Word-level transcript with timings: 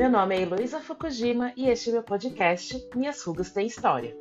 Meu 0.00 0.08
nome 0.08 0.34
é 0.34 0.40
Heloísa 0.40 0.80
Fukujima 0.80 1.52
e 1.54 1.68
este 1.68 1.90
é 1.90 1.92
meu 1.92 2.02
podcast 2.02 2.88
Minhas 2.96 3.22
Rugas 3.22 3.50
Têm 3.50 3.66
História. 3.66 4.16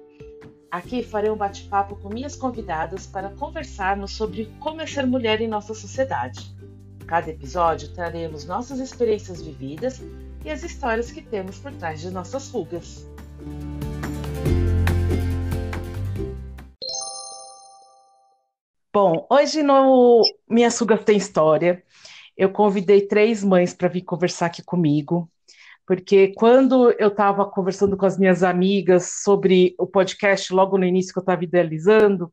Aqui 0.69 1.01
farei 1.01 1.31
um 1.31 1.37
bate-papo 1.37 1.95
com 1.95 2.09
minhas 2.09 2.35
convidadas 2.35 3.07
para 3.07 3.29
conversarmos 3.29 4.11
sobre 4.11 4.53
como 4.59 4.81
é 4.81 4.85
ser 4.85 5.07
mulher 5.07 5.39
em 5.39 5.47
nossa 5.47 5.73
sociedade. 5.73 6.53
Cada 7.07 7.29
episódio 7.29 7.93
traremos 7.93 8.43
nossas 8.43 8.79
experiências 8.79 9.41
vividas 9.41 10.01
e 10.43 10.49
as 10.49 10.63
histórias 10.63 11.13
que 11.13 11.21
temos 11.21 11.59
por 11.59 11.71
trás 11.71 12.01
de 12.01 12.11
nossas 12.11 12.49
rugas. 12.49 13.07
Bom, 18.93 19.25
hoje 19.29 19.63
no 19.63 20.23
Minhas 20.45 20.77
Rugas 20.77 21.05
Tem 21.05 21.15
História, 21.15 21.81
eu 22.35 22.51
convidei 22.51 23.07
três 23.07 23.45
mães 23.45 23.73
para 23.73 23.87
vir 23.87 24.01
conversar 24.01 24.47
aqui 24.47 24.61
comigo, 24.61 25.31
porque 25.89 26.33
quando 26.35 26.91
eu 26.99 27.07
estava 27.07 27.43
conversando 27.49 27.97
com 27.97 28.05
as 28.05 28.15
minhas 28.15 28.43
amigas 28.43 29.23
sobre 29.23 29.73
o 29.75 29.87
podcast, 29.87 30.53
logo 30.53 30.77
no 30.77 30.85
início 30.85 31.11
que 31.11 31.17
eu 31.17 31.23
estava 31.23 31.43
idealizando, 31.43 32.31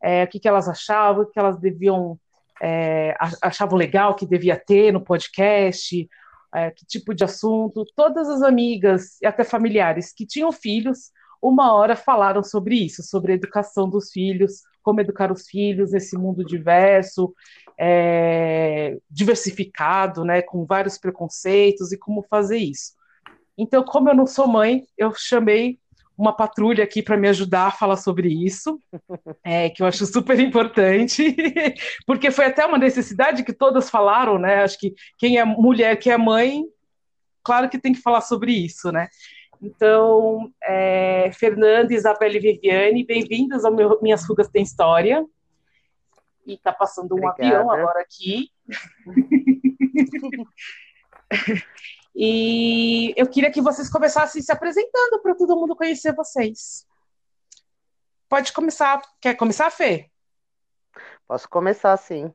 é, 0.00 0.22
o 0.22 0.28
que, 0.28 0.38
que 0.38 0.46
elas 0.46 0.68
achavam, 0.68 1.24
o 1.24 1.26
que 1.26 1.36
elas 1.36 1.58
deviam, 1.58 2.16
é, 2.62 3.12
achavam 3.42 3.76
legal 3.76 4.14
que 4.14 4.24
devia 4.24 4.56
ter 4.56 4.92
no 4.92 5.00
podcast, 5.00 6.08
é, 6.54 6.70
que 6.70 6.86
tipo 6.86 7.12
de 7.12 7.24
assunto, 7.24 7.84
todas 7.96 8.28
as 8.28 8.40
amigas 8.40 9.20
e 9.20 9.26
até 9.26 9.42
familiares 9.42 10.12
que 10.12 10.24
tinham 10.24 10.52
filhos, 10.52 11.10
uma 11.42 11.74
hora 11.74 11.96
falaram 11.96 12.44
sobre 12.44 12.76
isso, 12.76 13.02
sobre 13.02 13.32
a 13.32 13.34
educação 13.34 13.90
dos 13.90 14.12
filhos, 14.12 14.60
como 14.80 15.00
educar 15.00 15.32
os 15.32 15.48
filhos 15.48 15.90
nesse 15.90 16.16
mundo 16.16 16.44
diverso, 16.44 17.34
é, 17.78 18.98
diversificado, 19.10 20.24
né, 20.24 20.42
com 20.42 20.64
vários 20.64 20.98
preconceitos 20.98 21.92
e 21.92 21.98
como 21.98 22.22
fazer 22.28 22.58
isso. 22.58 22.92
Então, 23.56 23.84
como 23.84 24.08
eu 24.08 24.14
não 24.14 24.26
sou 24.26 24.46
mãe, 24.46 24.84
eu 24.96 25.12
chamei 25.14 25.78
uma 26.16 26.34
patrulha 26.34 26.84
aqui 26.84 27.02
para 27.02 27.16
me 27.16 27.28
ajudar 27.28 27.66
a 27.66 27.72
falar 27.72 27.96
sobre 27.96 28.28
isso, 28.28 28.80
é, 29.44 29.70
que 29.70 29.82
eu 29.82 29.86
acho 29.86 30.06
super 30.06 30.38
importante, 30.38 31.34
porque 32.06 32.30
foi 32.30 32.46
até 32.46 32.64
uma 32.64 32.78
necessidade 32.78 33.42
que 33.42 33.52
todas 33.52 33.90
falaram, 33.90 34.38
né? 34.38 34.62
Acho 34.62 34.78
que 34.78 34.94
quem 35.18 35.38
é 35.38 35.44
mulher, 35.44 35.96
que 35.96 36.10
é 36.10 36.16
mãe, 36.16 36.64
claro 37.42 37.68
que 37.68 37.78
tem 37.78 37.92
que 37.92 38.00
falar 38.00 38.20
sobre 38.20 38.52
isso, 38.52 38.92
né? 38.92 39.08
Então, 39.60 40.50
é, 40.64 41.30
Fernanda, 41.34 41.94
Isabelle 41.94 42.36
e 42.36 42.40
Viviane, 42.40 43.06
bem-vindas 43.06 43.64
ao 43.64 43.72
meu 43.72 43.98
Minhas 44.02 44.26
Fugas 44.26 44.48
Tem 44.48 44.62
História. 44.62 45.24
E 46.46 46.54
está 46.54 46.72
passando 46.72 47.12
um 47.12 47.26
Obrigada. 47.26 47.44
avião 47.44 47.70
agora 47.70 48.00
aqui. 48.00 48.48
E 52.14 53.14
eu 53.16 53.26
queria 53.26 53.50
que 53.50 53.62
vocês 53.62 53.88
começassem 53.88 54.42
se 54.42 54.52
apresentando 54.52 55.20
para 55.22 55.34
todo 55.34 55.56
mundo 55.56 55.74
conhecer 55.74 56.14
vocês. 56.14 56.86
Pode 58.28 58.52
começar. 58.52 59.00
Quer 59.20 59.34
começar, 59.34 59.70
Fê? 59.70 60.10
Posso 61.26 61.48
começar, 61.48 61.96
sim. 61.96 62.32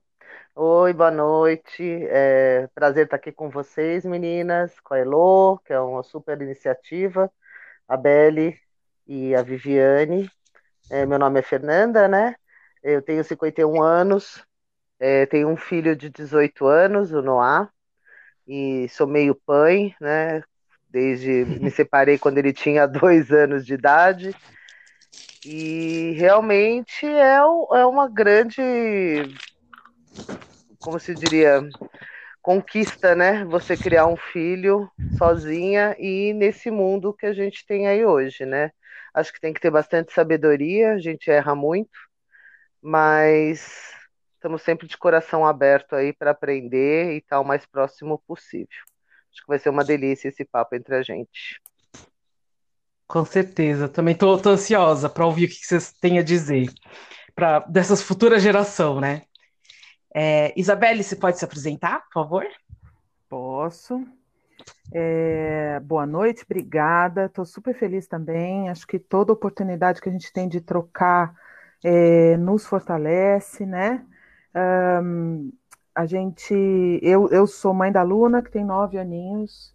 Oi, 0.55 0.93
boa 0.93 1.11
noite. 1.11 1.83
É 2.09 2.67
prazer 2.73 3.05
estar 3.05 3.17
aqui 3.17 3.31
com 3.31 3.49
vocês, 3.49 4.03
meninas, 4.03 4.79
com 4.79 4.95
a 4.95 4.99
Elo, 4.99 5.59
que 5.59 5.71
é 5.71 5.79
uma 5.79 6.01
super 6.01 6.41
iniciativa, 6.41 7.31
a 7.87 7.95
Belle 7.95 8.59
e 9.05 9.35
a 9.35 9.43
Viviane. 9.43 10.29
É, 10.89 11.05
meu 11.05 11.19
nome 11.19 11.39
é 11.39 11.43
Fernanda, 11.43 12.07
né? 12.07 12.35
Eu 12.83 13.01
tenho 13.01 13.23
51 13.23 13.81
anos, 13.81 14.45
é, 14.99 15.25
tenho 15.25 15.49
um 15.49 15.57
filho 15.57 15.95
de 15.95 16.09
18 16.09 16.65
anos, 16.65 17.11
o 17.11 17.21
Noah, 17.21 17.69
e 18.47 18.87
sou 18.89 19.05
meio 19.07 19.35
pai, 19.45 19.93
né? 19.99 20.41
Desde 20.89 21.45
me 21.45 21.69
separei 21.69 22.17
quando 22.17 22.37
ele 22.37 22.53
tinha 22.53 22.87
dois 22.87 23.31
anos 23.31 23.65
de 23.65 23.73
idade. 23.73 24.35
E 25.45 26.13
realmente 26.17 27.05
é, 27.05 27.35
é 27.35 27.85
uma 27.85 28.09
grande, 28.09 28.61
como 30.79 30.99
se 30.99 31.13
diria, 31.13 31.61
conquista, 32.41 33.15
né? 33.15 33.43
Você 33.45 33.75
criar 33.75 34.07
um 34.07 34.15
filho 34.17 34.89
sozinha 35.17 35.95
e 35.99 36.33
nesse 36.33 36.71
mundo 36.71 37.13
que 37.13 37.25
a 37.25 37.33
gente 37.33 37.65
tem 37.65 37.87
aí 37.87 38.05
hoje, 38.05 38.45
né? 38.45 38.71
Acho 39.13 39.33
que 39.33 39.41
tem 39.41 39.53
que 39.53 39.59
ter 39.59 39.71
bastante 39.71 40.13
sabedoria, 40.13 40.93
a 40.93 40.97
gente 40.97 41.29
erra 41.29 41.55
muito, 41.55 41.89
mas 42.87 43.87
Estamos 44.37 44.61
sempre 44.61 44.87
de 44.87 44.95
coração 44.95 45.43
aberto 45.43 45.95
aí 45.95 46.13
para 46.13 46.29
aprender 46.29 47.13
e 47.13 47.17
estar 47.17 47.39
o 47.39 47.43
mais 47.43 47.65
próximo 47.65 48.21
possível. 48.27 48.67
Acho 49.31 49.41
que 49.41 49.47
vai 49.47 49.57
ser 49.57 49.69
uma 49.69 49.83
delícia 49.83 50.29
esse 50.29 50.45
papo 50.45 50.75
entre 50.75 50.95
a 50.95 51.01
gente. 51.01 51.59
Com 53.07 53.25
certeza. 53.25 53.89
Também 53.89 54.13
estou 54.13 54.39
ansiosa 54.45 55.09
para 55.09 55.25
ouvir 55.25 55.45
o 55.45 55.47
que 55.49 55.55
vocês 55.55 55.91
têm 55.91 56.19
a 56.19 56.23
dizer 56.23 56.71
para 57.33 57.59
dessas 57.61 58.01
futuras 58.01 58.43
gerações, 58.43 59.01
né? 59.01 59.23
É, 60.13 60.53
Isabelle, 60.55 61.03
você 61.03 61.15
pode 61.15 61.39
se 61.39 61.45
apresentar, 61.45 62.01
por 62.05 62.13
favor? 62.13 62.47
Posso. 63.27 64.01
É, 64.93 65.79
boa 65.79 66.05
noite, 66.05 66.43
obrigada. 66.45 67.25
Estou 67.25 67.43
super 67.43 67.73
feliz 67.73 68.07
também. 68.07 68.69
Acho 68.69 68.85
que 68.85 68.99
toda 68.99 69.33
oportunidade 69.33 69.99
que 69.99 70.09
a 70.09 70.11
gente 70.11 70.31
tem 70.31 70.47
de 70.47 70.61
trocar 70.61 71.35
é, 71.83 72.37
nos 72.37 72.65
fortalece, 72.65 73.65
né? 73.65 74.05
Um, 75.03 75.51
a 75.93 76.05
gente, 76.05 76.53
eu, 77.01 77.27
eu 77.29 77.47
sou 77.47 77.73
mãe 77.73 77.91
da 77.91 78.03
Luna, 78.03 78.41
que 78.41 78.51
tem 78.51 78.63
nove 78.63 78.97
aninhos, 78.97 79.73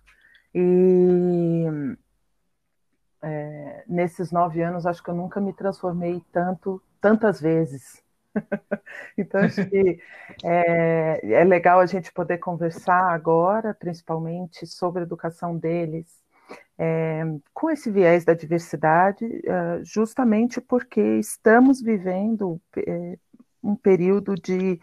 e 0.55 1.67
é, 3.23 3.85
nesses 3.89 4.31
nove 4.31 4.63
anos 4.63 4.87
acho 4.87 5.03
que 5.03 5.11
eu 5.11 5.15
nunca 5.15 5.41
me 5.41 5.53
transformei 5.53 6.23
tanto, 6.33 6.83
tantas 7.01 7.41
vezes. 7.41 8.03
então 9.19 9.41
acho 9.41 9.67
que 9.67 10.01
é, 10.45 11.21
é 11.23 11.45
legal 11.45 11.81
a 11.81 11.87
gente 11.87 12.13
poder 12.13 12.39
conversar 12.39 13.13
agora, 13.13 13.75
principalmente 13.75 14.67
sobre 14.67 15.01
a 15.01 15.05
educação 15.05 15.57
deles, 15.57 16.22
é, 16.85 17.23
com 17.55 17.71
esse 17.71 17.93
viés 17.93 18.25
da 18.25 18.35
diversidade, 18.35 19.25
é, 19.25 19.85
justamente 19.85 20.61
porque 20.61 21.01
estamos 21.21 21.81
vivendo 21.81 22.61
é, 22.77 23.17
um 23.63 23.77
período 23.77 24.35
de, 24.35 24.81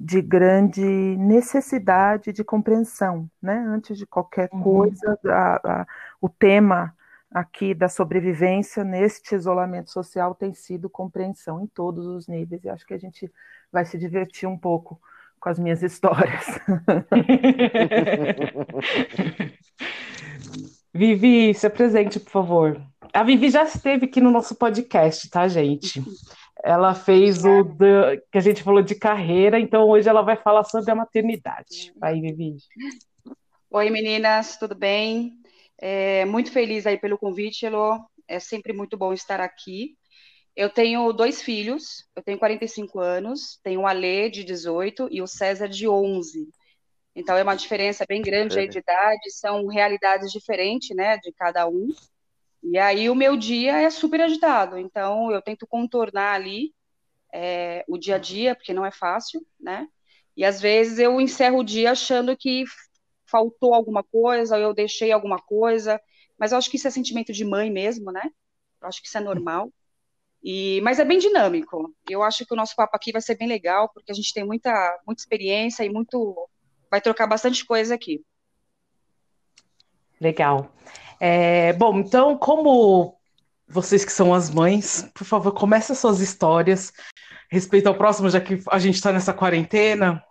de 0.00 0.22
grande 0.22 0.82
necessidade 0.82 2.32
de 2.32 2.42
compreensão, 2.42 3.28
né? 3.42 3.62
Antes 3.68 3.98
de 3.98 4.06
qualquer 4.06 4.48
uhum. 4.54 4.62
coisa, 4.62 5.18
a, 5.26 5.82
a, 5.82 5.86
o 6.18 6.30
tema 6.30 6.96
aqui 7.30 7.74
da 7.74 7.90
sobrevivência 7.90 8.82
neste 8.82 9.34
isolamento 9.34 9.90
social 9.90 10.34
tem 10.34 10.54
sido 10.54 10.88
compreensão 10.88 11.60
em 11.60 11.66
todos 11.66 12.06
os 12.06 12.26
níveis, 12.26 12.64
e 12.64 12.70
acho 12.70 12.86
que 12.86 12.94
a 12.94 12.98
gente 12.98 13.30
vai 13.70 13.84
se 13.84 13.98
divertir 13.98 14.48
um 14.48 14.56
pouco 14.56 14.98
com 15.38 15.50
as 15.50 15.58
minhas 15.58 15.82
histórias. 15.84 16.46
Vivi, 20.94 21.52
se 21.52 21.66
apresente, 21.66 22.20
por 22.20 22.30
favor. 22.30 22.80
A 23.12 23.24
Vivi 23.24 23.50
já 23.50 23.64
esteve 23.64 24.06
aqui 24.06 24.20
no 24.20 24.30
nosso 24.30 24.54
podcast, 24.54 25.28
tá, 25.28 25.48
gente? 25.48 26.00
Ela 26.62 26.94
fez 26.94 27.44
o 27.44 27.64
que 28.30 28.38
a 28.38 28.40
gente 28.40 28.62
falou 28.62 28.80
de 28.80 28.94
carreira, 28.94 29.58
então 29.58 29.88
hoje 29.88 30.08
ela 30.08 30.22
vai 30.22 30.36
falar 30.36 30.62
sobre 30.62 30.92
a 30.92 30.94
maternidade. 30.94 31.92
Vai, 31.96 32.20
Vivi. 32.20 32.56
Oi, 33.70 33.90
meninas, 33.90 34.56
tudo 34.56 34.76
bem? 34.76 35.32
É, 35.78 36.24
muito 36.26 36.52
feliz 36.52 36.86
aí 36.86 36.96
pelo 36.96 37.18
convite, 37.18 37.66
Elo. 37.66 37.98
É 38.28 38.38
sempre 38.38 38.72
muito 38.72 38.96
bom 38.96 39.12
estar 39.12 39.40
aqui. 39.40 39.96
Eu 40.54 40.70
tenho 40.70 41.12
dois 41.12 41.42
filhos, 41.42 42.06
eu 42.14 42.22
tenho 42.22 42.38
45 42.38 43.00
anos, 43.00 43.58
tenho 43.64 43.80
o 43.80 43.86
Alê 43.86 44.30
de 44.30 44.44
18 44.44 45.08
e 45.10 45.20
o 45.20 45.26
César 45.26 45.68
de 45.68 45.88
11. 45.88 46.48
Então 47.14 47.36
é 47.36 47.42
uma 47.42 47.54
diferença 47.54 48.04
bem 48.08 48.20
grande 48.22 48.66
de 48.68 48.78
idade, 48.78 49.30
são 49.30 49.66
realidades 49.66 50.32
diferentes, 50.32 50.94
né, 50.96 51.16
de 51.18 51.32
cada 51.32 51.68
um. 51.68 51.88
E 52.62 52.78
aí 52.78 53.08
o 53.08 53.14
meu 53.14 53.36
dia 53.36 53.80
é 53.80 53.90
super 53.90 54.20
agitado, 54.20 54.78
então 54.78 55.30
eu 55.30 55.40
tento 55.42 55.66
contornar 55.66 56.34
ali 56.34 56.74
é, 57.32 57.84
o 57.88 57.98
dia 57.98 58.16
a 58.16 58.18
dia, 58.18 58.54
porque 58.54 58.72
não 58.72 58.86
é 58.86 58.90
fácil, 58.90 59.46
né? 59.60 59.86
E 60.36 60.44
às 60.44 60.60
vezes 60.60 60.98
eu 60.98 61.20
encerro 61.20 61.58
o 61.58 61.64
dia 61.64 61.92
achando 61.92 62.36
que 62.36 62.64
faltou 63.26 63.74
alguma 63.74 64.02
coisa, 64.02 64.56
ou 64.56 64.62
eu 64.62 64.74
deixei 64.74 65.12
alguma 65.12 65.38
coisa, 65.38 66.00
mas 66.38 66.52
eu 66.52 66.58
acho 66.58 66.70
que 66.70 66.76
isso 66.76 66.88
é 66.88 66.90
sentimento 66.90 67.32
de 67.32 67.44
mãe 67.44 67.70
mesmo, 67.70 68.10
né? 68.10 68.22
Eu 68.80 68.88
acho 68.88 69.00
que 69.00 69.08
isso 69.08 69.18
é 69.18 69.20
normal. 69.20 69.72
E, 70.42 70.80
mas 70.82 70.98
é 70.98 71.04
bem 71.04 71.18
dinâmico. 71.18 71.94
Eu 72.08 72.22
acho 72.22 72.44
que 72.44 72.52
o 72.52 72.56
nosso 72.56 72.76
papo 72.76 72.94
aqui 72.94 73.10
vai 73.12 73.22
ser 73.22 73.36
bem 73.36 73.48
legal, 73.48 73.88
porque 73.88 74.12
a 74.12 74.14
gente 74.14 74.32
tem 74.32 74.44
muita, 74.44 75.00
muita 75.06 75.22
experiência 75.22 75.84
e 75.84 75.90
muito. 75.90 76.48
Vai 76.94 77.00
trocar 77.00 77.26
bastante 77.26 77.66
coisa 77.66 77.92
aqui. 77.92 78.24
Legal. 80.20 80.72
É, 81.18 81.72
bom, 81.72 81.98
então, 81.98 82.38
como 82.38 83.18
vocês 83.66 84.04
que 84.04 84.12
são 84.12 84.32
as 84.32 84.48
mães, 84.48 85.10
por 85.12 85.24
favor, 85.24 85.52
comece 85.52 85.92
suas 85.96 86.20
histórias 86.20 86.92
respeito 87.50 87.88
ao 87.88 87.96
próximo, 87.96 88.30
já 88.30 88.40
que 88.40 88.62
a 88.70 88.78
gente 88.78 88.94
está 88.94 89.10
nessa 89.10 89.34
quarentena. 89.34 90.22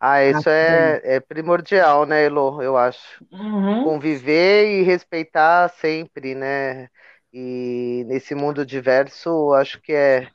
Ah, 0.00 0.24
isso 0.24 0.48
é, 0.48 1.00
é 1.04 1.20
primordial, 1.20 2.06
né, 2.06 2.24
Elo? 2.24 2.60
Eu 2.60 2.76
acho. 2.76 3.24
Uhum. 3.30 3.84
Conviver 3.84 4.66
e 4.66 4.82
respeitar 4.82 5.68
sempre, 5.68 6.34
né? 6.34 6.88
E 7.32 8.04
nesse 8.08 8.34
mundo 8.34 8.66
diverso, 8.66 9.52
acho 9.52 9.80
que 9.80 9.92
é, 9.92 10.26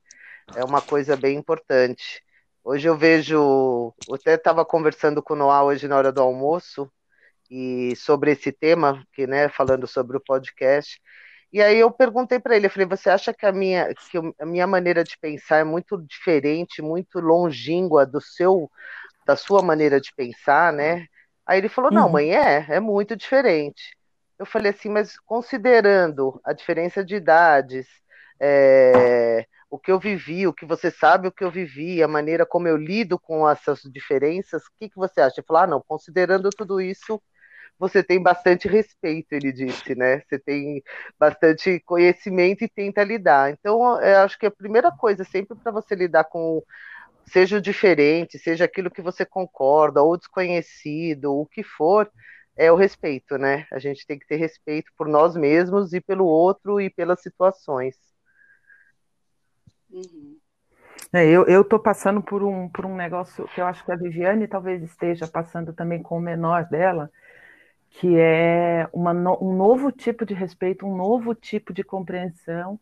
é 0.55 0.63
uma 0.63 0.81
coisa 0.81 1.17
bem 1.17 1.37
importante. 1.37 2.23
Hoje 2.71 2.88
eu 2.88 2.95
vejo, 2.95 3.95
eu 4.07 4.13
até 4.13 4.36
estava 4.36 4.63
conversando 4.63 5.24
com 5.24 5.33
o 5.33 5.36
Noah 5.36 5.63
hoje 5.63 5.88
na 5.88 5.98
hora 5.98 6.12
do 6.12 6.21
almoço, 6.21 6.88
e 7.50 7.95
sobre 7.95 8.30
esse 8.33 8.51
tema, 8.51 9.04
que, 9.12 9.25
né, 9.25 9.50
falando 9.50 9.88
sobre 9.88 10.16
o 10.16 10.21
podcast, 10.21 11.01
e 11.51 11.63
aí 11.63 11.80
eu 11.80 11.89
perguntei 11.89 12.38
para 12.38 12.56
ele, 12.56 12.68
eu 12.68 12.69
falei, 12.69 12.88
você 12.88 13.10
acha 13.10 13.33
que 13.33 13.44
a 13.44 13.51
minha, 13.51 13.92
que 13.95 14.19
a 14.39 14.45
minha 14.45 14.68
maneira 14.68 15.04
de 15.04 15.18
pensar 15.18 15.57
é 15.57 15.63
muito 15.63 15.98
diferente, 16.06 16.80
muito 16.80 17.19
longínqua 17.19 18.06
do 18.06 18.21
seu, 18.21 18.69
da 19.25 19.36
sua 19.36 19.63
maneira 19.63 20.00
de 20.00 20.13
pensar, 20.13 20.71
né? 20.71 21.07
Aí 21.48 21.57
ele 21.57 21.69
falou, 21.69 21.89
não, 21.89 22.06
uhum. 22.06 22.12
mãe, 22.12 22.36
é, 22.36 22.68
é 22.69 22.80
muito 22.80 23.16
diferente. 23.16 23.98
Eu 24.38 24.45
falei 24.45 24.69
assim, 24.69 24.89
mas 24.89 25.18
considerando 25.21 26.39
a 26.45 26.54
diferença 26.54 27.04
de 27.04 27.16
idades, 27.16 27.88
é, 28.39 29.48
o 29.69 29.80
que 29.80 29.92
eu 29.92 30.00
vivi, 30.00 30.48
o 30.48 30.54
que 30.54 30.66
você 30.66 30.92
sabe, 30.92 31.27
o 31.27 31.31
que 31.31 31.44
eu 31.44 31.51
vivi, 31.51 32.01
a 32.04 32.07
maneira 32.07 32.45
como 32.45 32.68
eu 32.68 32.77
lido 32.77 33.19
com 33.19 33.48
essas 33.50 33.81
diferenças, 33.83 34.63
o 34.66 34.71
que, 34.80 34.89
que 34.89 34.95
você 34.95 35.21
acha? 35.21 35.36
Ele 35.39 35.48
falou, 35.48 35.63
ah, 35.63 35.68
não, 35.68 35.83
considerando 35.88 36.50
tudo 36.51 36.81
isso, 36.81 37.21
você 37.80 38.04
tem 38.04 38.21
bastante 38.21 38.68
respeito, 38.68 39.33
ele 39.33 39.51
disse, 39.54 39.95
né? 39.95 40.21
Você 40.30 40.39
tem 40.39 40.83
bastante 41.19 41.80
conhecimento 41.81 42.63
e 42.63 42.69
tenta 42.69 43.04
lidar. 43.04 43.51
Então, 43.51 44.01
eu 44.01 44.19
acho 44.19 44.38
que 44.39 44.45
a 44.48 44.51
primeira 44.51 44.92
coisa, 44.92 45.24
sempre 45.25 45.57
para 45.63 45.71
você 45.71 45.95
lidar 45.95 46.25
com, 46.25 46.63
seja 47.27 47.57
o 47.57 47.62
diferente, 47.62 48.39
seja 48.39 48.66
aquilo 48.66 48.92
que 48.92 49.01
você 49.01 49.25
concorda, 49.25 50.01
ou 50.04 50.18
desconhecido, 50.18 51.33
o 51.33 51.45
que 51.48 51.63
for, 51.63 52.12
é 52.57 52.71
o 52.71 52.75
respeito, 52.75 53.38
né? 53.38 53.66
A 53.71 53.80
gente 53.80 54.06
tem 54.06 54.19
que 54.19 54.27
ter 54.27 54.38
respeito 54.38 54.92
por 54.98 55.07
nós 55.07 55.36
mesmos 55.36 55.94
e 55.94 56.01
pelo 56.01 56.25
outro 56.25 56.81
e 56.81 56.89
pelas 56.89 57.21
situações. 57.21 57.95
Uhum. 59.99 60.37
É, 61.11 61.25
eu 61.25 61.61
estou 61.61 61.79
passando 61.79 62.21
por 62.21 62.43
um, 62.43 62.69
por 62.69 62.85
um 62.85 62.95
negócio 62.95 63.47
que 63.47 63.59
eu 63.59 63.65
acho 63.65 63.83
que 63.83 63.91
a 63.91 63.95
Viviane 63.95 64.47
talvez 64.47 64.83
esteja 64.83 65.27
passando 65.27 65.73
também 65.73 66.03
com 66.03 66.17
o 66.17 66.21
menor 66.21 66.65
dela, 66.65 67.09
que 67.89 68.15
é 68.19 68.87
uma, 68.93 69.11
um 69.41 69.55
novo 69.55 69.91
tipo 69.91 70.23
de 70.23 70.35
respeito, 70.35 70.85
um 70.85 70.95
novo 70.95 71.33
tipo 71.33 71.73
de 71.73 71.83
compreensão 71.83 72.79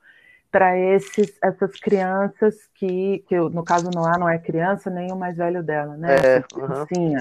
para 0.52 0.78
esses 0.78 1.38
essas 1.42 1.80
crianças 1.80 2.56
que, 2.76 3.24
que 3.28 3.38
no 3.38 3.64
caso 3.64 3.90
Noah 3.94 4.18
não 4.18 4.30
é 4.30 4.38
criança 4.38 4.90
nem 4.90 5.12
o 5.12 5.16
mais 5.16 5.38
velho 5.38 5.64
dela, 5.64 5.96
né? 5.96 6.16
É, 6.16 6.44
uhum. 6.56 7.18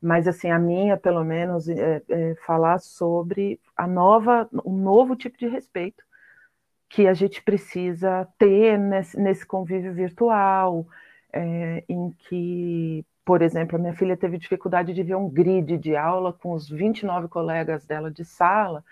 Mas 0.00 0.26
assim 0.26 0.50
a 0.50 0.58
minha 0.58 0.96
pelo 0.96 1.22
menos 1.22 1.68
é, 1.68 2.02
é 2.08 2.34
falar 2.44 2.80
sobre 2.80 3.60
a 3.76 3.86
nova 3.86 4.48
um 4.64 4.76
novo 4.76 5.14
tipo 5.14 5.38
de 5.38 5.46
respeito 5.46 6.02
que 6.94 7.08
a 7.08 7.14
gente 7.14 7.42
precisa 7.42 8.28
ter 8.38 8.78
nesse, 8.78 9.18
nesse 9.18 9.44
convívio 9.44 9.92
virtual, 9.92 10.86
é, 11.32 11.82
em 11.88 12.10
que 12.10 13.04
por 13.24 13.40
exemplo, 13.40 13.76
a 13.76 13.78
minha 13.80 13.94
filha 13.94 14.16
teve 14.16 14.36
dificuldade 14.36 14.92
de 14.92 15.02
ver 15.02 15.16
um 15.16 15.28
grid 15.28 15.78
de 15.78 15.96
aula 15.96 16.32
com 16.32 16.52
os 16.52 16.68
29 16.68 17.26
colegas 17.26 17.86
dela 17.86 18.10
de 18.10 18.22
sala, 18.24 18.84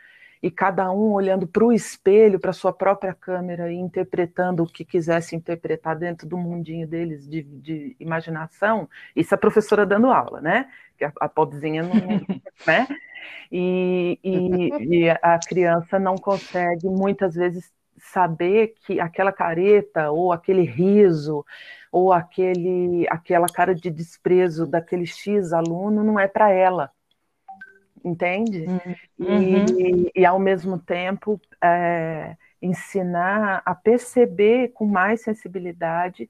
e 0.42 0.50
cada 0.50 0.90
um 0.90 1.12
olhando 1.12 1.46
para 1.46 1.64
o 1.64 1.72
espelho, 1.72 2.40
para 2.40 2.52
sua 2.52 2.72
própria 2.72 3.14
câmera 3.14 3.70
e 3.70 3.76
interpretando 3.76 4.62
o 4.64 4.66
que 4.66 4.84
quisesse 4.84 5.36
interpretar 5.36 5.96
dentro 5.96 6.26
do 6.26 6.36
mundinho 6.36 6.88
deles 6.88 7.28
de, 7.28 7.42
de 7.42 7.94
imaginação. 8.00 8.88
Isso 9.14 9.34
a 9.34 9.38
professora 9.38 9.86
dando 9.86 10.10
aula, 10.10 10.40
né? 10.40 10.68
Que 10.98 11.04
a, 11.04 11.12
a 11.20 11.28
pobrezinha 11.28 11.82
não. 11.84 11.92
né? 12.66 12.88
E, 13.52 14.18
e, 14.24 15.04
e 15.04 15.10
a 15.10 15.38
criança 15.38 15.98
não 15.98 16.16
consegue 16.16 16.88
muitas 16.88 17.34
vezes 17.36 17.70
saber 18.02 18.74
que 18.84 18.98
aquela 18.98 19.32
careta 19.32 20.10
ou 20.10 20.32
aquele 20.32 20.62
riso 20.62 21.46
ou 21.90 22.12
aquele, 22.12 23.06
aquela 23.08 23.46
cara 23.46 23.74
de 23.74 23.90
desprezo 23.90 24.66
daquele 24.66 25.06
X 25.06 25.52
aluno 25.52 26.02
não 26.02 26.18
é 26.18 26.26
para 26.26 26.50
ela, 26.50 26.90
entende? 28.04 28.66
Uhum. 29.18 29.66
E, 29.78 30.12
e, 30.16 30.26
ao 30.26 30.38
mesmo 30.38 30.78
tempo, 30.78 31.40
é, 31.62 32.36
ensinar 32.60 33.62
a 33.64 33.74
perceber 33.74 34.72
com 34.72 34.84
mais 34.84 35.20
sensibilidade 35.20 36.28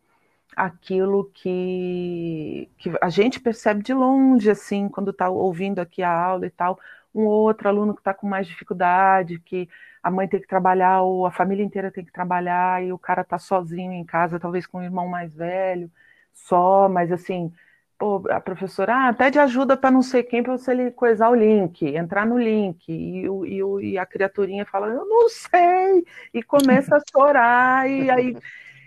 aquilo 0.55 1.31
que, 1.33 2.69
que 2.77 2.93
a 3.01 3.09
gente 3.09 3.41
percebe 3.41 3.83
de 3.83 3.95
longe, 3.95 4.51
assim, 4.51 4.89
quando 4.89 5.11
está 5.11 5.31
ouvindo 5.31 5.79
aqui 5.79 6.03
a 6.03 6.13
aula 6.13 6.47
e 6.47 6.51
tal, 6.51 6.79
um 7.15 7.25
outro 7.25 7.69
aluno 7.69 7.95
que 7.95 8.01
está 8.01 8.15
com 8.15 8.27
mais 8.27 8.47
dificuldade, 8.47 9.39
que 9.41 9.69
a 10.03 10.11
mãe 10.11 10.27
tem 10.27 10.41
que 10.41 10.47
trabalhar 10.49 11.03
ou 11.03 11.27
a 11.27 11.31
família 11.31 11.65
inteira 11.65 11.91
tem 11.91 12.05
que 12.05 12.13
trabalhar 12.13 12.83
e 12.83 12.93
o 12.93 12.99
cara 12.99 13.23
tá 13.23 13.39
sozinho 13.39 13.93
em 13.93 14.05
casa, 14.05 14.41
talvez 14.41 14.67
com 14.67 14.79
um 14.79 14.83
irmão 14.83 15.09
mais 15.09 15.35
velho, 15.35 15.91
só, 16.33 16.89
mas 16.89 17.13
assim, 17.13 17.53
pô, 17.99 18.23
a 18.31 18.41
professora, 18.41 19.09
ah, 19.09 19.13
pede 19.13 19.39
ajuda 19.39 19.77
para 19.77 19.91
não 19.91 20.03
sei 20.03 20.23
quem 20.23 20.43
para 20.43 20.57
você 20.57 20.91
coisar 20.91 21.31
o 21.31 21.35
link, 21.35 21.87
entrar 21.87 22.27
no 22.27 22.39
link, 22.39 22.89
e, 22.91 23.27
e, 23.27 23.93
e 23.93 23.99
a 23.99 24.05
criaturinha 24.05 24.67
fala, 24.67 24.89
eu 24.89 25.07
não 25.07 25.29
sei, 25.29 26.05
e 26.35 26.43
começa 26.43 26.97
a 26.97 27.03
chorar, 27.13 27.89
e 27.89 28.11
aí, 28.11 28.37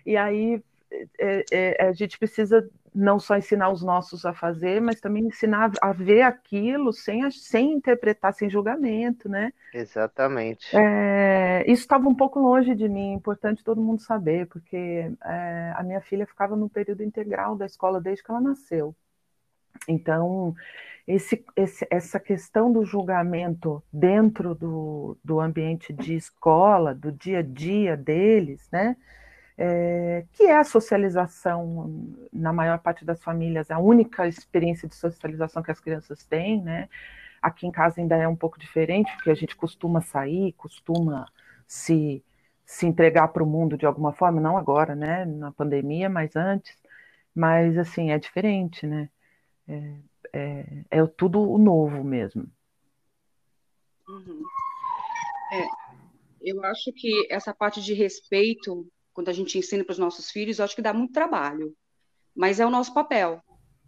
e 0.06 0.18
aí 0.18 0.62
é, 1.20 1.46
é, 1.52 1.88
a 1.88 1.94
gente 1.94 2.18
precisa 2.20 2.68
não 2.96 3.20
só 3.20 3.36
ensinar 3.36 3.70
os 3.70 3.84
nossos 3.84 4.26
a 4.26 4.34
fazer, 4.34 4.82
mas 4.82 5.02
também 5.02 5.26
ensinar 5.26 5.72
a 5.82 5.92
ver 5.92 6.22
aquilo 6.22 6.94
sem, 6.94 7.30
sem 7.30 7.74
interpretar, 7.74 8.34
sem 8.34 8.50
julgamento, 8.50 9.28
né? 9.28 9.52
Exatamente. 9.74 10.76
É, 10.76 11.64
isso 11.68 11.82
estava 11.82 12.08
um 12.08 12.16
pouco 12.16 12.40
longe 12.40 12.74
de 12.74 12.88
mim, 12.88 13.14
importante 13.14 13.64
todo 13.64 13.82
mundo 13.82 14.02
saber, 14.02 14.48
porque 14.48 15.12
é, 15.24 15.74
a 15.76 15.84
minha 15.84 16.00
filha 16.00 16.26
ficava 16.26 16.56
no 16.56 16.70
período 16.70 17.04
integral 17.04 17.58
da 17.58 17.66
escola 17.66 18.00
desde 18.00 18.24
que 18.24 18.32
ela 18.32 18.40
nasceu. 18.40 18.96
Então, 19.88 20.56
esse, 21.06 21.44
esse, 21.56 21.86
essa 21.90 22.20
questão 22.20 22.72
do 22.72 22.86
julgamento 22.86 23.84
dentro 23.92 24.56
do, 24.56 25.18
do 25.24 25.40
ambiente 25.40 25.92
de 25.92 26.16
escola, 26.16 26.96
do 26.96 27.12
dia 27.12 27.40
a 27.40 27.44
dia 27.44 27.98
deles, 27.98 28.68
né? 28.72 28.96
É, 29.58 30.26
que 30.34 30.44
é 30.44 30.58
a 30.58 30.64
socialização, 30.64 32.14
na 32.32 32.52
maior 32.52 32.80
parte 32.80 33.06
das 33.06 33.24
famílias, 33.24 33.72
a 33.72 33.80
única 33.80 34.28
experiência 34.28 34.88
de 34.88 34.96
socialização 34.96 35.64
que 35.64 35.72
as 35.72 35.80
crianças 35.80 36.26
têm, 36.26 36.62
né? 36.62 36.90
Aqui 37.42 37.66
em 37.66 37.72
casa 37.72 38.02
ainda 38.02 38.16
é 38.16 38.28
um 38.28 38.36
pouco 38.36 38.60
diferente, 38.60 39.12
porque 39.16 39.30
a 39.30 39.36
gente 39.36 39.56
costuma 39.56 40.02
sair, 40.02 40.54
costuma 40.54 41.26
se, 41.68 42.24
se 42.66 42.86
entregar 42.86 43.30
para 43.30 43.44
o 43.44 43.48
mundo 43.48 43.78
de 43.78 43.86
alguma 43.86 44.12
forma, 44.12 44.42
não 44.42 44.58
agora, 44.58 44.96
né? 44.96 45.26
Na 45.26 45.52
pandemia, 45.52 46.10
mas 46.10 46.36
antes. 46.36 46.76
Mas, 47.34 47.78
assim, 47.78 48.12
é 48.12 48.20
diferente, 48.20 48.86
né? 48.88 49.10
É, 49.68 49.96
é, 50.34 50.86
é 50.92 51.08
tudo 51.08 51.42
o 51.42 51.58
novo 51.58 52.04
mesmo. 52.04 52.46
Uhum. 54.08 54.44
É, 55.54 55.66
eu 56.42 56.64
acho 56.64 56.92
que 56.94 57.28
essa 57.32 57.54
parte 57.54 57.82
de 57.82 57.94
respeito 57.94 58.88
quando 59.16 59.30
a 59.30 59.34
gente 59.34 59.58
ensina 59.58 59.84
para 59.84 59.94
os 59.94 59.98
nossos 59.98 60.30
filhos, 60.30 60.60
eu 60.60 60.66
acho 60.66 60.76
que 60.76 60.82
dá 60.82 60.94
muito 60.94 61.14
trabalho, 61.14 61.74
mas 62.36 62.60
é 62.60 62.66
o 62.66 62.70
nosso 62.70 62.94
papel. 62.94 63.42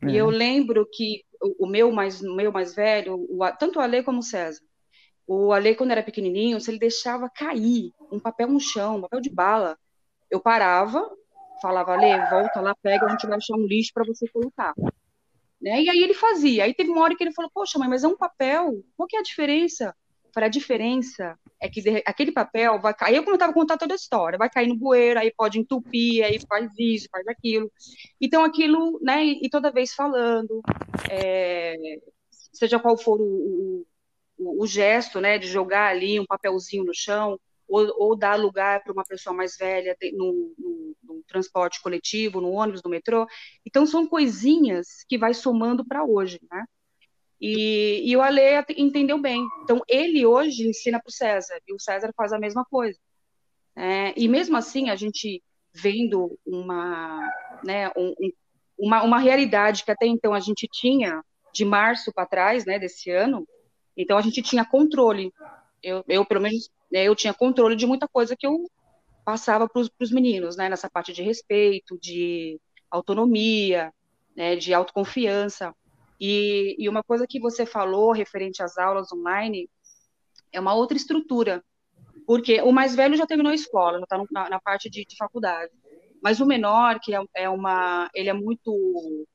E 0.07 0.15
eu 0.15 0.25
uhum. 0.25 0.31
lembro 0.31 0.87
que 0.91 1.25
o, 1.41 1.65
o 1.65 1.67
meu 1.67 1.91
mais 1.91 2.21
o 2.21 2.33
meu 2.33 2.51
mais 2.51 2.73
velho, 2.73 3.15
o, 3.15 3.39
tanto 3.59 3.77
o 3.77 3.81
Ale 3.81 4.03
como 4.03 4.19
o 4.19 4.23
César, 4.23 4.61
o 5.27 5.51
Ale 5.51 5.75
quando 5.75 5.91
era 5.91 6.01
pequenininho, 6.01 6.61
se 6.61 6.71
ele 6.71 6.79
deixava 6.79 7.29
cair 7.29 7.91
um 8.09 8.19
papel 8.19 8.47
no 8.47 8.59
chão, 8.59 8.97
um 8.97 9.01
papel 9.01 9.19
de 9.19 9.29
bala, 9.29 9.77
eu 10.31 10.39
parava, 10.39 11.05
falava 11.61 11.93
Ale, 11.93 12.29
volta 12.29 12.61
lá, 12.61 12.73
pega, 12.81 13.05
a 13.05 13.09
gente 13.09 13.27
vai 13.27 13.37
achar 13.37 13.55
um 13.55 13.65
lixo 13.67 13.91
para 13.93 14.05
você 14.05 14.27
colocar. 14.29 14.73
Né? 15.61 15.81
E 15.81 15.89
aí 15.89 15.99
ele 15.99 16.13
fazia. 16.13 16.63
Aí 16.63 16.73
teve 16.73 16.89
uma 16.89 17.01
hora 17.01 17.15
que 17.15 17.23
ele 17.23 17.33
falou: 17.33 17.51
Poxa, 17.53 17.77
mãe, 17.77 17.89
mas 17.89 18.03
é 18.03 18.07
um 18.07 18.15
papel. 18.15 18.83
Qual 18.95 19.07
que 19.07 19.17
é 19.17 19.19
a 19.19 19.23
diferença? 19.23 19.93
Para 20.37 20.45
a 20.45 20.49
diferença 20.49 21.35
é 21.59 21.67
que 21.67 21.81
aquele 22.05 22.31
papel 22.31 22.79
vai 22.79 22.93
cair, 22.93 23.17
como 23.21 23.31
eu 23.31 23.37
estava 23.37 23.51
contando 23.51 23.79
toda 23.79 23.95
a 23.95 23.95
história, 23.95 24.37
vai 24.37 24.47
cair 24.47 24.67
no 24.67 24.77
bueiro, 24.77 25.19
aí 25.19 25.33
pode 25.35 25.57
entupir, 25.57 26.23
aí 26.23 26.39
faz 26.47 26.69
isso, 26.77 27.07
faz 27.11 27.27
aquilo. 27.27 27.71
Então, 28.21 28.43
aquilo, 28.43 28.99
né, 29.01 29.25
e 29.25 29.49
toda 29.49 29.71
vez 29.71 29.95
falando, 29.95 30.61
é, 31.09 31.75
seja 32.53 32.77
qual 32.77 32.95
for 32.95 33.19
o, 33.19 33.83
o, 34.37 34.61
o, 34.61 34.67
gesto, 34.67 35.19
né, 35.19 35.39
de 35.39 35.47
jogar 35.47 35.89
ali 35.89 36.19
um 36.19 36.25
papelzinho 36.27 36.83
no 36.83 36.93
chão, 36.93 37.39
ou, 37.67 37.91
ou 37.97 38.15
dar 38.15 38.35
lugar 38.35 38.83
para 38.83 38.93
uma 38.93 39.03
pessoa 39.03 39.35
mais 39.35 39.57
velha 39.57 39.97
no, 40.13 40.53
no, 40.55 40.95
no, 41.01 41.23
transporte 41.23 41.81
coletivo, 41.81 42.39
no 42.39 42.51
ônibus, 42.51 42.83
no 42.83 42.91
metrô. 42.91 43.25
Então, 43.65 43.87
são 43.87 44.05
coisinhas 44.05 45.03
que 45.09 45.17
vai 45.17 45.33
somando 45.33 45.83
para 45.83 46.05
hoje, 46.05 46.39
né? 46.51 46.63
E, 47.39 48.01
e 48.09 48.17
o 48.17 48.21
Ale 48.21 48.41
entendeu 48.75 49.19
bem. 49.19 49.45
Então, 49.63 49.81
ele 49.87 50.25
hoje 50.25 50.67
ensina 50.67 50.99
para 50.99 51.09
o 51.09 51.13
César, 51.13 51.59
e 51.67 51.73
o 51.73 51.79
César 51.79 52.11
faz 52.15 52.33
a 52.33 52.39
mesma 52.39 52.65
coisa. 52.65 52.97
É, 53.75 54.13
e 54.17 54.27
mesmo 54.27 54.57
assim, 54.57 54.89
a 54.89 54.95
gente 54.95 55.43
vendo 55.73 56.37
uma, 56.45 57.19
né, 57.63 57.89
um, 57.95 58.13
um, 58.19 58.31
uma, 58.77 59.03
uma 59.03 59.19
realidade 59.19 59.83
que 59.83 59.91
até 59.91 60.07
então 60.07 60.33
a 60.33 60.39
gente 60.39 60.67
tinha 60.71 61.23
de 61.53 61.63
março 61.63 62.11
para 62.11 62.25
trás, 62.25 62.65
né, 62.65 62.79
desse 62.79 63.11
ano, 63.11 63.47
então 63.95 64.17
a 64.17 64.21
gente 64.21 64.41
tinha 64.41 64.65
controle. 64.65 65.31
Eu, 65.81 66.03
eu 66.07 66.25
pelo 66.25 66.41
menos, 66.41 66.69
né, 66.91 67.03
eu 67.03 67.15
tinha 67.15 67.33
controle 67.33 67.75
de 67.75 67.85
muita 67.85 68.07
coisa 68.07 68.35
que 68.35 68.47
eu 68.47 68.57
passava 69.23 69.67
para 69.67 69.81
os 69.81 70.11
meninos, 70.11 70.55
né, 70.55 70.69
nessa 70.69 70.89
parte 70.89 71.13
de 71.13 71.21
respeito, 71.21 71.99
de 71.99 72.59
autonomia, 72.89 73.93
né, 74.35 74.55
de 74.55 74.73
autoconfiança. 74.73 75.73
E, 76.19 76.75
e 76.79 76.89
uma 76.89 77.03
coisa 77.03 77.27
que 77.27 77.39
você 77.39 77.65
falou 77.65 78.11
referente 78.11 78.63
às 78.63 78.77
aulas 78.77 79.11
online 79.11 79.69
é 80.51 80.59
uma 80.59 80.73
outra 80.73 80.97
estrutura, 80.97 81.63
porque 82.25 82.61
o 82.61 82.71
mais 82.71 82.95
velho 82.95 83.15
já 83.15 83.27
terminou 83.27 83.51
a 83.51 83.55
escola, 83.55 83.99
já 83.99 84.03
está 84.03 84.23
na, 84.31 84.49
na, 84.49 84.59
parte 84.59 84.89
de, 84.89 85.05
de, 85.05 85.15
faculdade, 85.15 85.71
mas 86.21 86.39
o 86.39 86.45
menor, 86.45 86.99
que 86.99 87.13
é, 87.13 87.21
é 87.35 87.49
uma, 87.49 88.09
ele 88.13 88.29
é 88.29 88.33
muito, 88.33 89.27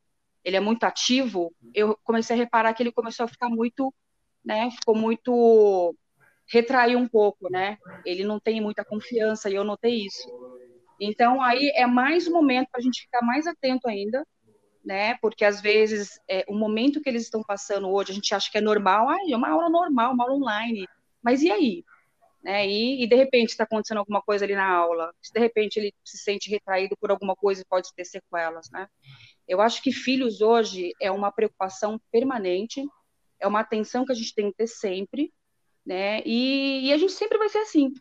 ele 0.45 0.57
é 0.57 0.61
muito 0.61 0.85
ativo, 0.85 1.55
eu 1.73 1.97
comecei 2.03 2.35
a 2.35 2.39
reparar 2.39 2.75
que 2.75 2.83
ele 2.83 2.93
começou 2.93 3.25
a 3.25 3.29
ficar 3.29 3.49
muito, 3.49 3.95
né, 4.45 4.71
ficou 4.73 4.97
muito 4.97 5.95
retrair 6.53 6.97
um 6.97 7.09
pouco, 7.09 7.51
né? 7.51 7.79
Ele 8.05 8.25
não 8.25 8.39
tem 8.39 8.61
muita 8.61 8.85
confiança 8.85 9.49
e 9.49 9.55
eu 9.55 9.65
notei 9.65 10.05
isso. 10.05 10.29
Então 11.01 11.41
aí 11.41 11.73
é 11.77 11.87
mais 11.87 12.29
um 12.29 12.33
momento 12.33 12.69
para 12.71 12.81
a 12.81 12.83
gente 12.83 13.03
ficar 13.03 13.23
mais 13.23 13.47
atento 13.47 13.89
ainda 13.89 14.27
né? 14.85 15.17
Porque 15.19 15.45
às 15.45 15.61
vezes 15.61 16.21
é, 16.29 16.45
o 16.49 16.55
momento 16.55 17.01
que 17.01 17.09
eles 17.09 17.23
estão 17.23 17.43
passando 17.43 17.89
hoje, 17.89 18.13
a 18.13 18.15
gente 18.15 18.35
acha 18.35 18.51
que 18.51 18.59
é 18.59 18.61
normal, 18.61 19.09
ah, 19.09 19.17
é 19.29 19.37
uma 19.37 19.51
aula 19.51 19.69
normal, 19.69 20.13
uma 20.13 20.25
aula 20.25 20.35
online. 20.35 20.87
Mas 21.23 21.43
e 21.43 21.51
aí? 21.51 21.85
Né? 22.43 22.67
E, 22.67 23.05
e 23.05 23.07
de 23.07 23.15
repente 23.15 23.51
está 23.51 23.65
acontecendo 23.65 23.99
alguma 23.99 24.21
coisa 24.21 24.45
ali 24.45 24.55
na 24.55 24.69
aula, 24.69 25.15
se 25.23 25.33
de 25.33 25.39
repente 25.39 25.77
ele 25.77 25.95
se 26.05 26.19
sente 26.19 26.51
retraído 26.51 26.97
por 26.97 27.11
alguma 27.11 27.37
coisa 27.37 27.63
e 27.63 27.65
pode 27.65 27.95
ter 27.95 28.05
sequelas, 28.05 28.69
né? 28.71 28.89
Eu 29.47 29.61
acho 29.61 29.81
que 29.83 29.93
filhos 29.93 30.41
hoje 30.41 30.93
é 31.01 31.11
uma 31.11 31.31
preocupação 31.31 32.01
permanente, 32.11 32.85
é 33.39 33.47
uma 33.47 33.61
atenção 33.61 34.05
que 34.05 34.13
a 34.13 34.15
gente 34.15 34.35
tem 34.35 34.51
que 34.51 34.57
ter 34.57 34.67
sempre, 34.67 35.33
né? 35.87 36.21
E, 36.25 36.89
e 36.89 36.93
a 36.93 36.99
gente 36.99 37.13
sempre 37.13 37.39
vai 37.39 37.49
ser 37.49 37.59
assim. 37.59 37.93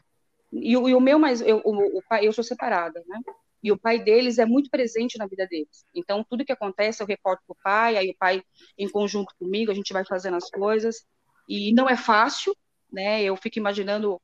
E, 0.52 0.72
e 0.72 0.96
o 0.96 1.00
meu 1.00 1.20
mais, 1.20 1.42
eu, 1.42 1.62
o, 1.64 2.00
o 2.00 2.02
eu 2.22 2.34
sou 2.34 2.44
separada, 2.44 3.04
né? 3.08 3.20
E 3.64 3.72
o 3.72 3.78
pai 3.78 4.00
deles 4.00 4.40
é 4.40 4.46
muito 4.46 4.70
presente 4.70 5.18
na 5.18 5.28
vida 5.28 5.46
deles. 5.48 5.86
Então, 5.94 6.26
tudo 6.28 6.46
que 6.46 6.52
acontece 6.52 7.02
eu 7.02 7.08
reporto 7.08 7.44
para 7.46 7.54
o 7.54 7.58
pai, 7.64 7.98
aí 7.98 8.10
o 8.10 8.16
pai, 8.18 8.44
em 8.78 8.90
conjunto 8.90 9.34
comigo, 9.38 9.72
a 9.72 9.76
gente 9.76 9.94
vai 9.94 10.04
fazendo 10.04 10.38
as 10.38 10.50
coisas, 10.50 11.06
e 11.48 11.74
não 11.74 11.90
é 11.90 11.96
fácil, 11.96 12.56
né? 12.92 13.24
Eu 13.24 13.36
fico 13.36 13.60
imaginando 13.60 14.20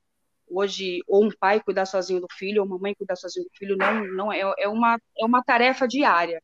hoje, 0.49 1.01
ou 1.07 1.25
um 1.25 1.29
pai 1.39 1.61
cuidar 1.61 1.85
sozinho 1.85 2.21
do 2.21 2.27
filho, 2.31 2.61
ou 2.61 2.67
uma 2.67 2.79
mãe 2.79 2.95
cuidar 2.95 3.15
sozinho 3.15 3.45
do 3.45 3.51
filho, 3.57 3.77
não, 3.77 4.07
não 4.07 4.33
é, 4.33 4.41
é, 4.59 4.67
uma, 4.67 4.99
é 5.19 5.25
uma 5.25 5.43
tarefa 5.43 5.87
diária, 5.87 6.41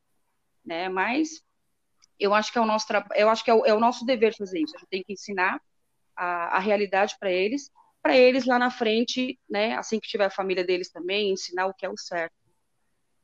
né? 0.63 0.89
Mas 0.89 1.41
eu 2.19 2.33
acho 2.33 2.51
que 2.51 2.57
é 2.57 2.61
o 2.61 2.65
nosso, 2.65 2.85
eu 3.15 3.29
acho 3.29 3.43
que 3.43 3.49
é 3.49 3.53
o, 3.53 3.65
é 3.65 3.73
o 3.73 3.79
nosso 3.79 4.05
dever 4.05 4.35
fazer 4.35 4.59
isso, 4.59 4.75
a 4.75 4.79
gente 4.79 4.89
tem 4.89 5.03
que 5.03 5.13
ensinar 5.13 5.59
a, 6.15 6.57
a 6.57 6.59
realidade 6.59 7.15
para 7.19 7.31
eles, 7.31 7.71
para 8.01 8.15
eles 8.15 8.45
lá 8.45 8.59
na 8.59 8.69
frente, 8.69 9.39
né, 9.49 9.75
assim 9.75 9.99
que 9.99 10.07
tiver 10.07 10.25
a 10.25 10.29
família 10.29 10.63
deles 10.63 10.91
também, 10.91 11.31
ensinar 11.31 11.67
o 11.67 11.73
que 11.73 11.85
é 11.85 11.89
o 11.89 11.97
certo 11.97 12.42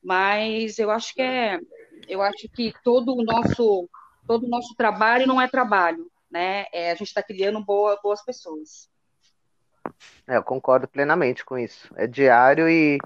mas 0.03 0.79
eu 0.79 0.89
acho 0.89 1.13
que 1.13 1.22
é, 1.22 1.60
eu 2.08 2.22
acho 2.22 2.48
que 2.50 2.74
todo 2.84 3.15
o 3.15 3.24
nosso, 3.24 3.89
todo 4.27 4.46
o 4.46 4.50
nosso 4.50 4.75
trabalho 4.75 5.27
não 5.27 5.41
é 5.41 5.48
trabalho, 5.48 6.10
né? 6.29 6.65
É, 6.74 6.91
a 6.91 6.96
gente 6.96 7.08
está 7.08 7.22
criando 7.22 7.63
boa, 7.63 8.00
boas 8.01 8.24
pessoas. 8.24 8.89
É, 10.27 10.38
eu 10.38 10.44
concordo 10.44 10.88
plenamente 10.88 11.44
com 11.44 11.58
isso. 11.58 11.91
É 11.96 12.06
diário 12.06 12.70
e 12.70 13.00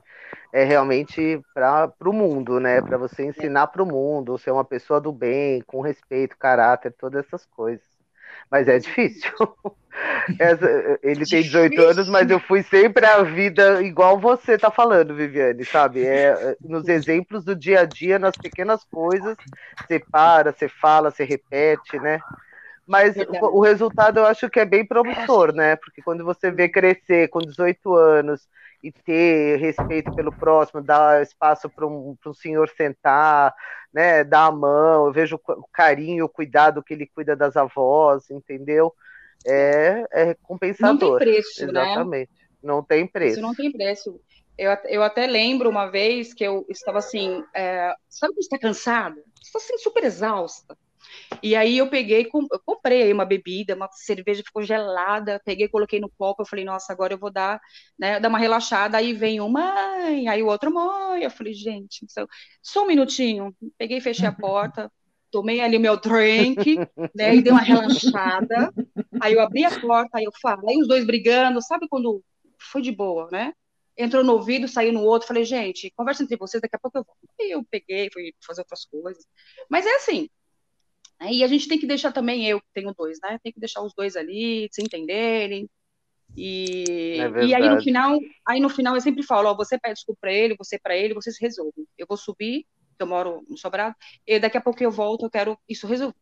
é 0.52 0.64
realmente 0.64 1.42
para 1.54 1.92
o 2.06 2.14
mundo, 2.14 2.60
né? 2.60 2.82
Para 2.82 2.98
você 2.98 3.26
ensinar 3.26 3.68
para 3.68 3.82
o 3.82 3.86
mundo, 3.86 4.38
ser 4.38 4.52
uma 4.52 4.66
pessoa 4.66 5.00
do 5.00 5.12
bem, 5.12 5.62
com 5.62 5.82
respeito, 5.82 6.38
caráter, 6.38 6.94
todas 6.94 7.26
essas 7.26 7.46
coisas. 7.46 7.93
Mas 8.54 8.68
é 8.68 8.78
difícil. 8.78 9.32
Essa, 10.40 10.68
ele 11.02 11.26
tem 11.26 11.42
18 11.42 11.82
anos, 11.82 12.08
mas 12.08 12.30
eu 12.30 12.40
fui 12.40 12.62
sempre 12.62 13.04
a 13.04 13.24
vida 13.24 13.82
igual 13.82 14.20
você 14.20 14.58
tá 14.60 14.70
falando, 14.70 15.16
Viviane, 15.16 15.66
sabe? 15.66 16.06
É, 16.06 16.28
é, 16.30 16.56
nos 16.62 16.88
exemplos 16.88 17.44
do 17.44 17.56
dia 17.56 17.82
a 17.82 17.86
dia, 17.86 18.20
nas 18.20 18.38
pequenas 18.38 18.84
coisas, 18.92 19.36
você 19.88 20.00
para, 20.12 20.52
você 20.52 20.70
fala, 20.70 21.10
você 21.10 21.24
repete, 21.24 21.98
né? 22.00 22.20
Mas 22.86 23.16
o, 23.16 23.58
o 23.58 23.62
resultado 23.62 24.20
eu 24.20 24.26
acho 24.26 24.50
que 24.50 24.60
é 24.60 24.66
bem 24.66 24.86
promissor, 24.86 25.54
né? 25.54 25.76
Porque 25.78 26.02
quando 26.02 26.24
você 26.24 26.52
vê 26.52 26.68
crescer 26.68 27.30
com 27.30 27.40
18 27.40 27.96
anos 27.96 28.48
e 28.84 28.92
ter 28.92 29.58
respeito 29.60 30.14
pelo 30.14 30.32
próximo, 30.32 30.82
dar 30.82 31.22
espaço 31.22 31.70
para 31.70 31.88
um, 31.88 32.18
um 32.26 32.34
senhor 32.34 32.70
sentar, 32.70 33.54
né, 33.94 34.24
dar 34.26 34.48
a 34.48 34.52
mão, 34.52 35.08
eu 35.08 35.14
vejo 35.14 35.40
o 35.48 35.68
carinho, 35.72 36.26
o 36.26 36.30
cuidado 36.30 36.84
que 36.84 36.94
ele 36.94 37.08
cuida 37.08 37.36
das 37.36 37.56
avós, 37.56 38.30
entendeu? 38.30 38.94
é, 39.46 40.06
é 40.12 40.34
compensador. 40.36 41.12
Não 41.12 41.18
tem 41.18 41.28
preço, 41.28 41.68
né? 41.68 41.82
Exatamente. 41.82 42.32
Né? 42.32 42.38
Não 42.62 42.84
tem 42.84 43.08
preço. 43.08 43.34
Isso 43.34 43.42
não 43.42 43.54
tem 43.54 43.72
preço. 43.72 44.20
Eu, 44.58 44.72
eu 44.86 45.04
até 45.04 45.26
lembro 45.28 45.70
uma 45.70 45.88
vez 45.88 46.34
que 46.34 46.44
eu 46.44 46.66
estava 46.70 47.00
assim, 47.00 47.44
é, 47.54 47.94
sabe 48.08 48.34
quando 48.34 48.36
você 48.36 48.42
está 48.42 48.60
cansada? 48.60 49.22
Você 49.42 49.58
está 49.58 49.60
assim, 49.60 49.78
super 49.80 50.04
exausta. 50.04 50.78
E 51.42 51.56
aí 51.56 51.78
eu 51.78 51.90
peguei, 51.90 52.30
eu 52.34 52.60
comprei 52.66 53.04
aí 53.04 53.14
uma 53.14 53.26
bebida, 53.26 53.76
uma 53.76 53.90
cerveja 53.92 54.44
ficou 54.46 54.64
gelada, 54.64 55.42
peguei, 55.44 55.68
coloquei 55.68 56.00
no 56.00 56.10
copo, 56.10 56.42
eu 56.42 56.46
falei, 56.46 56.64
nossa, 56.64 56.94
agora 56.94 57.14
eu 57.14 57.18
vou 57.18 57.32
dar, 57.32 57.60
né, 57.98 58.20
dar 58.20 58.30
uma 58.30 58.40
relaxada, 58.40 58.98
aí 58.98 59.14
vem 59.14 59.42
o 59.42 59.50
mãe, 59.50 60.28
aí 60.28 60.42
o 60.42 60.48
outro 60.48 60.74
mãe, 60.74 61.24
eu 61.24 61.32
falei, 61.32 61.54
gente, 61.54 62.06
só 62.62 62.84
um 62.84 62.88
minutinho, 62.88 63.56
peguei, 63.78 64.00
fechei 64.00 64.28
a 64.28 64.32
porta, 64.32 64.92
tomei 65.32 65.60
ali 65.60 65.80
meu 65.80 66.00
drink, 66.00 66.78
né, 67.16 67.36
e 67.36 67.42
dei 67.42 67.52
uma 67.52 67.62
relaxada. 67.62 68.72
Aí 69.20 69.34
eu 69.34 69.42
abri 69.42 69.66
a 69.66 69.80
porta, 69.80 70.20
aí 70.20 70.24
eu 70.26 70.32
falei, 70.42 70.78
os 70.80 70.88
dois 70.88 71.06
brigando, 71.06 71.62
sabe 71.62 71.88
quando 71.90 72.24
foi 72.60 72.82
de 72.82 72.92
boa, 72.92 73.28
né? 73.32 73.54
Entrou 73.98 74.24
no 74.24 74.34
ouvido, 74.34 74.68
saiu 74.68 74.94
no 74.94 75.04
outro, 75.04 75.28
falei, 75.28 75.44
gente, 75.44 75.92
conversa 75.96 76.24
entre 76.24 76.38
vocês, 76.38 76.62
daqui 76.62 76.76
a 76.76 76.80
pouco 76.80 76.98
eu 76.98 77.04
vou. 77.04 77.16
Aí 77.40 77.52
eu 77.52 77.64
peguei, 77.64 78.10
fui 78.12 78.34
fazer 78.46 78.62
outras 78.62 78.86
coisas. 78.86 79.24
Mas 79.70 79.86
é 79.86 79.96
assim. 79.96 80.30
Né, 81.24 81.34
e 81.34 81.44
a 81.44 81.48
gente 81.48 81.68
tem 81.68 81.80
que 81.80 81.88
deixar 81.88 82.12
também, 82.12 82.46
eu 82.46 82.60
que 82.60 82.68
tenho 82.74 82.94
dois, 82.94 83.18
né? 83.24 83.40
Tem 83.42 83.52
que 83.52 83.60
deixar 83.60 83.82
os 83.82 83.94
dois 83.94 84.16
ali, 84.16 84.68
se 84.72 84.82
entenderem. 84.82 85.70
E, 86.36 87.16
é 87.20 87.46
e 87.46 87.56
aí 87.56 87.70
no 87.70 87.82
final, 87.82 88.20
aí 88.48 88.60
no 88.60 88.70
final 88.70 88.96
eu 88.96 89.02
sempre 89.02 89.24
falo, 89.24 89.50
ó, 89.50 89.56
você 89.56 89.80
pede 89.80 89.96
desculpa 89.96 90.20
para 90.22 90.34
ele, 90.34 90.56
você 90.58 90.78
para 90.80 90.98
ele, 90.98 91.14
vocês 91.14 91.38
resolvem. 91.40 91.88
Eu 91.98 92.06
vou 92.08 92.18
subir, 92.18 92.66
eu 93.00 93.08
moro 93.08 93.46
no 93.48 93.58
Sobrado, 93.58 93.96
e 94.26 94.40
daqui 94.40 94.58
a 94.58 94.62
pouco 94.62 94.84
eu 94.84 94.92
volto, 94.92 95.26
eu 95.26 95.30
quero 95.30 95.58
isso 95.70 95.88
resolver. 95.88 96.16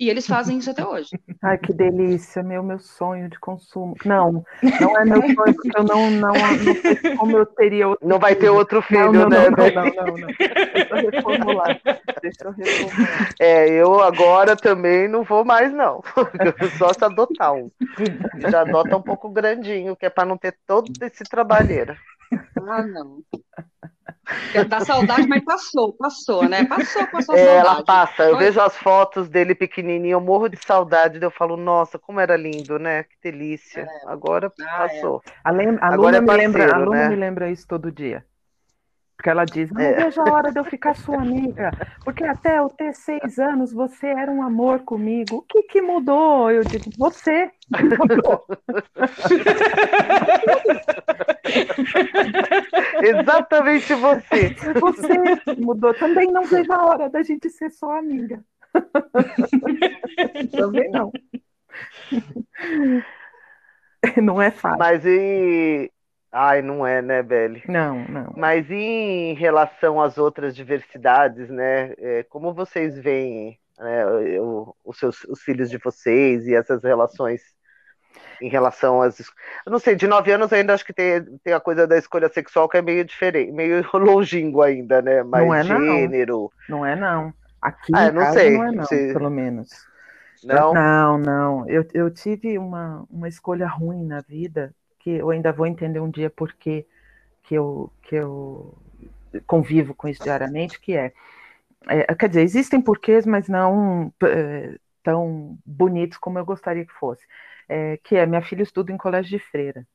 E 0.00 0.08
eles 0.08 0.26
fazem 0.26 0.56
isso 0.56 0.70
até 0.70 0.82
hoje. 0.82 1.10
Ai, 1.44 1.58
que 1.58 1.74
delícia, 1.74 2.42
meu, 2.42 2.62
meu 2.62 2.78
sonho 2.78 3.28
de 3.28 3.38
consumo. 3.38 3.94
Não, 4.02 4.42
não 4.80 4.98
é 4.98 5.04
meu 5.04 5.20
sonho, 5.20 5.54
porque 5.54 5.70
eu 5.76 5.84
não, 5.84 6.10
não, 6.10 6.32
não 6.32 6.74
sei 6.80 7.16
como 7.16 7.36
eu 7.36 7.44
teria 7.44 7.86
outro 7.86 8.08
Não 8.08 8.18
vai 8.18 8.30
filho. 8.30 8.40
ter 8.40 8.48
outro 8.48 8.80
filho, 8.80 9.12
não, 9.12 9.28
não, 9.28 9.28
né? 9.28 9.50
Não, 9.50 9.84
não, 9.84 10.06
não, 10.06 10.16
não. 10.16 10.28
Deixa 10.72 10.94
eu 10.94 11.10
reformular. 11.10 11.80
Deixa 12.22 12.44
eu 12.44 12.52
reformular. 12.52 13.34
É, 13.38 13.68
eu 13.68 14.00
agora 14.00 14.56
também 14.56 15.06
não 15.06 15.22
vou 15.22 15.44
mais, 15.44 15.70
não. 15.70 16.02
Eu 16.60 16.70
só 16.78 16.92
se 16.94 17.04
adotar 17.04 17.52
um. 17.52 17.70
Já 18.50 18.62
adota 18.62 18.96
um 18.96 19.02
pouco 19.02 19.28
grandinho, 19.28 19.94
que 19.94 20.06
é 20.06 20.10
para 20.10 20.24
não 20.26 20.38
ter 20.38 20.56
todo 20.66 20.90
esse 21.02 21.24
trabalheiro. 21.24 21.94
Ah, 22.66 22.82
não. 22.82 23.18
Da 24.68 24.80
saudade, 24.80 25.26
mas 25.28 25.44
passou, 25.44 25.92
passou, 25.92 26.48
né? 26.48 26.64
Passou, 26.64 27.06
passou 27.06 27.34
a 27.34 27.38
é, 27.38 27.44
saudade. 27.46 27.66
Ela 27.66 27.84
passa. 27.84 28.22
Eu 28.24 28.36
Foi. 28.36 28.44
vejo 28.44 28.60
as 28.60 28.76
fotos 28.76 29.28
dele 29.28 29.54
pequenininho, 29.54 30.14
eu 30.14 30.20
morro 30.20 30.48
de 30.48 30.56
saudade. 30.64 31.20
Eu 31.20 31.30
falo, 31.30 31.56
nossa, 31.56 31.98
como 31.98 32.20
era 32.20 32.36
lindo, 32.36 32.78
né? 32.78 33.04
Que 33.04 33.30
delícia. 33.30 33.82
É. 33.82 34.10
Agora 34.10 34.52
ah, 34.60 34.78
passou. 34.78 35.22
É. 35.26 35.32
A, 35.44 35.50
lem... 35.50 35.78
a 35.80 35.94
Agora 35.94 36.16
é 36.16 36.22
parceiro, 36.22 36.52
me 36.52 36.58
lembra, 36.58 36.76
a 36.76 36.78
Luna 36.78 36.96
né? 36.96 37.08
me 37.08 37.16
lembra 37.16 37.50
isso 37.50 37.66
todo 37.66 37.90
dia. 37.90 38.24
Porque 39.20 39.28
ela 39.28 39.44
diz, 39.44 39.70
não 39.70 39.82
é. 39.82 40.04
vejo 40.04 40.22
a 40.22 40.32
hora 40.32 40.50
de 40.50 40.58
eu 40.58 40.64
ficar 40.64 40.96
sua 40.96 41.18
amiga, 41.18 41.70
porque 42.02 42.24
até 42.24 42.58
eu 42.58 42.70
ter 42.70 42.94
seis 42.94 43.38
anos 43.38 43.70
você 43.70 44.06
era 44.06 44.32
um 44.32 44.42
amor 44.42 44.80
comigo. 44.80 45.36
O 45.36 45.42
que, 45.42 45.64
que 45.64 45.82
mudou? 45.82 46.50
Eu 46.50 46.64
digo, 46.64 46.84
você 46.96 47.50
mudou. 47.98 48.46
Exatamente 53.04 53.92
você. 53.92 54.56
Você 54.80 55.18
mudou. 55.60 55.92
Também 55.92 56.32
não 56.32 56.44
vejo 56.44 56.72
a 56.72 56.86
hora 56.86 57.10
da 57.10 57.22
gente 57.22 57.50
ser 57.50 57.68
só 57.68 57.98
amiga. 57.98 58.42
Também 60.56 60.90
não. 60.90 61.12
Não 64.22 64.40
é 64.40 64.50
fácil. 64.50 64.78
Mas 64.78 65.04
e 65.04 65.92
Ai, 66.32 66.62
não 66.62 66.86
é, 66.86 67.02
né, 67.02 67.22
Beli? 67.22 67.62
Não, 67.66 68.04
não. 68.08 68.32
Mas 68.36 68.70
em 68.70 69.34
relação 69.34 70.00
às 70.00 70.16
outras 70.16 70.54
diversidades, 70.54 71.48
né? 71.48 71.92
É, 71.98 72.22
como 72.28 72.54
vocês 72.54 72.96
veem 72.96 73.58
né, 73.78 74.04
os, 74.84 74.98
seus, 74.98 75.24
os 75.24 75.42
filhos 75.42 75.68
de 75.70 75.78
vocês 75.78 76.46
e 76.46 76.54
essas 76.54 76.82
relações 76.84 77.40
em 78.40 78.48
relação 78.48 79.02
às. 79.02 79.18
Eu 79.66 79.72
não 79.72 79.78
sei, 79.78 79.94
de 79.96 80.06
nove 80.06 80.32
anos 80.32 80.52
ainda 80.52 80.74
acho 80.74 80.84
que 80.84 80.92
tem, 80.92 81.24
tem 81.42 81.52
a 81.52 81.60
coisa 81.60 81.86
da 81.86 81.98
escolha 81.98 82.28
sexual 82.28 82.68
que 82.68 82.76
é 82.76 82.82
meio 82.82 83.04
diferente, 83.04 83.50
meio 83.52 83.84
longínquo 83.92 84.62
ainda, 84.62 85.02
né? 85.02 85.22
Mais 85.22 85.46
não 85.46 85.54
é, 85.54 85.64
gênero. 85.64 86.50
Não. 86.68 86.78
não 86.78 86.86
é, 86.86 86.96
não. 86.96 87.34
Aqui 87.60 87.92
ah, 87.94 88.10
não 88.10 88.32
sei. 88.32 88.56
não 88.56 88.64
é 88.64 88.72
não, 88.72 88.84
se... 88.84 89.12
pelo 89.12 89.30
menos. 89.30 89.68
Não? 90.42 90.72
Não, 90.72 91.18
não. 91.18 91.68
Eu, 91.68 91.86
eu 91.92 92.10
tive 92.10 92.56
uma, 92.56 93.04
uma 93.10 93.28
escolha 93.28 93.68
ruim 93.68 94.06
na 94.06 94.20
vida, 94.20 94.74
que 95.00 95.10
eu 95.10 95.30
ainda 95.30 95.52
vou 95.52 95.66
entender 95.66 96.00
um 96.00 96.10
dia 96.10 96.30
por 96.30 96.52
que 96.54 96.86
eu, 97.50 97.92
que 98.02 98.14
eu 98.14 98.78
convivo 99.46 99.94
com 99.94 100.08
isso 100.08 100.22
diariamente, 100.22 100.80
que 100.80 100.96
é, 100.96 101.12
é 101.88 102.14
quer 102.14 102.28
dizer, 102.28 102.42
existem 102.42 102.80
porquês, 102.80 103.26
mas 103.26 103.48
não 103.48 104.12
é, 104.22 104.76
tão 105.02 105.58
bonitos 105.64 106.18
como 106.18 106.38
eu 106.38 106.44
gostaria 106.44 106.86
que 106.86 106.92
fosse. 106.92 107.26
É, 107.68 107.96
que 107.98 108.16
é, 108.16 108.26
minha 108.26 108.42
filha 108.42 108.62
estuda 108.62 108.92
em 108.92 108.96
colégio 108.96 109.30
de 109.30 109.38
freira. 109.38 109.86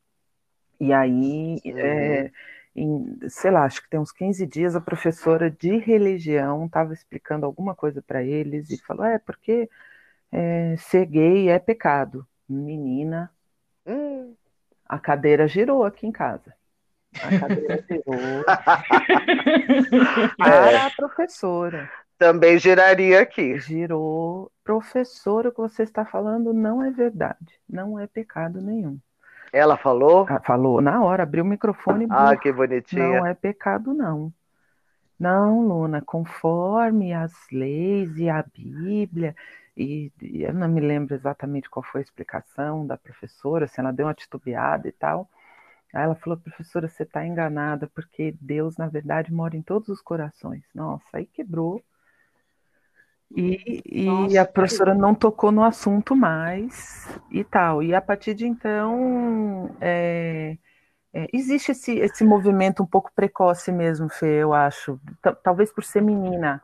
E 0.79 0.91
aí, 0.91 1.61
é, 1.65 2.31
em, 2.75 3.17
sei 3.29 3.51
lá, 3.51 3.63
acho 3.63 3.81
que 3.81 3.89
tem 3.89 3.99
uns 3.99 4.11
15 4.11 4.45
dias, 4.45 4.75
a 4.75 4.81
professora 4.81 5.49
de 5.49 5.77
religião 5.77 6.65
estava 6.65 6.93
explicando 6.93 7.45
alguma 7.45 7.75
coisa 7.75 8.01
para 8.01 8.23
eles 8.23 8.69
e 8.69 8.77
falou: 8.77 9.05
é 9.05 9.19
porque 9.19 9.69
é, 10.31 10.75
ser 10.77 11.05
gay 11.05 11.49
é 11.49 11.59
pecado. 11.59 12.27
Menina, 12.47 13.31
hum. 13.85 14.35
A 14.87 14.99
cadeira 14.99 15.47
girou 15.47 15.83
aqui 15.83 16.05
em 16.07 16.11
casa. 16.11 16.53
A 17.15 17.39
cadeira 17.39 17.83
girou 17.89 18.43
para 20.37 20.71
é. 20.71 20.77
a 20.77 20.91
professora. 20.91 21.89
Também 22.17 22.57
giraria 22.57 23.21
aqui. 23.21 23.59
Girou. 23.59 24.51
Professora, 24.63 25.49
o 25.49 25.51
que 25.51 25.59
você 25.59 25.83
está 25.83 26.05
falando 26.05 26.53
não 26.53 26.81
é 26.81 26.89
verdade. 26.89 27.59
Não 27.69 27.99
é 27.99 28.07
pecado 28.07 28.61
nenhum. 28.61 28.97
Ela 29.51 29.77
falou? 29.77 30.25
Ah, 30.29 30.41
falou 30.41 30.81
na 30.81 31.03
hora, 31.03 31.23
abriu 31.23 31.43
o 31.43 31.47
microfone. 31.47 32.07
Ah, 32.09 32.35
que 32.35 32.51
bonitinha. 32.51 33.07
Não 33.07 33.25
é 33.25 33.33
pecado, 33.33 33.93
não. 33.93 34.33
Não, 35.17 35.61
Luna, 35.65 36.01
conforme 36.01 37.13
as 37.13 37.33
leis 37.51 38.17
e 38.17 38.29
a 38.29 38.43
Bíblia, 38.43 39.33
e, 39.75 40.11
e, 40.21 40.43
eu 40.43 40.53
não 40.53 40.67
me 40.67 40.81
lembro 40.81 41.15
exatamente 41.15 41.69
qual 41.69 41.83
foi 41.83 42.01
a 42.01 42.03
explicação 42.03 42.85
da 42.85 42.97
professora, 42.97 43.67
se 43.67 43.79
ela 43.79 43.91
deu 43.91 44.07
uma 44.07 44.13
titubeada 44.13 44.87
e 44.87 44.91
tal. 44.91 45.29
Aí 45.93 46.03
ela 46.03 46.15
falou, 46.15 46.37
professora, 46.37 46.87
você 46.87 47.03
está 47.03 47.25
enganada, 47.25 47.87
porque 47.93 48.35
Deus, 48.41 48.77
na 48.77 48.87
verdade, 48.87 49.33
mora 49.33 49.55
em 49.55 49.61
todos 49.61 49.89
os 49.89 50.01
corações. 50.01 50.63
Nossa, 50.73 51.05
aí 51.17 51.25
quebrou 51.25 51.83
e, 53.33 53.81
e 54.31 54.37
a 54.37 54.45
professora 54.45 54.93
não 54.93 55.15
tocou 55.15 55.51
no 55.51 55.63
assunto 55.63 56.15
mais 56.15 57.07
e 57.31 57.43
tal. 57.43 57.81
E 57.81 57.93
a 57.93 58.01
partir 58.01 58.33
de 58.33 58.45
então, 58.45 59.75
é, 59.81 60.57
é, 61.13 61.27
existe 61.33 61.71
esse, 61.71 61.97
esse 61.97 62.23
movimento 62.23 62.83
um 62.83 62.85
pouco 62.85 63.11
precoce 63.15 63.71
mesmo, 63.71 64.09
Fê, 64.09 64.43
eu 64.43 64.53
acho. 64.53 64.99
T 65.21 65.33
talvez 65.43 65.71
por 65.71 65.83
ser 65.83 66.01
menina. 66.01 66.61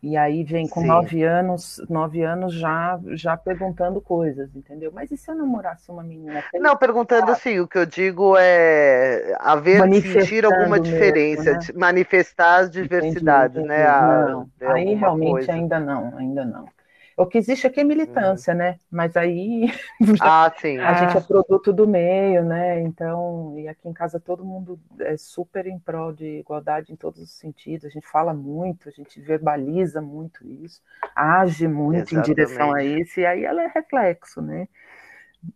E 0.00 0.16
aí 0.16 0.44
vem 0.44 0.68
com 0.68 0.80
Sim. 0.80 0.86
nove 0.86 1.22
anos, 1.24 1.82
nove 1.88 2.22
anos 2.22 2.54
já, 2.54 3.00
já 3.08 3.36
perguntando 3.36 4.00
coisas, 4.00 4.54
entendeu? 4.54 4.92
Mas 4.94 5.10
e 5.10 5.16
se 5.16 5.28
eu 5.28 5.34
namorasse 5.34 5.90
uma 5.90 6.04
menina? 6.04 6.42
Não, 6.54 6.76
perguntando 6.76 7.32
assim, 7.32 7.58
o 7.58 7.66
que 7.66 7.78
eu 7.78 7.84
digo 7.84 8.36
é 8.38 9.36
haver, 9.40 9.82
sentir 10.00 10.44
alguma 10.44 10.78
diferença, 10.78 11.52
mesmo, 11.52 11.72
né? 11.74 11.80
manifestar 11.80 12.60
as 12.60 12.70
diversidades, 12.70 13.56
entendi, 13.56 13.72
entendi. 13.72 13.82
né? 13.82 14.26
Não, 14.30 14.48
aí 14.68 14.94
realmente 14.94 15.30
coisa. 15.32 15.52
ainda 15.52 15.80
não, 15.80 16.16
ainda 16.16 16.44
não. 16.44 16.77
O 17.18 17.26
que 17.26 17.36
existe 17.36 17.66
aqui 17.66 17.80
é 17.80 17.84
militância, 17.84 18.52
uhum. 18.52 18.58
né? 18.58 18.78
Mas 18.88 19.16
aí 19.16 19.66
ah, 20.20 20.52
sim. 20.56 20.78
a 20.78 20.94
gente 20.94 21.16
é 21.16 21.20
produto 21.20 21.72
do 21.72 21.86
meio, 21.86 22.44
né? 22.44 22.80
Então, 22.80 23.58
e 23.58 23.66
aqui 23.66 23.88
em 23.88 23.92
casa 23.92 24.20
todo 24.20 24.44
mundo 24.44 24.78
é 25.00 25.16
super 25.16 25.66
em 25.66 25.78
prol 25.80 26.12
de 26.12 26.38
igualdade 26.38 26.92
em 26.92 26.96
todos 26.96 27.20
os 27.20 27.32
sentidos. 27.32 27.86
A 27.86 27.88
gente 27.88 28.06
fala 28.06 28.32
muito, 28.32 28.88
a 28.88 28.92
gente 28.92 29.20
verbaliza 29.20 30.00
muito 30.00 30.46
isso, 30.46 30.80
age 31.14 31.66
muito 31.66 32.14
Exatamente. 32.14 32.30
em 32.30 32.34
direção 32.34 32.72
a 32.72 32.84
isso, 32.84 33.18
e 33.18 33.26
aí 33.26 33.44
ela 33.44 33.64
é 33.64 33.66
reflexo, 33.66 34.40
né? 34.40 34.68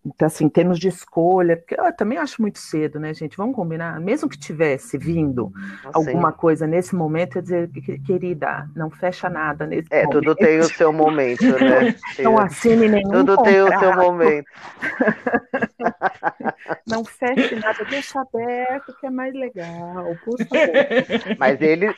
Então, 0.05 0.27
assim, 0.27 0.45
em 0.45 0.49
termos 0.49 0.79
de 0.79 0.89
escolha, 0.89 1.57
porque 1.57 1.79
eu 1.79 1.97
também 1.97 2.17
acho 2.17 2.41
muito 2.41 2.59
cedo, 2.59 3.01
né, 3.01 3.13
gente? 3.13 3.37
Vamos 3.37 3.57
combinar? 3.57 4.01
Mesmo 4.01 4.29
que 4.29 4.39
tivesse 4.39 4.97
vindo 4.97 5.53
assim. 5.85 5.91
alguma 5.93 6.33
coisa 6.33 6.67
nesse 6.67 6.95
momento, 6.95 7.37
eu 7.37 7.43
dizer, 7.43 7.69
querida, 8.07 8.69
não 8.77 8.91
fecha 8.91 9.29
nada 9.29 9.67
nesse 9.67 9.89
é, 9.91 10.05
momento. 10.05 10.19
É, 10.19 10.21
tudo 10.21 10.35
tem 10.37 10.59
o 10.61 10.65
seu 10.65 10.93
momento, 10.93 11.45
né? 11.45 11.97
não 12.21 12.39
assine 12.39 12.89
nenhum 12.89 13.11
Tudo 13.11 13.37
contrato. 13.37 13.53
tem 13.53 13.63
o 13.63 13.79
seu 13.79 13.97
momento. 13.97 14.47
não 16.87 17.05
feche 17.05 17.57
nada, 17.57 17.85
deixa 17.85 18.21
aberto, 18.21 18.97
que 19.01 19.07
é 19.07 19.11
mais 19.11 19.35
legal, 19.35 20.17
por 20.25 20.39
favor. 20.39 21.37
Mas 21.39 21.61
ele... 21.61 21.93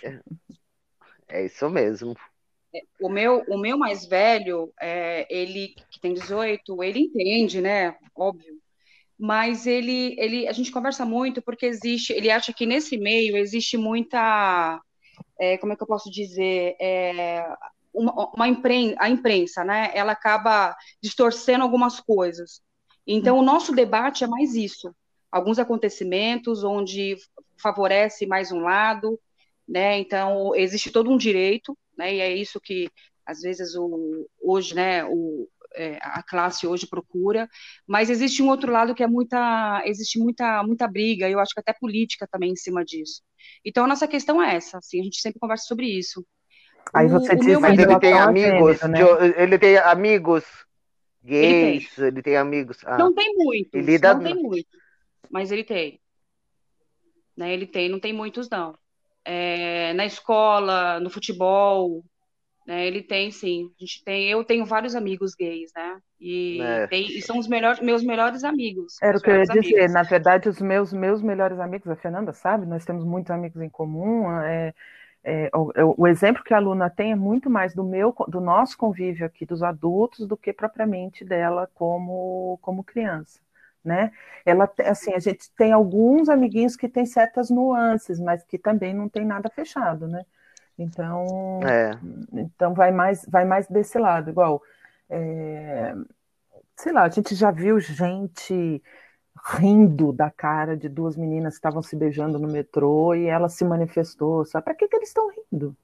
É 1.29 1.47
isso 1.47 1.69
mesmo 1.69 2.15
o 3.01 3.09
meu, 3.09 3.45
o 3.49 3.59
meu 3.59 3.79
mais 3.79 4.05
velho, 4.07 4.73
é, 4.81 5.27
ele 5.31 5.75
que 5.91 6.01
tem 6.01 6.15
18, 6.15 6.83
ele 6.83 7.01
entende, 7.01 7.61
né? 7.61 7.97
Óbvio. 8.15 8.55
Mas 9.19 9.67
ele, 9.67 10.17
ele, 10.19 10.49
a 10.49 10.53
gente 10.53 10.73
conversa 10.73 11.05
muito 11.05 11.41
porque 11.41 11.67
existe, 11.67 12.13
ele 12.13 12.31
acha 12.31 12.53
que 12.53 12.67
nesse 12.67 12.97
meio 12.97 13.37
existe 13.37 13.77
muita, 13.77 14.81
é, 15.39 15.57
como 15.59 15.73
é 15.73 15.77
que 15.77 15.83
eu 15.83 15.87
posso 15.87 16.11
dizer, 16.11 16.77
é, 16.81 17.47
uma, 17.93 18.31
uma 18.35 18.45
a 18.99 19.09
imprensa, 19.09 19.65
né? 19.65 19.91
Ela 19.95 20.13
acaba 20.13 20.77
distorcendo 21.01 21.63
algumas 21.63 22.01
coisas. 22.01 22.61
Então, 23.07 23.39
o 23.39 23.43
nosso 23.43 23.73
debate 23.73 24.25
é 24.25 24.27
mais 24.27 24.55
isso. 24.55 24.95
Alguns 25.31 25.59
acontecimentos 25.59 26.65
onde 26.65 27.17
favorece 27.57 28.27
mais 28.27 28.51
um 28.51 28.61
lado, 28.61 29.19
né? 29.69 29.99
Então, 29.99 30.55
existe 30.57 30.91
todo 30.91 31.11
um 31.11 31.17
direito 31.17 31.77
né? 31.97 32.15
E 32.15 32.21
é 32.21 32.35
isso 32.35 32.61
que 32.61 32.89
às 33.27 33.41
vezes 33.41 33.75
o, 33.75 34.29
hoje, 34.43 34.75
né, 34.75 35.05
o, 35.05 35.49
é, 35.75 35.99
a 36.01 36.23
classe 36.23 36.67
hoje 36.67 36.87
procura, 36.87 37.49
mas 37.87 38.11
existe 38.11 38.43
um 38.43 38.49
outro 38.49 38.71
lado 38.71 38.95
que 38.95 39.03
é 39.03 39.07
muita, 39.07 39.83
existe 39.87 40.19
muita, 40.19 40.63
muita 40.63 40.87
briga, 40.87 41.29
eu 41.29 41.41
acho 41.41 41.55
que 41.55 41.61
até 41.61 41.73
política 41.73 42.29
também 42.31 42.53
em 42.53 42.57
cima 42.57 42.85
disso. 42.85 43.23
Então 43.65 43.85
a 43.85 43.89
nossa 43.89 44.07
questão 44.07 44.43
é 44.43 44.57
essa, 44.57 44.79
assim, 44.79 45.01
a 45.01 45.05
gente 45.05 45.21
sempre 45.21 45.41
conversa 45.41 45.65
sobre 45.67 45.87
isso. 45.87 46.25
Aí 46.93 47.09
você 47.09 47.33
o, 47.33 47.39
diz, 47.39 47.57
o 47.57 47.61
mas 47.61 47.79
ele 47.79 47.99
tem 47.99 48.13
amigos, 48.13 48.81
né? 48.83 48.99
ele 49.37 49.59
tem 49.59 49.79
amigos 49.79 50.45
gays, 51.23 51.87
ele 51.97 51.97
tem, 51.97 52.07
ele 52.09 52.23
tem 52.23 52.37
amigos. 52.37 52.79
Ah. 52.85 52.99
Não 52.99 53.13
tem 53.15 53.35
muitos, 53.35 54.01
não 54.01 54.21
tem 54.21 54.35
muitos, 54.35 54.81
mas 55.31 55.51
ele 55.51 55.65
tem. 55.65 56.01
Né, 57.37 57.53
ele 57.53 57.67
tem, 57.67 57.89
não 57.89 57.99
tem 57.99 58.13
muitos 58.13 58.49
não 58.49 58.79
é, 59.25 59.93
na 59.95 60.05
escola, 60.05 61.01
no 61.01 61.11
futebol, 61.11 62.05
né? 62.67 62.87
Ele 62.87 63.03
tem, 63.03 63.31
sim. 63.31 63.71
A 63.79 63.85
gente 63.85 64.03
tem, 64.05 64.31
eu 64.31 64.43
tenho 64.45 64.65
vários 64.65 64.95
amigos 64.95 65.35
gays, 65.35 65.71
né? 65.75 65.99
E, 66.19 66.61
é. 66.63 66.87
tem, 66.87 67.07
e 67.07 67.21
são 67.21 67.39
os 67.39 67.47
melhores, 67.47 67.81
meus 67.81 68.03
melhores 68.03 68.43
amigos. 68.43 68.97
Era 69.03 69.19
o 69.19 69.21
que 69.21 69.31
eu 69.31 69.37
ia 69.37 69.43
dizer. 69.43 69.59
Amigos. 69.59 69.93
Na 69.93 70.03
verdade, 70.03 70.49
os 70.49 70.61
meus 70.61 70.93
meus 70.93 71.23
melhores 71.23 71.59
amigos, 71.59 71.89
a 71.89 71.97
Fernanda 71.97 72.33
sabe, 72.33 72.67
nós 72.67 72.85
temos 72.85 73.05
muitos 73.05 73.31
amigos 73.31 73.61
em 73.61 73.69
comum. 73.69 74.31
É, 74.41 74.75
é, 75.23 75.51
o, 75.55 76.03
o, 76.03 76.07
exemplo 76.07 76.43
que 76.43 76.55
a 76.55 76.57
aluna 76.57 76.89
tem 76.89 77.13
é 77.13 77.17
muito 77.17 77.51
mais 77.51 77.75
do 77.75 77.85
meu, 77.85 78.15
do 78.29 78.41
nosso 78.41 78.77
convívio 78.77 79.27
aqui, 79.27 79.45
dos 79.45 79.63
adultos, 79.63 80.27
do 80.27 80.37
que 80.37 80.53
propriamente 80.53 81.25
dela 81.25 81.69
como 81.75 82.59
como 82.63 82.85
criança 82.85 83.44
né? 83.85 84.11
Ela, 84.47 84.71
assim, 84.87 85.13
a 85.15 85.19
gente 85.19 85.51
tem 85.53 85.73
alguns 85.73 86.29
amiguinhos 86.29 86.77
que 86.77 86.89
tem 86.89 87.05
certas 87.05 87.51
nuances, 87.51 88.19
mas 88.19 88.43
que 88.43 88.59
também 88.59 88.95
não 88.95 89.09
tem 89.09 89.25
nada 89.25 89.51
fechado, 89.51 90.09
né? 90.09 90.25
Então, 90.79 91.61
é. 91.63 91.93
então 92.33 92.75
vai 92.75 92.91
mais, 92.91 93.25
vai 93.29 93.45
mais 93.45 93.69
desse 93.69 93.99
lado, 93.99 94.31
igual, 94.31 94.61
é, 95.09 95.95
sei 96.77 96.93
lá, 96.93 97.05
a 97.05 97.09
gente 97.09 97.35
já 97.35 97.51
viu 97.51 97.79
gente 97.79 98.83
rindo 99.57 100.13
da 100.13 100.31
cara 100.31 100.77
de 100.77 100.89
duas 100.89 101.17
meninas 101.17 101.55
que 101.55 101.59
estavam 101.59 101.83
se 101.83 101.95
beijando 101.95 102.39
no 102.39 102.49
metrô 102.49 103.15
e 103.15 103.27
ela 103.27 103.49
se 103.49 103.65
manifestou, 103.65 104.45
sabe? 104.45 104.65
Para 104.65 104.75
que, 104.75 104.89
que 104.89 104.97
eles 104.97 105.09
estão 105.09 105.31
rindo? 105.31 105.77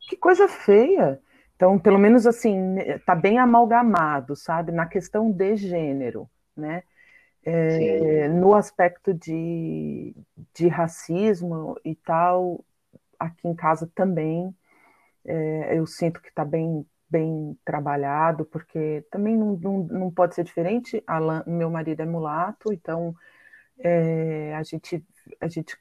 Que 0.00 0.16
coisa 0.16 0.48
feia. 0.48 1.20
Então, 1.54 1.78
pelo 1.78 1.98
menos 1.98 2.26
assim, 2.26 2.76
tá 3.06 3.14
bem 3.14 3.38
amalgamado, 3.38 4.34
sabe? 4.36 4.72
Na 4.72 4.86
questão 4.86 5.30
de 5.30 5.56
gênero 5.56 6.28
né? 6.58 6.82
É, 7.44 8.28
no 8.28 8.54
aspecto 8.54 9.14
de, 9.14 10.14
de 10.54 10.68
racismo 10.68 11.78
e 11.84 11.94
tal, 11.94 12.64
aqui 13.18 13.48
em 13.48 13.54
casa 13.54 13.90
também 13.94 14.54
é, 15.24 15.78
eu 15.78 15.86
sinto 15.86 16.20
que 16.20 16.28
está 16.28 16.44
bem, 16.44 16.86
bem 17.08 17.56
trabalhado, 17.64 18.44
porque 18.46 19.04
também 19.10 19.36
não, 19.36 19.56
não, 19.56 19.78
não 19.84 20.10
pode 20.10 20.34
ser 20.34 20.44
diferente. 20.44 21.02
Alan, 21.06 21.44
meu 21.46 21.70
marido 21.70 22.00
é 22.00 22.06
mulato, 22.06 22.72
então 22.72 23.14
é, 23.78 24.54
a, 24.54 24.62
gente, 24.62 25.04
a 25.40 25.48
gente 25.48 25.76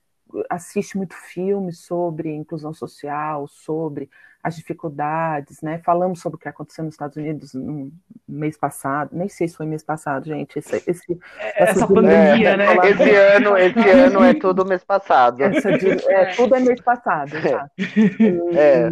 assiste 0.50 0.98
muito 0.98 1.16
filme 1.16 1.74
sobre 1.74 2.34
inclusão 2.34 2.74
social, 2.74 3.48
sobre 3.48 4.10
as 4.44 4.56
dificuldades, 4.56 5.62
né? 5.62 5.80
Falamos 5.80 6.22
sobre 6.22 6.38
o 6.38 6.40
que 6.40 6.48
aconteceu 6.48 6.84
nos 6.84 6.94
Estados 6.94 7.18
Unidos 7.18 7.54
no 7.54 7.92
mês 8.28 8.58
passado, 8.58 9.10
nem 9.14 9.28
sei 9.28 9.48
se 9.48 9.58
foi 9.58 9.66
mês 9.66 9.84
passado, 9.84 10.26
gente. 10.26 10.60
Esse, 10.60 10.78
esse 10.88 11.20
essa, 11.40 11.72
essa 11.72 11.88
pandemia, 11.88 12.52
é, 12.52 12.58
né? 12.58 12.66
Esse 12.84 13.16
ano, 13.16 13.58
esse 13.58 13.90
ano 13.90 14.24
é 14.24 14.34
tudo 14.34 14.66
mês 14.66 14.84
passado. 14.84 15.38
De, 15.38 16.12
é, 16.12 16.34
tudo 16.36 16.56
é 16.56 16.60
mês 16.60 16.82
passado, 16.82 17.32
tá? 17.42 17.70
E, 17.78 18.58
é. 18.58 18.90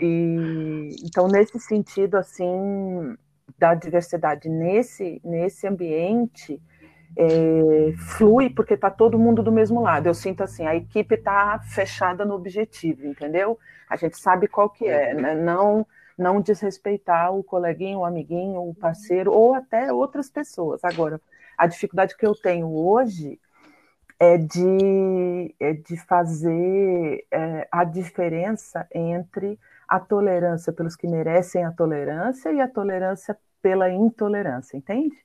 e, 0.00 0.96
então, 1.04 1.28
nesse 1.28 1.60
sentido, 1.60 2.16
assim, 2.16 3.16
da 3.58 3.74
diversidade 3.74 4.48
nesse, 4.48 5.20
nesse 5.24 5.66
ambiente, 5.66 6.60
é, 7.16 7.92
flui 8.16 8.50
porque 8.50 8.74
está 8.74 8.90
todo 8.90 9.18
mundo 9.18 9.42
do 9.42 9.52
mesmo 9.52 9.80
lado. 9.80 10.06
Eu 10.06 10.14
sinto 10.14 10.42
assim, 10.42 10.66
a 10.66 10.74
equipe 10.74 11.14
está 11.14 11.58
fechada 11.60 12.24
no 12.24 12.34
objetivo, 12.34 13.06
entendeu? 13.06 13.58
A 13.88 13.96
gente 13.96 14.18
sabe 14.18 14.48
qual 14.48 14.70
que 14.70 14.86
é, 14.86 15.14
né? 15.14 15.34
não 15.34 15.86
não 16.16 16.40
desrespeitar 16.40 17.34
o 17.34 17.42
coleguinho, 17.42 18.00
o 18.00 18.04
amiguinho, 18.04 18.60
o 18.60 18.74
parceiro 18.74 19.32
ou 19.32 19.54
até 19.54 19.92
outras 19.92 20.30
pessoas. 20.30 20.84
Agora, 20.84 21.20
a 21.56 21.66
dificuldade 21.66 22.16
que 22.16 22.26
eu 22.26 22.34
tenho 22.34 22.70
hoje 22.70 23.40
é 24.20 24.38
de, 24.38 25.54
é 25.58 25.72
de 25.72 25.96
fazer 25.96 27.26
é, 27.30 27.66
a 27.72 27.82
diferença 27.82 28.86
entre 28.94 29.58
a 29.88 29.98
tolerância 29.98 30.72
pelos 30.72 30.94
que 30.94 31.08
merecem 31.08 31.64
a 31.64 31.72
tolerância 31.72 32.52
e 32.52 32.60
a 32.60 32.68
tolerância 32.68 33.36
pela 33.60 33.90
intolerância, 33.90 34.76
entende? 34.76 35.16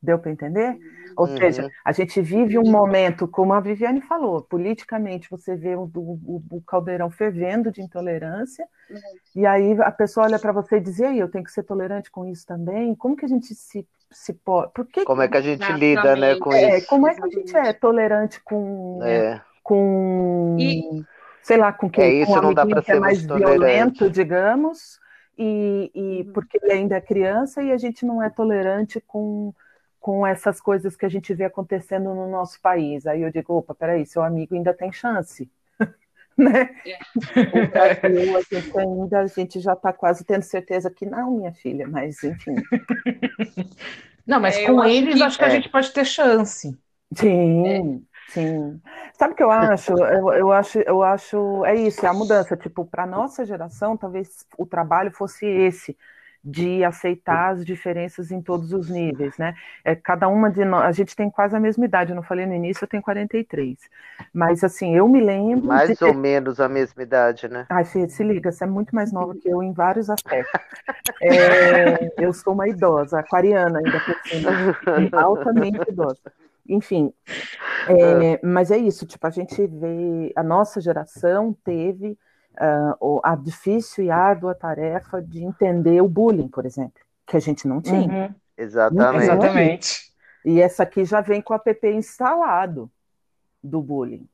Deu 0.00 0.18
para 0.18 0.30
entender? 0.30 0.78
Ou 1.16 1.26
uhum. 1.26 1.36
seja, 1.36 1.68
a 1.84 1.90
gente 1.90 2.20
vive 2.20 2.56
um 2.56 2.70
momento, 2.70 3.26
como 3.26 3.52
a 3.52 3.58
Viviane 3.58 4.00
falou, 4.00 4.40
politicamente 4.40 5.28
você 5.28 5.56
vê 5.56 5.74
o, 5.74 5.90
o, 5.92 6.42
o 6.48 6.62
caldeirão 6.62 7.10
fervendo 7.10 7.72
de 7.72 7.82
intolerância, 7.82 8.64
uhum. 8.88 8.98
e 9.34 9.44
aí 9.44 9.76
a 9.80 9.90
pessoa 9.90 10.26
olha 10.26 10.38
para 10.38 10.52
você 10.52 10.76
e 10.76 10.80
diz: 10.80 11.00
e 11.00 11.04
aí, 11.04 11.18
eu 11.18 11.28
tenho 11.28 11.42
que 11.42 11.50
ser 11.50 11.64
tolerante 11.64 12.08
com 12.08 12.24
isso 12.24 12.46
também? 12.46 12.94
Como 12.94 13.16
que 13.16 13.24
a 13.24 13.28
gente 13.28 13.52
se, 13.52 13.84
se 14.12 14.32
pode. 14.32 14.72
Por 14.72 14.86
que 14.86 15.04
como 15.04 15.20
é 15.20 15.26
que 15.26 15.36
a 15.36 15.40
gente 15.40 15.70
lida 15.72 16.14
né, 16.14 16.36
com 16.36 16.52
é, 16.52 16.78
isso? 16.78 16.86
Como 16.86 17.08
é 17.08 17.14
que 17.14 17.24
a 17.24 17.28
gente 17.28 17.56
é 17.56 17.72
tolerante 17.72 18.40
com. 18.40 19.00
É. 19.02 19.40
com 19.62 20.56
e... 20.58 21.02
sei 21.42 21.56
lá, 21.56 21.72
com 21.72 21.90
quem? 21.90 22.04
É 22.04 22.12
isso, 22.22 22.32
com 22.32 22.40
não 22.40 22.54
dá 22.54 22.64
para 22.64 22.80
ser 22.80 22.96
é 22.96 23.00
mais 23.00 23.22
violento, 23.22 24.08
digamos, 24.08 25.00
e, 25.36 25.90
e 25.92 26.22
uhum. 26.22 26.32
porque 26.32 26.60
ele 26.62 26.72
ainda 26.72 26.94
é 26.94 27.00
criança 27.00 27.60
e 27.60 27.72
a 27.72 27.76
gente 27.76 28.06
não 28.06 28.22
é 28.22 28.30
tolerante 28.30 29.02
com 29.04 29.52
com 30.00 30.26
essas 30.26 30.60
coisas 30.60 30.96
que 30.96 31.04
a 31.04 31.08
gente 31.08 31.34
vê 31.34 31.44
acontecendo 31.44 32.14
no 32.14 32.28
nosso 32.28 32.60
país. 32.60 33.06
Aí 33.06 33.22
eu 33.22 33.30
digo, 33.30 33.54
opa, 33.54 33.74
peraí, 33.74 34.06
seu 34.06 34.22
amigo 34.22 34.54
ainda 34.54 34.72
tem 34.72 34.92
chance. 34.92 35.50
né? 36.36 36.70
É. 36.86 36.98
O 37.40 37.68
Brasil, 37.68 38.36
a 38.38 38.42
gente 38.42 38.78
ainda, 38.78 39.20
a 39.20 39.26
gente 39.26 39.60
já 39.60 39.72
está 39.72 39.92
quase 39.92 40.24
tendo 40.24 40.42
certeza 40.42 40.90
que 40.90 41.04
não, 41.04 41.32
minha 41.32 41.52
filha, 41.52 41.86
mas 41.86 42.22
enfim. 42.22 42.54
Não, 44.26 44.40
mas 44.40 44.56
é, 44.56 44.66
com 44.66 44.84
eles 44.84 45.14
acho 45.14 45.16
que, 45.16 45.22
acho 45.22 45.38
que 45.38 45.44
a 45.44 45.48
é. 45.48 45.50
gente 45.50 45.68
pode 45.68 45.92
ter 45.92 46.04
chance. 46.04 46.78
Sim, 47.14 47.66
é. 47.66 47.82
sim. 48.28 48.80
Sabe 49.14 49.32
o 49.32 49.36
que 49.36 49.42
eu 49.42 49.50
acho? 49.50 49.92
Eu, 49.92 50.32
eu, 50.32 50.52
acho, 50.52 50.78
eu 50.80 51.02
acho, 51.02 51.64
é 51.64 51.74
isso, 51.74 52.04
é 52.04 52.08
a 52.08 52.14
mudança. 52.14 52.56
Tipo, 52.56 52.84
para 52.84 53.06
nossa 53.06 53.44
geração, 53.44 53.96
talvez 53.96 54.46
o 54.56 54.66
trabalho 54.66 55.10
fosse 55.10 55.46
esse 55.46 55.96
de 56.44 56.84
aceitar 56.84 57.50
as 57.52 57.64
diferenças 57.64 58.30
em 58.30 58.40
todos 58.40 58.72
os 58.72 58.88
níveis, 58.88 59.36
né? 59.36 59.54
É, 59.84 59.94
cada 59.94 60.28
uma 60.28 60.50
de 60.50 60.64
nós, 60.64 60.84
a 60.84 60.92
gente 60.92 61.14
tem 61.14 61.28
quase 61.30 61.56
a 61.56 61.60
mesma 61.60 61.84
idade, 61.84 62.10
eu 62.10 62.16
não 62.16 62.22
falei 62.22 62.46
no 62.46 62.54
início, 62.54 62.84
eu 62.84 62.88
tenho 62.88 63.02
43. 63.02 63.76
Mas 64.32 64.62
assim, 64.62 64.94
eu 64.94 65.08
me 65.08 65.20
lembro. 65.20 65.66
Mais 65.66 65.90
ou 66.02 66.12
ter... 66.12 66.16
menos 66.16 66.60
a 66.60 66.68
mesma 66.68 67.02
idade, 67.02 67.48
né? 67.48 67.66
Ai, 67.68 67.84
Fê, 67.84 68.08
se 68.08 68.22
liga, 68.22 68.52
você 68.52 68.64
é 68.64 68.66
muito 68.66 68.94
mais 68.94 69.12
nova 69.12 69.34
que 69.34 69.48
eu 69.48 69.62
em 69.62 69.72
vários 69.72 70.08
aspectos. 70.10 70.60
É, 71.20 72.12
eu 72.18 72.32
sou 72.32 72.52
uma 72.52 72.68
idosa, 72.68 73.18
aquariana 73.18 73.78
ainda 73.78 73.98
por 74.00 74.16
cima, 74.24 75.20
altamente 75.20 75.80
idosa. 75.88 76.32
Enfim, 76.68 77.12
é, 77.88 78.46
mas 78.46 78.70
é 78.70 78.76
isso, 78.76 79.06
tipo, 79.06 79.26
a 79.26 79.30
gente 79.30 79.66
vê, 79.66 80.32
a 80.36 80.42
nossa 80.42 80.80
geração 80.80 81.56
teve 81.64 82.16
uh, 82.60 83.20
a 83.22 83.34
difícil 83.36 84.04
e 84.04 84.10
árdua 84.10 84.54
tarefa 84.54 85.22
de 85.22 85.42
entender 85.42 86.00
o 86.00 86.08
bullying, 86.08 86.48
por 86.48 86.66
exemplo, 86.66 87.00
que 87.26 87.36
a 87.36 87.40
gente 87.40 87.66
não 87.66 87.80
tinha. 87.80 88.28
Uhum. 88.28 88.34
Exatamente. 88.56 89.24
Exatamente. 89.24 90.12
E 90.44 90.60
essa 90.60 90.82
aqui 90.82 91.04
já 91.04 91.20
vem 91.20 91.40
com 91.40 91.52
o 91.52 91.56
app 91.56 91.88
instalado 91.88 92.90
do 93.62 93.80
bullying. 93.80 94.28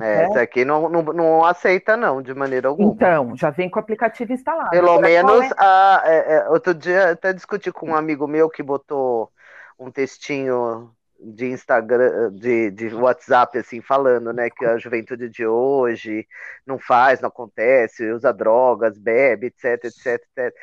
É, 0.00 0.22
essa 0.24 0.42
aqui 0.42 0.64
não, 0.64 0.88
não, 0.88 1.02
não, 1.02 1.44
aceita, 1.44 1.96
não, 1.96 2.22
de 2.22 2.32
maneira 2.32 2.68
alguma. 2.68 2.92
Então, 2.92 3.36
já 3.36 3.50
vem 3.50 3.68
com 3.68 3.80
o 3.80 3.82
aplicativo 3.82 4.32
instalado. 4.32 4.70
Pelo 4.70 5.00
menos, 5.00 5.44
é? 5.44 5.54
a, 5.58 6.02
é, 6.04 6.48
outro 6.48 6.72
dia 6.72 7.10
até 7.10 7.32
discuti 7.32 7.72
com 7.72 7.90
um 7.90 7.96
amigo 7.96 8.28
meu 8.28 8.48
que 8.48 8.62
botou 8.62 9.30
um 9.76 9.90
textinho 9.90 10.90
de 11.18 11.46
Instagram, 11.46 12.32
de, 12.32 12.70
de 12.70 12.94
WhatsApp, 12.94 13.58
assim, 13.58 13.80
falando, 13.80 14.32
né, 14.32 14.50
que 14.50 14.64
a 14.64 14.78
juventude 14.78 15.28
de 15.28 15.46
hoje 15.46 16.26
não 16.66 16.78
faz, 16.78 17.20
não 17.20 17.28
acontece, 17.28 18.10
usa 18.10 18.32
drogas, 18.32 18.98
bebe, 18.98 19.46
etc, 19.46 19.84
etc, 19.84 20.06
etc, 20.06 20.54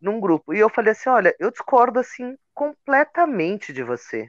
num 0.00 0.20
grupo. 0.20 0.54
E 0.54 0.58
eu 0.58 0.68
falei 0.68 0.92
assim, 0.92 1.08
olha, 1.08 1.34
eu 1.38 1.50
discordo, 1.50 2.00
assim, 2.00 2.36
completamente 2.54 3.72
de 3.72 3.82
você. 3.82 4.28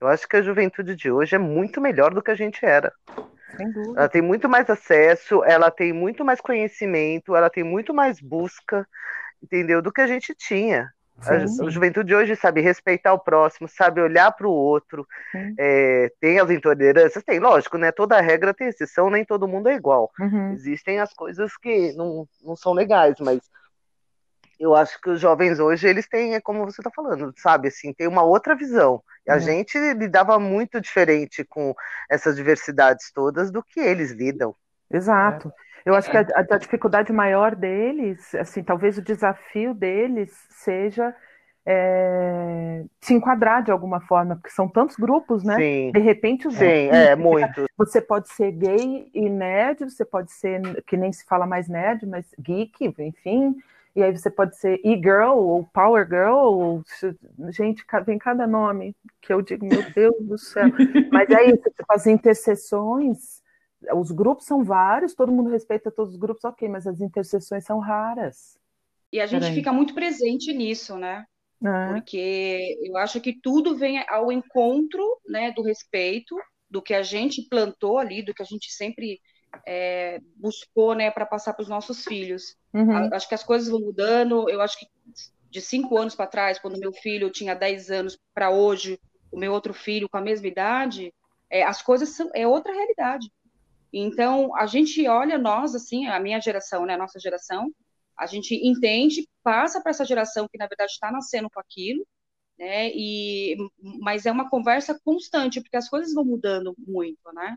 Eu 0.00 0.08
acho 0.08 0.26
que 0.26 0.36
a 0.36 0.42
juventude 0.42 0.96
de 0.96 1.10
hoje 1.10 1.36
é 1.36 1.38
muito 1.38 1.80
melhor 1.80 2.14
do 2.14 2.22
que 2.22 2.30
a 2.30 2.34
gente 2.34 2.64
era. 2.64 2.92
Ela 3.96 4.08
tem 4.08 4.22
muito 4.22 4.48
mais 4.48 4.68
acesso, 4.70 5.44
ela 5.44 5.70
tem 5.70 5.92
muito 5.92 6.24
mais 6.24 6.40
conhecimento, 6.40 7.36
ela 7.36 7.50
tem 7.50 7.64
muito 7.64 7.92
mais 7.92 8.20
busca, 8.20 8.86
entendeu? 9.42 9.82
Do 9.82 9.92
que 9.92 10.00
a 10.00 10.06
gente 10.06 10.34
tinha. 10.34 10.90
Sim. 11.20 11.66
A, 11.66 11.70
juventude 11.70 12.08
de 12.08 12.14
hoje 12.14 12.34
sabe 12.34 12.60
respeitar 12.60 13.12
o 13.12 13.18
próximo, 13.18 13.68
sabe 13.68 14.00
olhar 14.00 14.32
para 14.32 14.46
o 14.46 14.52
outro, 14.52 15.06
é, 15.58 16.10
tem 16.20 16.38
as 16.40 16.50
intolerâncias, 16.50 17.22
tem, 17.22 17.38
lógico, 17.38 17.76
né? 17.76 17.92
Toda 17.92 18.20
regra 18.20 18.54
tem 18.54 18.68
exceção, 18.68 19.10
nem 19.10 19.24
todo 19.24 19.48
mundo 19.48 19.68
é 19.68 19.74
igual. 19.74 20.10
Uhum. 20.18 20.52
Existem 20.52 20.98
as 20.98 21.12
coisas 21.12 21.56
que 21.56 21.92
não, 21.92 22.26
não 22.42 22.56
são 22.56 22.72
legais, 22.72 23.16
mas 23.20 23.40
eu 24.58 24.74
acho 24.74 25.00
que 25.00 25.10
os 25.10 25.20
jovens 25.20 25.58
hoje, 25.58 25.88
eles 25.88 26.06
têm, 26.06 26.34
é 26.34 26.40
como 26.40 26.64
você 26.64 26.80
está 26.80 26.90
falando, 26.90 27.32
sabe, 27.36 27.68
assim, 27.68 27.94
tem 27.94 28.06
uma 28.06 28.22
outra 28.22 28.54
visão. 28.54 29.02
E 29.26 29.30
a 29.30 29.34
uhum. 29.34 29.40
gente 29.40 29.78
lidava 29.94 30.38
muito 30.38 30.80
diferente 30.80 31.44
com 31.44 31.74
essas 32.10 32.36
diversidades 32.36 33.10
todas 33.12 33.50
do 33.50 33.62
que 33.62 33.80
eles 33.80 34.10
lidam. 34.10 34.54
Exato. 34.90 35.48
É. 35.48 35.70
Eu 35.84 35.94
acho 35.94 36.10
que 36.10 36.16
a, 36.16 36.26
a, 36.36 36.58
dificuldade 36.58 37.12
maior 37.12 37.54
deles, 37.54 38.34
assim, 38.34 38.62
talvez 38.62 38.98
o 38.98 39.02
desafio 39.02 39.72
deles 39.72 40.30
seja 40.50 41.14
é, 41.64 42.84
se 43.00 43.14
enquadrar 43.14 43.62
de 43.62 43.70
alguma 43.70 44.00
forma, 44.00 44.36
porque 44.36 44.50
são 44.50 44.68
tantos 44.68 44.96
grupos, 44.96 45.42
né? 45.42 45.56
Sim. 45.56 45.92
De 45.92 46.00
repente, 46.00 46.48
os 46.48 46.54
Sim, 46.54 46.88
grupos, 46.88 46.98
é, 46.98 47.16
muito. 47.16 47.66
Você 47.78 48.00
pode 48.00 48.28
ser 48.28 48.50
gay 48.52 49.10
e 49.14 49.28
nerd, 49.28 49.90
você 49.90 50.04
pode 50.04 50.32
ser, 50.32 50.60
que 50.84 50.96
nem 50.96 51.12
se 51.12 51.24
fala 51.24 51.46
mais 51.46 51.68
nerd, 51.68 52.06
mas 52.06 52.26
geek, 52.38 52.94
enfim. 52.98 53.56
E 53.94 54.02
aí 54.02 54.16
você 54.16 54.30
pode 54.30 54.56
ser 54.56 54.80
e-girl 54.84 55.36
ou 55.36 55.64
power 55.72 56.06
girl, 56.06 56.34
ou, 56.34 56.84
gente, 57.50 57.84
vem 58.06 58.18
cada 58.18 58.46
nome 58.46 58.94
que 59.20 59.32
eu 59.32 59.42
digo, 59.42 59.66
meu 59.66 59.82
Deus 59.92 60.14
do 60.20 60.38
céu. 60.38 60.66
Mas 61.12 61.28
é 61.30 61.46
isso, 61.46 61.62
tipo, 61.70 61.84
as 61.88 62.06
interseções 62.06 63.39
os 63.94 64.10
grupos 64.10 64.46
são 64.46 64.62
vários, 64.62 65.14
todo 65.14 65.32
mundo 65.32 65.50
respeita 65.50 65.90
todos 65.90 66.14
os 66.14 66.20
grupos, 66.20 66.44
ok, 66.44 66.68
mas 66.68 66.86
as 66.86 67.00
interseções 67.00 67.64
são 67.64 67.78
raras. 67.78 68.58
E 69.12 69.20
a 69.20 69.26
gente 69.26 69.42
Peraí. 69.42 69.54
fica 69.54 69.72
muito 69.72 69.94
presente 69.94 70.52
nisso, 70.52 70.96
né? 70.96 71.24
É. 71.64 71.92
Porque 71.92 72.78
eu 72.82 72.96
acho 72.96 73.20
que 73.20 73.38
tudo 73.40 73.76
vem 73.76 74.02
ao 74.08 74.30
encontro 74.30 75.04
né, 75.26 75.50
do 75.52 75.62
respeito, 75.62 76.36
do 76.70 76.80
que 76.80 76.94
a 76.94 77.02
gente 77.02 77.46
plantou 77.48 77.98
ali, 77.98 78.22
do 78.22 78.32
que 78.32 78.42
a 78.42 78.46
gente 78.46 78.72
sempre 78.72 79.20
é, 79.66 80.20
buscou 80.36 80.94
né, 80.94 81.10
para 81.10 81.26
passar 81.26 81.52
para 81.52 81.62
os 81.62 81.68
nossos 81.68 82.04
filhos. 82.04 82.56
Uhum. 82.72 83.12
Acho 83.12 83.28
que 83.28 83.34
as 83.34 83.42
coisas 83.42 83.68
vão 83.68 83.80
mudando. 83.80 84.48
Eu 84.48 84.60
acho 84.60 84.78
que 84.78 84.86
de 85.50 85.60
cinco 85.60 85.98
anos 85.98 86.14
para 86.14 86.28
trás, 86.28 86.58
quando 86.58 86.78
meu 86.78 86.92
filho 86.92 87.30
tinha 87.30 87.54
10 87.54 87.90
anos, 87.90 88.18
para 88.32 88.50
hoje, 88.50 88.98
o 89.32 89.38
meu 89.38 89.52
outro 89.52 89.74
filho 89.74 90.08
com 90.08 90.16
a 90.16 90.22
mesma 90.22 90.46
idade, 90.46 91.12
é, 91.50 91.64
as 91.64 91.82
coisas 91.82 92.10
são 92.10 92.30
é 92.34 92.46
outra 92.46 92.72
realidade. 92.72 93.30
Então, 93.92 94.54
a 94.56 94.66
gente 94.66 95.06
olha 95.08 95.38
nós, 95.38 95.74
assim, 95.74 96.06
a 96.06 96.20
minha 96.20 96.40
geração, 96.40 96.86
né, 96.86 96.94
a 96.94 96.98
nossa 96.98 97.18
geração, 97.18 97.72
a 98.16 98.26
gente 98.26 98.54
entende, 98.54 99.28
passa 99.42 99.80
para 99.82 99.90
essa 99.90 100.04
geração 100.04 100.46
que, 100.50 100.58
na 100.58 100.66
verdade, 100.66 100.92
está 100.92 101.10
nascendo 101.10 101.48
com 101.50 101.60
aquilo, 101.60 102.06
né, 102.58 102.90
e, 102.90 103.56
mas 104.00 104.26
é 104.26 104.32
uma 104.32 104.48
conversa 104.48 104.98
constante, 105.04 105.60
porque 105.60 105.76
as 105.76 105.88
coisas 105.88 106.14
vão 106.14 106.24
mudando 106.24 106.74
muito, 106.78 107.32
né, 107.32 107.56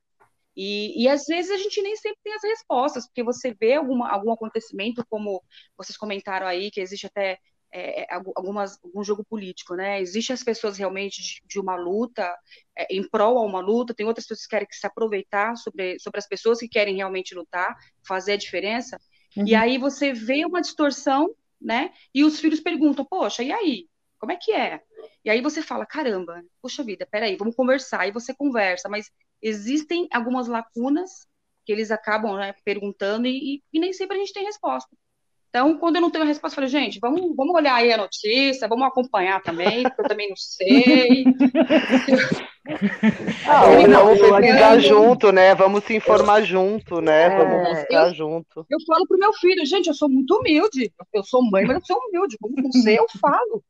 e, 0.55 1.03
e, 1.03 1.07
às 1.07 1.25
vezes 1.25 1.51
a 1.51 1.57
gente 1.57 1.81
nem 1.81 1.95
sempre 1.95 2.19
tem 2.23 2.33
as 2.33 2.43
respostas, 2.43 3.07
porque 3.07 3.23
você 3.23 3.55
vê 3.59 3.73
alguma, 3.73 4.09
algum 4.09 4.31
acontecimento, 4.31 5.05
como 5.09 5.41
vocês 5.75 5.97
comentaram 5.97 6.45
aí, 6.45 6.69
que 6.69 6.79
existe 6.79 7.07
até 7.07 7.39
é, 7.73 8.03
é 8.03 8.07
algumas, 8.13 8.77
algum 8.83 9.03
jogo 9.03 9.23
político, 9.23 9.75
né? 9.75 9.99
Existem 9.99 10.33
as 10.33 10.43
pessoas 10.43 10.77
realmente 10.77 11.21
de, 11.21 11.41
de 11.45 11.59
uma 11.59 11.75
luta, 11.75 12.33
é, 12.77 12.95
em 12.95 13.07
prol 13.07 13.37
a 13.37 13.41
uma 13.41 13.59
luta, 13.59 13.93
tem 13.93 14.05
outras 14.05 14.25
pessoas 14.25 14.45
que 14.45 14.49
querem 14.49 14.67
se 14.71 14.85
aproveitar 14.85 15.55
sobre, 15.57 15.99
sobre 15.99 16.19
as 16.19 16.27
pessoas 16.27 16.59
que 16.59 16.67
querem 16.67 16.95
realmente 16.95 17.33
lutar, 17.35 17.75
fazer 18.07 18.33
a 18.33 18.37
diferença, 18.37 18.99
uhum. 19.35 19.47
e 19.47 19.55
aí 19.55 19.77
você 19.77 20.13
vê 20.13 20.45
uma 20.45 20.61
distorção, 20.61 21.33
né? 21.59 21.91
E 22.13 22.23
os 22.23 22.39
filhos 22.39 22.59
perguntam, 22.59 23.03
poxa, 23.03 23.41
e 23.43 23.51
aí? 23.51 23.87
Como 24.19 24.31
é 24.31 24.37
que 24.37 24.53
é? 24.53 24.81
E 25.25 25.29
aí 25.29 25.41
você 25.41 25.61
fala, 25.61 25.85
caramba, 25.85 26.41
poxa 26.61 26.83
vida, 26.83 27.05
peraí, 27.09 27.35
vamos 27.35 27.55
conversar, 27.55 28.07
e 28.07 28.11
você 28.11 28.33
conversa, 28.33 28.87
mas 28.87 29.09
existem 29.41 30.07
algumas 30.11 30.47
lacunas 30.47 31.27
que 31.65 31.71
eles 31.71 31.91
acabam 31.91 32.35
né, 32.37 32.53
perguntando 32.63 33.27
e, 33.27 33.61
e, 33.71 33.79
nem 33.79 33.93
sempre 33.93 34.17
a 34.17 34.19
gente 34.19 34.33
tem 34.33 34.45
resposta. 34.45 34.95
Então, 35.53 35.77
quando 35.77 35.97
eu 35.97 36.01
não 36.01 36.09
tenho 36.09 36.25
resposta, 36.25 36.59
eu 36.59 36.63
falo, 36.63 36.67
gente, 36.67 36.97
vamos, 36.99 37.35
vamos 37.35 37.53
olhar 37.53 37.75
aí 37.75 37.93
a 37.93 37.97
notícia, 37.97 38.67
vamos 38.67 38.87
acompanhar 38.87 39.39
também, 39.39 39.83
porque 39.83 40.01
eu 40.01 40.07
também 40.07 40.29
não 40.29 40.35
sei. 40.35 41.25
ah, 43.47 43.61
vamos 43.87 44.19
pesquisar 44.19 44.79
junto, 44.79 45.31
né? 45.31 45.53
Vamos 45.53 45.83
se 45.83 45.95
informar 45.95 46.41
junto, 46.41 47.01
né? 47.01 47.25
É, 47.25 47.37
vamos 47.37 47.69
buscar 47.69 48.07
eu, 48.07 48.15
junto. 48.15 48.65
Eu 48.67 48.79
falo 48.87 49.05
pro 49.07 49.19
meu 49.19 49.31
filho, 49.33 49.63
gente, 49.63 49.85
eu 49.85 49.93
sou 49.93 50.09
muito 50.09 50.35
humilde. 50.35 50.91
Eu 51.13 51.23
sou 51.23 51.47
mãe, 51.47 51.65
mas 51.65 51.75
eu 51.75 51.85
sou 51.85 51.99
humilde. 52.07 52.35
Como 52.41 52.59
não 52.59 52.71
sei, 52.71 52.97
eu 52.97 53.05
falo. 53.21 53.63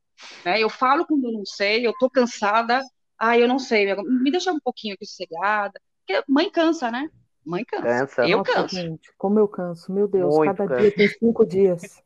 Né? 0.46 0.62
Eu 0.62 0.70
falo 0.70 1.06
quando 1.06 1.26
eu 1.26 1.34
não 1.34 1.46
sei, 1.46 1.86
eu 1.86 1.92
tô 2.00 2.10
cansada. 2.10 2.82
Ah, 3.20 3.38
eu 3.38 3.46
não 3.46 3.60
sei, 3.60 3.94
me 3.94 4.32
deixa 4.32 4.54
um 4.54 4.60
pouquinho 4.64 4.94
aqui 4.94 5.06
sossegada. 5.06 5.74
Porque 6.08 6.24
mãe 6.30 6.50
cansa, 6.50 6.90
né? 6.90 7.10
Mãe 7.46 7.66
cansa. 7.66 7.84
cansa. 7.84 8.28
Eu 8.28 8.40
Nossa, 8.40 8.54
canso. 8.54 8.76
Gente, 8.76 9.10
como 9.18 9.40
eu 9.40 9.48
canso. 9.48 9.92
Meu 9.92 10.08
Deus, 10.08 10.36
Muito 10.36 10.56
cada 10.56 10.68
cansa. 10.68 10.82
dia 10.82 10.92
tem 10.96 11.08
cinco 11.08 11.46
dias. 11.46 12.02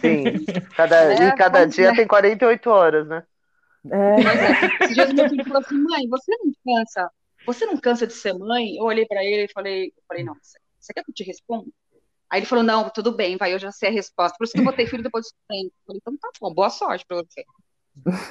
Sim, 0.00 0.44
cada, 0.76 1.12
é, 1.12 1.28
e 1.28 1.36
cada 1.36 1.64
dia 1.64 1.88
é. 1.88 1.94
tem 1.94 2.06
48 2.06 2.70
horas, 2.70 3.08
né? 3.08 3.24
É. 3.90 3.96
é. 3.96 4.84
Esse 4.84 4.94
dia 4.94 5.12
meu 5.12 5.28
filho 5.28 5.44
falou 5.44 5.60
assim, 5.60 5.76
mãe, 5.76 6.08
você 6.08 6.32
não 6.38 6.52
cansa? 6.64 7.10
Você 7.46 7.66
não 7.66 7.76
cansa 7.76 8.06
de 8.06 8.12
ser 8.12 8.32
mãe? 8.32 8.76
Eu 8.76 8.84
olhei 8.84 9.04
para 9.06 9.22
ele 9.24 9.44
e 9.44 9.52
falei, 9.52 9.86
eu 9.86 10.02
falei, 10.08 10.24
não, 10.24 10.34
você 10.40 10.92
quer 10.94 11.02
que 11.02 11.10
eu 11.10 11.14
te 11.14 11.24
responda? 11.24 11.66
Aí 12.30 12.40
ele 12.40 12.46
falou, 12.46 12.64
não, 12.64 12.88
tudo 12.88 13.12
bem, 13.14 13.36
vai, 13.36 13.52
eu 13.52 13.58
já 13.58 13.70
sei 13.70 13.90
a 13.90 13.92
resposta. 13.92 14.36
Por 14.38 14.44
isso 14.44 14.54
que 14.54 14.60
eu 14.60 14.64
vou 14.64 14.72
ter 14.72 14.86
filho 14.86 15.02
depois 15.02 15.26
do 15.26 15.34
tempo. 15.48 15.66
Eu 15.66 15.86
falei, 15.86 16.00
então 16.00 16.16
tá 16.16 16.30
bom, 16.40 16.54
boa 16.54 16.70
sorte 16.70 17.04
para 17.06 17.18
você. 17.18 17.44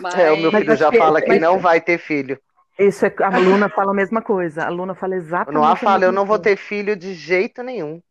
Mas... 0.02 0.16
É, 0.16 0.32
o 0.32 0.38
meu 0.38 0.52
filho 0.52 0.76
já 0.76 0.92
fala 0.92 1.22
que 1.22 1.40
não 1.40 1.60
vai 1.60 1.80
ter 1.80 1.98
filho. 1.98 2.40
Isso 2.78 3.06
é, 3.06 3.14
a 3.22 3.38
Luna 3.38 3.70
fala 3.70 3.92
a 3.92 3.96
mesma 3.96 4.22
coisa. 4.22 4.66
A 4.66 4.70
Luna 4.70 4.96
fala 4.96 5.16
exatamente. 5.16 5.60
Noah 5.60 5.76
fala, 5.76 6.06
eu 6.06 6.12
não 6.12 6.26
vou 6.26 6.40
ter 6.40 6.58
filho 6.58 6.96
de 6.96 7.14
jeito 7.14 7.62
nenhum. 7.62 8.02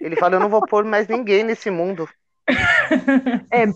Ele 0.00 0.16
fala, 0.16 0.36
eu 0.36 0.40
não 0.40 0.48
vou 0.48 0.64
pôr 0.66 0.84
mais 0.84 1.08
ninguém 1.08 1.44
nesse 1.44 1.70
mundo. 1.70 2.08
É, 3.50 3.66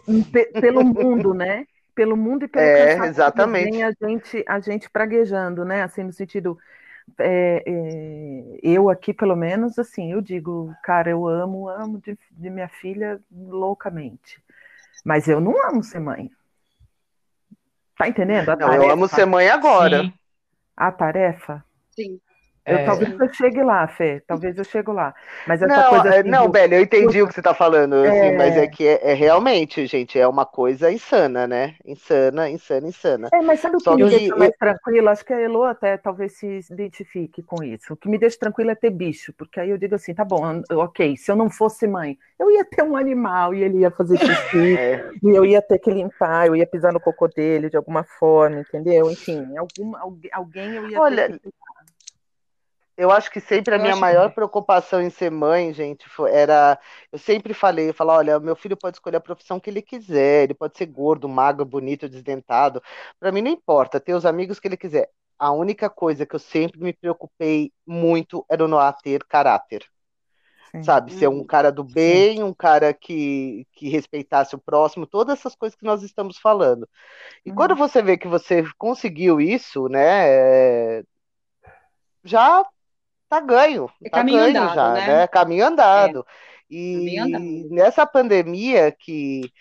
pelo 0.61 0.85
mundo, 0.85 1.35
né? 1.35 1.67
Pelo 1.95 2.17
mundo 2.17 2.45
e 2.45 2.49
pelo 2.49 2.65
é, 2.65 3.07
exatamente. 3.07 3.83
a 3.83 3.93
gente, 3.93 4.45
a 4.47 4.61
gente 4.61 4.91
praguejando, 4.91 5.65
né? 5.65 5.83
Assim, 5.83 6.03
no 6.03 6.13
sentido. 6.13 6.59
É, 7.19 7.63
é, 7.65 8.59
eu 8.63 8.91
aqui, 8.91 9.15
pelo 9.15 9.37
menos, 9.37 9.79
assim, 9.79 10.13
eu 10.13 10.21
digo, 10.21 10.75
cara, 10.83 11.09
eu 11.11 11.27
amo, 11.27 11.69
amo 11.69 12.01
de, 12.01 12.19
de 12.33 12.51
minha 12.51 12.69
filha 12.69 13.21
loucamente. 13.31 14.43
Mas 15.05 15.29
eu 15.29 15.41
não 15.41 15.55
amo 15.69 15.85
ser 15.85 16.01
mãe. 16.01 16.31
Tá 17.97 18.09
entendendo? 18.09 18.51
A 18.51 18.57
não, 18.57 18.67
tarefa. 18.69 18.85
eu 18.85 18.91
amo 18.91 19.09
ser 19.09 19.27
mãe 19.27 19.49
agora. 19.49 20.05
Sim. 20.05 20.13
A 20.77 20.93
tarefa? 20.93 21.65
Sim. 21.91 22.21
Eu, 22.67 22.79
é... 22.79 22.85
Talvez 22.85 23.21
eu 23.21 23.33
chegue 23.33 23.63
lá, 23.63 23.87
Fê. 23.87 24.21
Talvez 24.27 24.59
eu 24.59 24.65
chegue 24.65 24.91
lá. 24.91 25.15
Mas 25.47 25.63
essa 25.63 25.75
não, 25.75 25.91
coisa 25.91 26.09
é, 26.09 26.21
assim, 26.21 26.29
não, 26.29 26.47
do... 26.47 26.53
Beli, 26.53 26.75
eu 26.75 26.83
entendi 26.83 27.23
o 27.23 27.29
que 27.29 27.35
você 27.35 27.41
está 27.41 27.55
falando, 27.55 27.95
assim, 27.95 28.17
é... 28.17 28.37
mas 28.37 28.57
é 28.57 28.67
que 28.67 28.87
é, 28.87 29.13
é, 29.13 29.15
realmente, 29.15 29.87
gente, 29.87 30.19
é 30.19 30.27
uma 30.27 30.45
coisa 30.45 30.91
insana, 30.91 31.47
né? 31.47 31.77
Insana, 31.85 32.51
insana, 32.51 32.89
insana. 32.89 33.29
É, 33.33 33.41
mas 33.41 33.61
sabe 33.61 33.77
o 33.77 33.79
que 33.79 33.95
me 33.95 34.11
deixa 34.11 34.37
mais 34.37 34.53
tranquila? 34.59 35.13
Acho 35.13 35.25
que 35.25 35.33
a 35.33 35.41
Elo 35.41 35.63
até 35.63 35.97
talvez 35.97 36.33
se 36.33 36.61
identifique 36.71 37.41
com 37.43 37.63
isso. 37.63 37.93
O 37.93 37.97
que 37.97 38.09
me 38.09 38.19
deixa 38.19 38.39
tranquila 38.39 38.73
é 38.73 38.75
ter 38.75 38.91
bicho, 38.91 39.33
porque 39.39 39.61
aí 39.61 39.71
eu 39.71 39.79
digo 39.79 39.95
assim, 39.95 40.13
tá 40.13 40.25
bom, 40.25 40.43
ok, 40.73 41.17
se 41.17 41.31
eu 41.31 41.37
não 41.37 41.49
fosse 41.49 41.87
mãe, 41.87 42.19
eu 42.39 42.51
ia 42.51 42.65
ter 42.65 42.83
um 42.83 42.97
animal 42.97 43.55
e 43.55 43.63
ele 43.63 43.79
ia 43.79 43.91
fazer 43.93 44.19
xixi, 44.19 44.77
é. 44.77 45.09
e 45.23 45.29
eu 45.29 45.45
ia 45.45 45.63
ter 45.63 45.79
que 45.79 45.91
limpar, 45.91 46.49
eu 46.49 46.57
ia 46.57 46.67
pisar 46.67 46.93
no 46.93 47.01
cocô 47.01 47.29
dele 47.29 47.71
de 47.71 47.77
alguma 47.77 48.03
forma, 48.03 48.61
entendeu? 48.61 49.09
Enfim, 49.11 49.55
alguma, 49.57 50.01
alguém 50.33 50.75
eu 50.75 50.91
ia 50.91 51.01
Olha, 51.01 51.29
ter 51.29 51.39
que 51.39 51.53
eu 52.97 53.11
acho 53.11 53.31
que 53.31 53.41
sempre 53.41 53.75
a 53.75 53.79
eu 53.79 53.83
minha 53.83 53.97
maior 53.97 54.31
que... 54.31 54.35
preocupação 54.35 55.03
em 55.03 55.11
ser 55.11 55.31
mãe, 55.31 55.73
gente, 55.73 56.07
era. 56.31 56.79
Eu 57.13 57.19
sempre 57.19 57.53
falei, 57.53 57.91
eu 57.91 57.95
falava, 57.95 58.21
olha, 58.21 58.41
meu 58.41 58.57
filho 58.57 58.77
pode 58.77 58.97
escolher 58.97 59.19
a 59.19 59.21
profissão 59.21 59.61
que 59.61 59.69
ele 59.69 59.83
quiser, 59.83 60.45
ele 60.45 60.55
pode 60.55 60.79
ser 60.79 60.87
gordo, 60.87 61.29
magro, 61.29 61.65
bonito, 61.65 62.09
desdentado. 62.09 62.83
Para 63.21 63.31
mim 63.31 63.43
não 63.43 63.51
importa, 63.51 64.01
ter 64.01 64.15
os 64.15 64.25
amigos 64.25 64.59
que 64.59 64.67
ele 64.67 64.77
quiser. 64.77 65.11
A 65.39 65.53
única 65.53 65.91
coisa 65.91 66.25
que 66.25 66.35
eu 66.35 66.41
sempre 66.41 66.81
me 66.81 66.93
preocupei 66.95 67.71
muito 67.87 68.45
era 68.49 68.65
o 68.65 68.69
Noah 68.69 68.93
ter 68.95 69.23
caráter. 69.25 69.85
Sim. 70.71 70.83
Sabe, 70.83 71.13
ser 71.13 71.29
um 71.29 71.45
cara 71.45 71.71
do 71.71 71.85
bem, 71.85 72.39
Sim. 72.39 72.43
um 72.43 72.55
cara 72.55 72.93
que, 72.93 73.67
que 73.73 73.89
respeitasse 73.89 74.55
o 74.55 74.59
próximo, 74.59 75.07
todas 75.07 75.39
essas 75.39 75.55
coisas 75.55 75.77
que 75.77 75.85
nós 75.85 76.03
estamos 76.03 76.39
falando. 76.39 76.89
E 77.45 77.53
quando 77.53 77.73
uhum. 77.73 77.77
você 77.77 78.03
vê 78.03 78.17
que 78.17 78.27
você 78.27 78.65
conseguiu 78.77 79.41
isso, 79.41 79.89
né, 79.89 81.03
já 82.25 82.65
tá 83.29 83.41
ganho, 83.41 83.91
é 84.05 84.09
tá 84.09 84.23
ganho 84.23 84.39
andado, 84.39 84.75
já, 84.75 84.93
né? 84.93 85.07
né? 85.07 85.27
Caminho 85.27 85.67
andado. 85.67 86.21
É. 86.21 86.75
E 86.75 87.17
Caminho 87.17 87.69
nessa 87.71 88.07
pandemia 88.07 88.91
que 88.93 89.53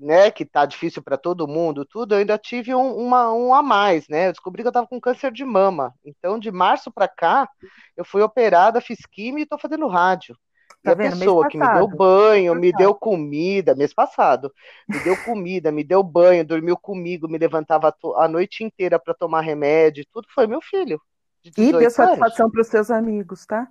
né, 0.00 0.30
que 0.30 0.46
tá 0.46 0.64
difícil 0.64 1.02
para 1.02 1.18
todo 1.18 1.46
mundo, 1.46 1.84
tudo, 1.84 2.14
eu 2.14 2.20
ainda 2.20 2.38
tive 2.38 2.74
um, 2.74 2.96
uma, 2.96 3.30
um 3.32 3.52
a 3.52 3.62
mais, 3.62 4.08
né? 4.08 4.28
Eu 4.28 4.32
descobri 4.32 4.62
que 4.62 4.68
eu 4.68 4.72
tava 4.72 4.86
com 4.86 4.98
câncer 4.98 5.30
de 5.30 5.44
mama. 5.44 5.94
Então, 6.02 6.38
de 6.38 6.50
março 6.50 6.90
para 6.90 7.06
cá, 7.06 7.46
eu 7.94 8.04
fui 8.04 8.22
operada, 8.22 8.80
fiz 8.80 9.04
quimio 9.04 9.42
e 9.42 9.46
tô 9.46 9.58
fazendo 9.58 9.86
rádio. 9.86 10.34
Tá 10.82 10.90
e 10.90 10.92
a 10.92 10.94
vendo? 10.94 11.18
pessoa 11.18 11.46
que 11.46 11.58
me 11.58 11.74
deu 11.74 11.86
banho, 11.86 12.54
me 12.54 12.72
deu 12.72 12.94
comida, 12.94 13.74
mês 13.74 13.92
passado, 13.92 14.50
me 14.88 14.98
deu 15.00 15.14
comida, 15.24 15.70
me 15.70 15.84
deu 15.84 16.02
banho, 16.02 16.46
dormiu 16.46 16.78
comigo, 16.78 17.28
me 17.28 17.36
levantava 17.36 17.94
a 18.16 18.26
noite 18.26 18.64
inteira 18.64 18.98
para 18.98 19.12
tomar 19.12 19.42
remédio, 19.42 20.06
tudo 20.10 20.26
foi 20.34 20.46
meu 20.46 20.62
filho. 20.62 20.98
E 21.44 21.50
deu 21.50 21.90
satisfação 21.90 22.50
para 22.50 22.60
os 22.60 22.66
seus 22.66 22.90
amigos, 22.90 23.46
tá? 23.46 23.68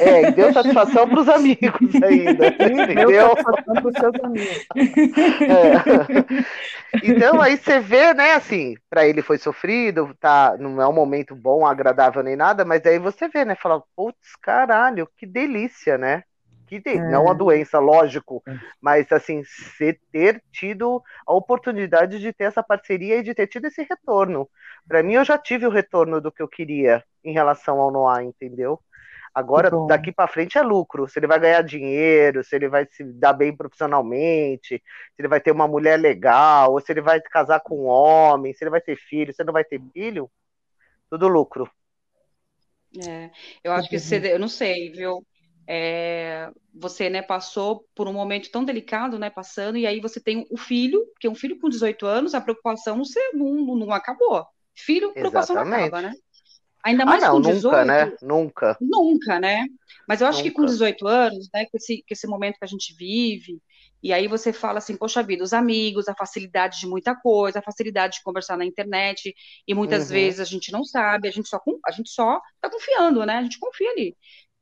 É, 0.00 0.28
e 0.28 0.30
deu 0.32 0.52
satisfação 0.52 1.08
para 1.08 1.20
os 1.20 1.28
amigos 1.28 1.94
ainda. 2.02 2.46
E 2.46 2.94
deu 2.94 3.36
satisfação 3.36 3.74
para 3.74 3.88
os 3.88 3.94
seus 3.94 4.14
amigos. 4.22 4.66
É. 5.42 7.02
Então 7.02 7.40
aí 7.40 7.56
você 7.56 7.80
vê, 7.80 8.14
né, 8.14 8.34
assim, 8.34 8.76
para 8.88 9.06
ele 9.06 9.20
foi 9.20 9.36
sofrido, 9.36 10.14
tá, 10.20 10.56
não 10.58 10.80
é 10.80 10.86
um 10.86 10.92
momento 10.92 11.34
bom, 11.34 11.66
agradável 11.66 12.22
nem 12.22 12.36
nada, 12.36 12.64
mas 12.64 12.86
aí 12.86 12.98
você 12.98 13.28
vê, 13.28 13.44
né, 13.44 13.56
fala, 13.56 13.82
putz, 13.96 14.36
caralho, 14.40 15.08
que 15.16 15.26
delícia, 15.26 15.98
né? 15.98 16.22
Que 16.66 16.80
de... 16.80 16.90
é. 16.90 17.10
Não 17.10 17.24
uma 17.24 17.34
doença, 17.34 17.78
lógico, 17.78 18.42
é. 18.46 18.56
mas 18.80 19.10
assim, 19.12 19.42
você 19.44 19.98
ter 20.10 20.42
tido 20.52 21.02
a 21.26 21.32
oportunidade 21.34 22.18
de 22.18 22.32
ter 22.32 22.44
essa 22.44 22.62
parceria 22.62 23.18
e 23.18 23.22
de 23.22 23.34
ter 23.34 23.46
tido 23.46 23.66
esse 23.66 23.82
retorno. 23.82 24.48
Para 24.86 25.02
mim, 25.02 25.14
eu 25.14 25.24
já 25.24 25.38
tive 25.38 25.66
o 25.66 25.70
retorno 25.70 26.20
do 26.20 26.32
que 26.32 26.42
eu 26.42 26.48
queria 26.48 27.02
em 27.22 27.32
relação 27.32 27.80
ao 27.80 27.90
Noah, 27.90 28.22
entendeu? 28.22 28.80
Agora, 29.34 29.68
daqui 29.88 30.12
para 30.12 30.28
frente 30.28 30.56
é 30.56 30.62
lucro. 30.62 31.08
Se 31.08 31.18
ele 31.18 31.26
vai 31.26 31.40
ganhar 31.40 31.60
dinheiro, 31.62 32.44
se 32.44 32.54
ele 32.54 32.68
vai 32.68 32.86
se 32.86 33.02
dar 33.02 33.32
bem 33.32 33.54
profissionalmente, 33.54 34.76
se 34.76 35.18
ele 35.18 35.26
vai 35.26 35.40
ter 35.40 35.50
uma 35.50 35.66
mulher 35.66 35.98
legal, 35.98 36.70
ou 36.70 36.80
se 36.80 36.92
ele 36.92 37.00
vai 37.00 37.20
casar 37.20 37.58
com 37.58 37.82
um 37.82 37.86
homem, 37.86 38.54
se 38.54 38.62
ele 38.62 38.70
vai 38.70 38.80
ter 38.80 38.96
filho, 38.96 39.34
se 39.34 39.42
ele 39.42 39.48
não 39.48 39.52
vai 39.52 39.64
ter 39.64 39.82
filho, 39.92 40.30
tudo 41.10 41.26
lucro. 41.26 41.68
É, 43.04 43.28
eu 43.64 43.72
acho 43.72 43.88
que 43.88 43.98
você, 43.98 44.18
eu 44.32 44.38
não 44.38 44.46
sei, 44.46 44.92
viu? 44.92 45.26
É, 45.66 46.50
você 46.74 47.08
né, 47.08 47.22
passou 47.22 47.86
por 47.94 48.06
um 48.08 48.12
momento 48.12 48.50
tão 48.50 48.64
delicado, 48.64 49.18
né, 49.18 49.30
passando, 49.30 49.78
e 49.78 49.86
aí 49.86 50.00
você 50.00 50.20
tem 50.20 50.46
o 50.50 50.56
filho, 50.56 51.04
que 51.18 51.26
é 51.26 51.30
um 51.30 51.34
filho 51.34 51.58
com 51.58 51.68
18 51.68 52.06
anos, 52.06 52.34
a 52.34 52.40
preocupação 52.40 52.96
não, 52.96 53.04
não, 53.32 53.76
não 53.76 53.92
acabou. 53.92 54.46
Filho, 54.74 55.12
preocupação 55.12 55.56
Exatamente. 55.56 55.88
acaba, 55.88 56.02
né? 56.02 56.14
Ainda 56.84 57.06
mais 57.06 57.22
ah, 57.22 57.28
não, 57.28 57.36
com 57.36 57.50
18. 57.50 57.64
Nunca, 57.64 57.84
né? 57.84 58.16
Nunca. 58.20 58.76
Nunca, 58.78 59.40
né? 59.40 59.66
Mas 60.06 60.20
eu 60.20 60.26
acho 60.26 60.38
nunca. 60.38 60.50
que 60.50 60.54
com 60.54 60.66
18 60.66 61.06
anos, 61.06 61.48
né, 61.54 61.64
com 61.64 61.78
esse, 61.78 62.04
esse 62.10 62.26
momento 62.26 62.58
que 62.58 62.64
a 62.64 62.68
gente 62.68 62.94
vive, 62.94 63.58
e 64.02 64.12
aí 64.12 64.28
você 64.28 64.52
fala 64.52 64.76
assim, 64.76 64.94
poxa 64.94 65.22
vida, 65.22 65.42
os 65.42 65.54
amigos, 65.54 66.08
a 66.08 66.14
facilidade 66.14 66.78
de 66.78 66.86
muita 66.86 67.14
coisa, 67.14 67.60
a 67.60 67.62
facilidade 67.62 68.16
de 68.16 68.22
conversar 68.22 68.58
na 68.58 68.66
internet, 68.66 69.34
e 69.66 69.72
muitas 69.72 70.08
uhum. 70.08 70.12
vezes 70.12 70.40
a 70.40 70.44
gente 70.44 70.70
não 70.70 70.84
sabe, 70.84 71.26
a 71.26 71.30
gente 71.30 71.48
só 71.48 71.58
a 71.86 71.90
gente 71.90 72.10
só 72.10 72.38
tá 72.60 72.68
confiando, 72.68 73.24
né? 73.24 73.38
A 73.38 73.42
gente 73.42 73.58
confia 73.58 73.90
ali. 73.92 74.14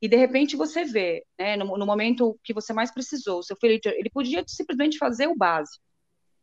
E 0.03 0.07
de 0.09 0.17
repente 0.17 0.57
você 0.57 0.83
vê, 0.83 1.23
né, 1.39 1.55
no, 1.55 1.77
no 1.77 1.85
momento 1.85 2.37
que 2.43 2.53
você 2.53 2.73
mais 2.73 2.91
precisou, 2.91 3.41
seu 3.41 3.55
filho, 3.55 3.79
ele 3.85 4.09
podia 4.09 4.43
simplesmente 4.45 4.97
fazer 4.97 5.27
o 5.27 5.35
básico. 5.35 5.81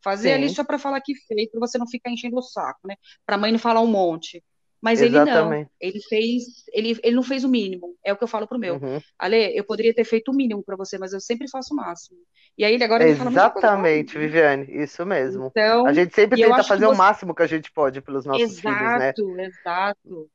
Fazer 0.03 0.29
Sim. 0.29 0.33
ali 0.33 0.49
só 0.49 0.63
para 0.63 0.79
falar 0.79 0.99
que 0.99 1.13
fez, 1.27 1.47
para 1.51 1.59
você 1.59 1.77
não 1.77 1.87
ficar 1.87 2.09
enchendo 2.09 2.37
o 2.37 2.41
saco, 2.41 2.79
né? 2.87 2.95
Para 3.23 3.35
a 3.35 3.39
mãe 3.39 3.51
não 3.51 3.59
falar 3.59 3.81
um 3.81 3.87
monte. 3.87 4.43
Mas 4.81 4.99
Exatamente. 4.99 5.37
ele 5.39 5.59
não, 5.59 5.69
ele 5.79 6.01
fez, 6.09 6.43
ele, 6.73 6.99
ele 7.03 7.15
não 7.15 7.21
fez 7.21 7.43
o 7.43 7.49
mínimo, 7.49 7.95
é 8.03 8.11
o 8.11 8.17
que 8.17 8.23
eu 8.23 8.27
falo 8.27 8.47
pro 8.47 8.57
meu. 8.57 8.77
Uhum. 8.77 8.99
Ale, 9.19 9.55
eu 9.55 9.63
poderia 9.63 9.93
ter 9.93 10.05
feito 10.05 10.31
o 10.31 10.35
mínimo 10.35 10.63
para 10.63 10.75
você, 10.75 10.97
mas 10.97 11.13
eu 11.13 11.21
sempre 11.21 11.47
faço 11.47 11.75
o 11.75 11.77
máximo. 11.77 12.17
E 12.57 12.65
aí 12.65 12.73
ele 12.73 12.83
agora 12.83 13.15
fala 13.15 13.29
Exatamente, 13.29 14.17
Viviane, 14.17 14.65
isso 14.71 15.05
mesmo. 15.05 15.49
Então, 15.51 15.85
a 15.85 15.93
gente 15.93 16.15
sempre 16.15 16.41
tenta 16.41 16.63
fazer 16.63 16.87
você... 16.87 16.95
o 16.95 16.97
máximo 16.97 17.35
que 17.35 17.43
a 17.43 17.47
gente 17.47 17.71
pode 17.71 18.01
pelos 18.01 18.25
nossos 18.25 18.41
exato, 18.41 18.59
filhos, 18.59 18.97
né? 18.97 19.13
Exato, 19.15 19.39
exato. 19.39 20.31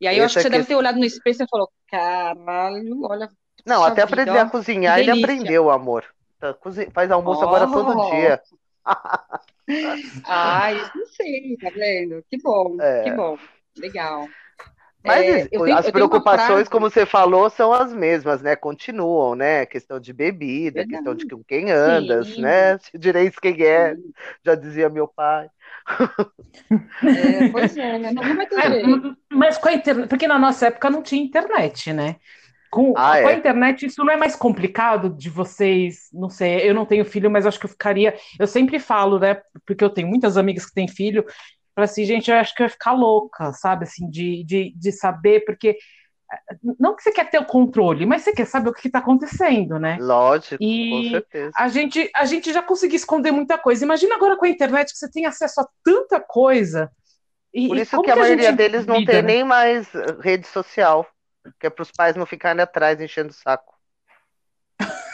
E 0.00 0.06
aí 0.06 0.14
Esse 0.14 0.20
eu 0.20 0.24
acho 0.26 0.34
que 0.36 0.42
você 0.42 0.50
deve 0.50 0.64
ter 0.64 0.76
olhado 0.76 0.98
no 0.98 1.04
espelho 1.04 1.36
e 1.42 1.48
falou, 1.48 1.70
caralho, 1.90 3.02
olha. 3.04 3.28
Não, 3.66 3.82
até 3.82 4.02
aprender 4.02 4.38
a 4.38 4.48
cozinhar, 4.48 4.98
ele 4.98 5.10
aprendeu, 5.10 5.70
amor. 5.70 6.04
Tá, 6.38 6.56
faz 6.92 7.10
almoço 7.10 7.40
oh. 7.40 7.44
agora 7.44 7.66
todo 7.66 8.10
dia. 8.10 8.40
ah, 10.24 10.72
isso 10.72 11.06
sei, 11.16 11.56
tá 11.60 11.70
vendo? 11.70 12.24
Que 12.30 12.38
bom, 12.38 12.76
é. 12.80 13.02
que 13.02 13.10
bom. 13.10 13.36
Legal. 13.76 14.28
Mas 15.08 15.26
é, 15.26 15.46
tenho, 15.46 15.76
as 15.76 15.90
preocupações, 15.90 16.68
como 16.68 16.88
você 16.88 17.04
falou, 17.04 17.50
são 17.50 17.72
as 17.72 17.92
mesmas, 17.92 18.40
né? 18.40 18.54
Continuam, 18.54 19.34
né? 19.34 19.66
Questão 19.66 19.98
de 19.98 20.12
bebida, 20.12 20.80
Verdade. 20.80 20.88
questão 20.90 21.14
de 21.14 21.26
com 21.26 21.42
quem 21.42 21.70
andas, 21.70 22.28
Sim. 22.28 22.42
né? 22.42 22.78
Se 22.78 22.96
direis 22.98 23.38
quem 23.38 23.62
é, 23.62 23.94
Sim. 23.94 24.12
já 24.44 24.54
dizia 24.54 24.88
meu 24.88 25.08
pai. 25.08 25.48
É, 26.70 27.48
pois 27.50 27.76
é, 27.76 27.98
né? 27.98 28.12
não 28.12 28.36
vai 28.36 28.46
ter 28.46 28.58
é, 28.58 28.82
Mas 29.30 29.56
com 29.56 29.68
a 29.68 29.72
internet, 29.72 30.08
porque 30.08 30.28
na 30.28 30.38
nossa 30.38 30.66
época 30.66 30.90
não 30.90 31.02
tinha 31.02 31.22
internet, 31.22 31.92
né? 31.92 32.16
Com, 32.70 32.92
ah, 32.96 33.20
com 33.22 33.28
a 33.28 33.32
é? 33.32 33.36
internet, 33.36 33.86
isso 33.86 34.04
não 34.04 34.12
é 34.12 34.16
mais 34.16 34.36
complicado 34.36 35.08
de 35.08 35.30
vocês, 35.30 36.10
não 36.12 36.28
sei, 36.28 36.68
eu 36.68 36.74
não 36.74 36.84
tenho 36.84 37.04
filho, 37.04 37.30
mas 37.30 37.46
acho 37.46 37.58
que 37.58 37.64
eu 37.64 37.70
ficaria. 37.70 38.14
Eu 38.38 38.46
sempre 38.46 38.78
falo, 38.78 39.18
né? 39.18 39.40
Porque 39.66 39.82
eu 39.82 39.88
tenho 39.88 40.06
muitas 40.06 40.36
amigas 40.36 40.66
que 40.66 40.74
têm 40.74 40.86
filho, 40.86 41.24
para 41.78 41.84
assim, 41.84 42.04
gente, 42.04 42.28
eu 42.28 42.36
acho 42.36 42.52
que 42.56 42.62
eu 42.62 42.64
ia 42.64 42.70
ficar 42.70 42.90
louca, 42.90 43.52
sabe, 43.52 43.84
assim, 43.84 44.10
de, 44.10 44.42
de, 44.42 44.74
de 44.74 44.90
saber, 44.90 45.44
porque 45.44 45.78
não 46.76 46.96
que 46.96 47.04
você 47.04 47.12
quer 47.12 47.30
ter 47.30 47.38
o 47.38 47.44
controle, 47.44 48.04
mas 48.04 48.22
você 48.22 48.32
quer 48.32 48.46
saber 48.46 48.70
o 48.70 48.72
que 48.72 48.88
está 48.88 48.98
acontecendo, 48.98 49.78
né? 49.78 49.96
Lógico, 50.00 50.56
e 50.60 50.90
com 50.90 51.10
certeza. 51.10 51.52
A 51.56 51.68
gente, 51.68 52.10
a 52.16 52.24
gente 52.24 52.52
já 52.52 52.62
conseguiu 52.62 52.96
esconder 52.96 53.30
muita 53.30 53.56
coisa. 53.56 53.84
Imagina 53.84 54.16
agora 54.16 54.36
com 54.36 54.44
a 54.44 54.48
internet 54.48 54.90
que 54.90 54.98
você 54.98 55.08
tem 55.08 55.24
acesso 55.24 55.60
a 55.60 55.68
tanta 55.84 56.18
coisa. 56.18 56.90
E, 57.54 57.68
Por 57.68 57.76
isso 57.76 58.02
que 58.02 58.10
a, 58.10 58.12
que 58.12 58.18
a 58.18 58.22
maioria 58.22 58.52
deles 58.52 58.84
não 58.84 59.04
tem 59.04 59.14
né? 59.14 59.22
nem 59.22 59.44
mais 59.44 59.86
rede 60.20 60.48
social, 60.48 61.06
que 61.60 61.68
é 61.68 61.70
para 61.70 61.82
os 61.82 61.92
pais 61.92 62.16
não 62.16 62.26
ficarem 62.26 62.60
atrás 62.60 63.00
enchendo 63.00 63.30
o 63.30 63.32
saco. 63.32 63.77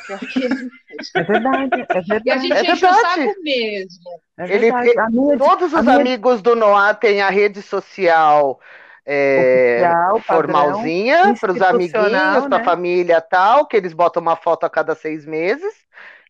É 1.14 1.23
verdade, 1.23 1.87
é 1.88 2.01
verdade. 2.01 2.23
E 2.25 2.31
a 2.31 2.37
gente 2.38 2.53
é 2.53 2.73
enche 2.73 2.87
o 2.87 2.95
saco 2.95 3.35
mesmo. 3.43 4.11
É 4.38 4.55
ele, 4.55 4.67
ele, 4.67 5.38
todos 5.38 5.73
os 5.73 5.83
minha... 5.83 5.97
amigos 5.97 6.40
do 6.40 6.55
Noah 6.55 6.95
têm 6.95 7.21
a 7.21 7.31
rede 7.31 7.62
social 7.62 8.61
é, 9.07 9.81
Oficial, 9.83 10.21
formalzinha 10.21 11.35
para 11.38 11.53
os 11.53 11.61
amiguinhos, 11.61 12.12
né? 12.12 12.49
para 12.49 12.57
a 12.57 12.64
família 12.64 13.21
tal, 13.21 13.67
que 13.67 13.77
eles 13.77 13.93
botam 13.93 14.23
uma 14.23 14.37
foto 14.37 14.64
a 14.64 14.71
cada 14.71 14.95
seis 14.95 15.27
meses. 15.27 15.75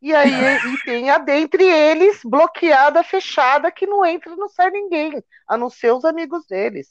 E 0.03 0.15
aí 0.15 0.31
e 0.31 0.85
tem 0.85 1.09
a 1.09 1.19
dentre 1.19 1.65
eles 1.65 2.21
bloqueada, 2.25 3.03
fechada, 3.03 3.71
que 3.71 3.87
não 3.87 4.05
entra 4.05 4.33
e 4.33 4.37
não 4.37 4.49
sai 4.49 4.71
ninguém, 4.71 5.23
a 5.49 5.57
não 5.57 5.71
ser 5.71 5.93
os 5.93 6.05
amigos 6.05 6.47
deles. 6.47 6.89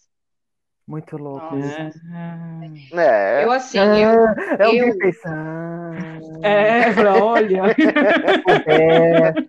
Muito 0.88 1.18
louco. 1.18 1.56
É. 2.94 3.44
Eu 3.44 3.52
assim, 3.52 3.78
eu, 3.78 4.28
é 4.60 4.90
eu... 4.90 4.98
pensando. 4.98 6.44
É, 6.44 6.92
olha. 7.22 7.64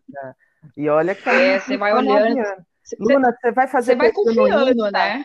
e 0.77 0.89
olha 0.89 1.15
que 1.15 1.29
é, 1.29 1.59
você 1.59 1.77
vai 1.77 1.93
olhando. 1.93 2.65
Luna, 3.01 3.37
você 3.41 3.51
vai 3.51 3.67
fazer 3.67 3.93
Você 3.93 3.97
vai 3.97 4.13
confiando, 4.13 4.91
né? 4.93 5.25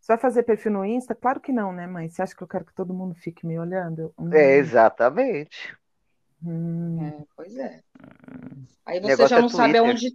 Você 0.00 0.12
vai 0.12 0.18
fazer 0.18 0.42
perfil 0.44 0.72
no 0.72 0.84
Insta? 0.84 1.14
Claro 1.14 1.40
que 1.40 1.52
não, 1.52 1.72
né, 1.72 1.86
mãe? 1.86 2.08
Você 2.08 2.22
acha 2.22 2.34
que 2.34 2.42
eu 2.42 2.48
quero 2.48 2.64
que 2.64 2.74
todo 2.74 2.94
mundo 2.94 3.14
fique 3.14 3.44
me 3.46 3.58
olhando? 3.58 4.14
Hum. 4.16 4.32
É, 4.32 4.56
exatamente. 4.56 5.76
Hum. 6.44 6.98
É, 7.04 7.24
pois 7.36 7.56
é. 7.56 7.80
Aí 8.86 9.00
você 9.00 9.26
já 9.26 9.40
não 9.40 9.46
é 9.46 9.50
sabe 9.50 9.78
aonde 9.78 10.12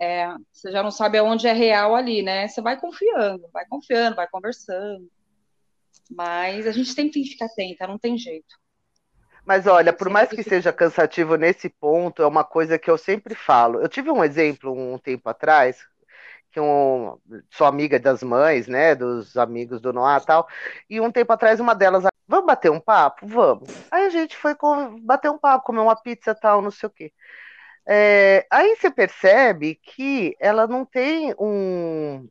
é, 0.00 0.28
você 0.52 0.70
já 0.70 0.82
não 0.82 0.90
sabe 0.90 1.18
aonde 1.18 1.46
é 1.46 1.52
real 1.52 1.94
ali, 1.94 2.22
né? 2.22 2.48
Você 2.48 2.60
vai 2.60 2.78
confiando, 2.78 3.48
vai 3.52 3.64
confiando, 3.66 4.16
vai 4.16 4.28
conversando. 4.28 5.08
Mas 6.10 6.66
a 6.66 6.72
gente 6.72 6.94
tem 6.94 7.10
que 7.10 7.24
ficar 7.24 7.46
atenta, 7.46 7.86
não 7.86 7.98
tem 7.98 8.18
jeito. 8.18 8.54
Mas 9.44 9.66
olha, 9.66 9.92
por 9.92 10.08
mais 10.08 10.30
que 10.30 10.42
seja 10.42 10.72
cansativo 10.72 11.36
nesse 11.36 11.68
ponto, 11.68 12.22
é 12.22 12.26
uma 12.26 12.44
coisa 12.44 12.78
que 12.78 12.90
eu 12.90 12.96
sempre 12.96 13.34
falo. 13.34 13.80
Eu 13.80 13.88
tive 13.88 14.10
um 14.10 14.24
exemplo 14.24 14.72
um 14.72 14.98
tempo 14.98 15.28
atrás, 15.28 15.86
que 16.50 16.58
um, 16.58 17.18
sou 17.50 17.66
amiga 17.66 17.98
das 17.98 18.22
mães, 18.22 18.66
né, 18.66 18.94
dos 18.94 19.36
amigos 19.36 19.80
do 19.80 19.92
Noah 19.92 20.20
e 20.22 20.26
tal, 20.26 20.48
e 20.88 21.00
um 21.00 21.10
tempo 21.10 21.32
atrás 21.32 21.60
uma 21.60 21.74
delas, 21.74 22.04
vamos 22.26 22.46
bater 22.46 22.70
um 22.70 22.80
papo? 22.80 23.26
Vamos. 23.26 23.68
Aí 23.90 24.06
a 24.06 24.10
gente 24.10 24.36
foi 24.36 24.54
bater 25.02 25.30
um 25.30 25.38
papo, 25.38 25.66
comer 25.66 25.80
uma 25.80 25.96
pizza 25.96 26.34
tal, 26.34 26.62
não 26.62 26.70
sei 26.70 26.86
o 26.86 26.90
quê. 26.90 27.12
É, 27.86 28.46
aí 28.50 28.76
você 28.76 28.90
percebe 28.90 29.74
que 29.82 30.34
ela 30.40 30.66
não 30.66 30.84
tem 30.84 31.34
um, 31.38 32.26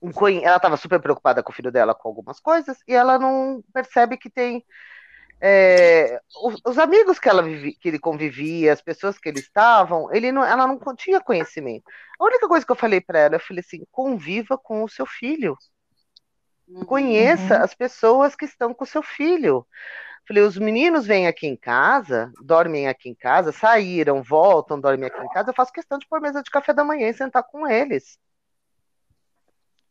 um 0.00 0.10
ela 0.42 0.56
estava 0.56 0.76
super 0.76 1.00
preocupada 1.00 1.42
com 1.42 1.52
o 1.52 1.54
filho 1.54 1.70
dela 1.70 1.94
com 1.94 2.08
algumas 2.08 2.40
coisas 2.40 2.78
e 2.88 2.94
ela 2.94 3.18
não 3.18 3.62
percebe 3.72 4.16
que 4.16 4.30
tem 4.30 4.64
é, 5.40 6.18
os, 6.42 6.60
os, 6.64 6.78
amigos 6.78 7.18
que 7.18 7.28
ela 7.28 7.42
vivi, 7.42 7.74
que 7.74 7.88
ele 7.88 7.98
convivia, 7.98 8.72
as 8.72 8.80
pessoas 8.80 9.18
que 9.18 9.28
eles 9.28 9.42
estavam, 9.42 10.12
ele 10.14 10.32
não, 10.32 10.42
ela 10.42 10.66
não 10.66 10.78
tinha 10.96 11.20
conhecimento. 11.20 11.84
A 12.18 12.24
única 12.24 12.48
coisa 12.48 12.64
que 12.64 12.72
eu 12.72 12.76
falei 12.76 13.00
para 13.00 13.18
ela, 13.18 13.34
eu 13.34 13.40
falei 13.40 13.60
assim, 13.66 13.84
conviva 13.90 14.56
com 14.56 14.82
o 14.82 14.88
seu 14.88 15.04
filho. 15.04 15.56
Conheça 16.86 17.58
uhum. 17.58 17.64
as 17.64 17.74
pessoas 17.74 18.34
que 18.34 18.44
estão 18.44 18.72
com 18.72 18.84
o 18.84 18.86
seu 18.86 19.02
filho. 19.02 19.66
Falei, 20.26 20.42
os 20.42 20.58
meninos 20.58 21.06
vêm 21.06 21.28
aqui 21.28 21.46
em 21.46 21.56
casa, 21.56 22.32
dormem 22.42 22.88
aqui 22.88 23.08
em 23.08 23.14
casa, 23.14 23.52
saíram, 23.52 24.22
voltam, 24.22 24.80
dormem 24.80 25.06
aqui 25.06 25.20
em 25.20 25.28
casa. 25.28 25.50
Eu 25.50 25.54
faço 25.54 25.72
questão 25.72 25.98
de 25.98 26.06
pôr 26.08 26.20
mesa 26.20 26.42
de 26.42 26.50
café 26.50 26.72
da 26.72 26.82
manhã 26.82 27.08
e 27.08 27.14
sentar 27.14 27.44
com 27.44 27.66
eles. 27.66 28.18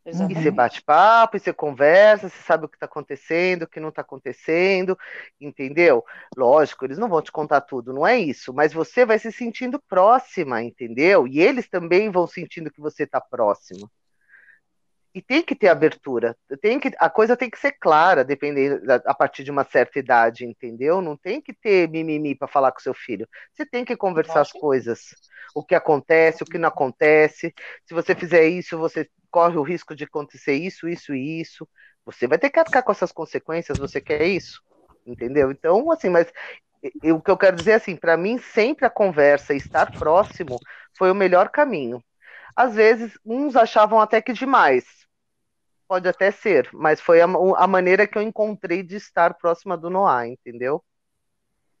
Exatamente. 0.04 0.38
E 0.38 0.42
você 0.42 0.50
bate 0.50 0.82
papo, 0.82 1.36
e 1.36 1.40
você 1.40 1.52
conversa, 1.52 2.28
você 2.28 2.42
sabe 2.42 2.66
o 2.66 2.68
que 2.68 2.76
está 2.76 2.86
acontecendo, 2.86 3.62
o 3.62 3.66
que 3.66 3.80
não 3.80 3.88
está 3.88 4.02
acontecendo, 4.02 4.96
entendeu? 5.40 6.04
Lógico, 6.36 6.84
eles 6.84 6.98
não 6.98 7.08
vão 7.08 7.20
te 7.20 7.32
contar 7.32 7.62
tudo, 7.62 7.92
não 7.92 8.06
é 8.06 8.16
isso, 8.16 8.52
mas 8.54 8.72
você 8.72 9.04
vai 9.04 9.18
se 9.18 9.32
sentindo 9.32 9.82
próxima, 9.88 10.62
entendeu? 10.62 11.26
E 11.26 11.40
eles 11.40 11.68
também 11.68 12.08
vão 12.08 12.26
sentindo 12.26 12.70
que 12.70 12.80
você 12.80 13.02
está 13.02 13.20
próximo 13.20 13.90
e 15.16 15.22
tem 15.22 15.42
que 15.42 15.54
ter 15.54 15.68
abertura. 15.68 16.36
Tem 16.60 16.78
que, 16.78 16.92
a 16.98 17.08
coisa 17.08 17.34
tem 17.34 17.48
que 17.48 17.58
ser 17.58 17.72
clara, 17.72 18.22
dependendo 18.22 18.82
a 19.06 19.14
partir 19.14 19.44
de 19.44 19.50
uma 19.50 19.64
certa 19.64 19.98
idade, 19.98 20.44
entendeu? 20.44 21.00
Não 21.00 21.16
tem 21.16 21.40
que 21.40 21.54
ter 21.54 21.88
mimimi 21.88 22.34
para 22.34 22.46
falar 22.46 22.70
com 22.70 22.80
seu 22.80 22.92
filho. 22.92 23.26
Você 23.50 23.64
tem 23.64 23.82
que 23.82 23.96
conversar 23.96 24.42
as 24.42 24.52
coisas. 24.52 25.14
O 25.54 25.64
que 25.64 25.74
acontece, 25.74 26.42
o 26.42 26.46
que 26.46 26.58
não 26.58 26.68
acontece. 26.68 27.54
Se 27.86 27.94
você 27.94 28.14
fizer 28.14 28.46
isso, 28.46 28.76
você 28.76 29.08
corre 29.30 29.56
o 29.56 29.62
risco 29.62 29.96
de 29.96 30.04
acontecer 30.04 30.52
isso, 30.52 30.86
isso 30.86 31.14
e 31.14 31.40
isso. 31.40 31.66
Você 32.04 32.26
vai 32.26 32.36
ter 32.36 32.50
que 32.50 32.60
arcar 32.60 32.82
com 32.82 32.92
essas 32.92 33.10
consequências, 33.10 33.78
você 33.78 34.02
quer 34.02 34.22
isso? 34.26 34.60
Entendeu? 35.06 35.50
Então, 35.50 35.90
assim, 35.90 36.10
mas 36.10 36.30
o 37.10 37.22
que 37.22 37.30
eu 37.30 37.38
quero 37.38 37.56
dizer 37.56 37.72
assim, 37.72 37.96
para 37.96 38.18
mim 38.18 38.36
sempre 38.36 38.84
a 38.84 38.90
conversa 38.90 39.54
e 39.54 39.56
estar 39.56 39.90
próximo 39.92 40.58
foi 40.94 41.10
o 41.10 41.14
melhor 41.14 41.48
caminho. 41.48 42.04
Às 42.54 42.74
vezes, 42.74 43.18
uns 43.24 43.56
achavam 43.56 43.98
até 43.98 44.20
que 44.20 44.34
demais, 44.34 45.05
Pode 45.88 46.08
até 46.08 46.30
ser, 46.30 46.68
mas 46.72 47.00
foi 47.00 47.20
a, 47.20 47.26
a, 47.26 47.66
maneira 47.66 48.06
que 48.06 48.18
eu 48.18 48.22
encontrei 48.22 48.82
de 48.82 48.96
estar 48.96 49.34
próxima 49.34 49.76
do 49.76 49.88
Noah, 49.88 50.26
entendeu? 50.26 50.82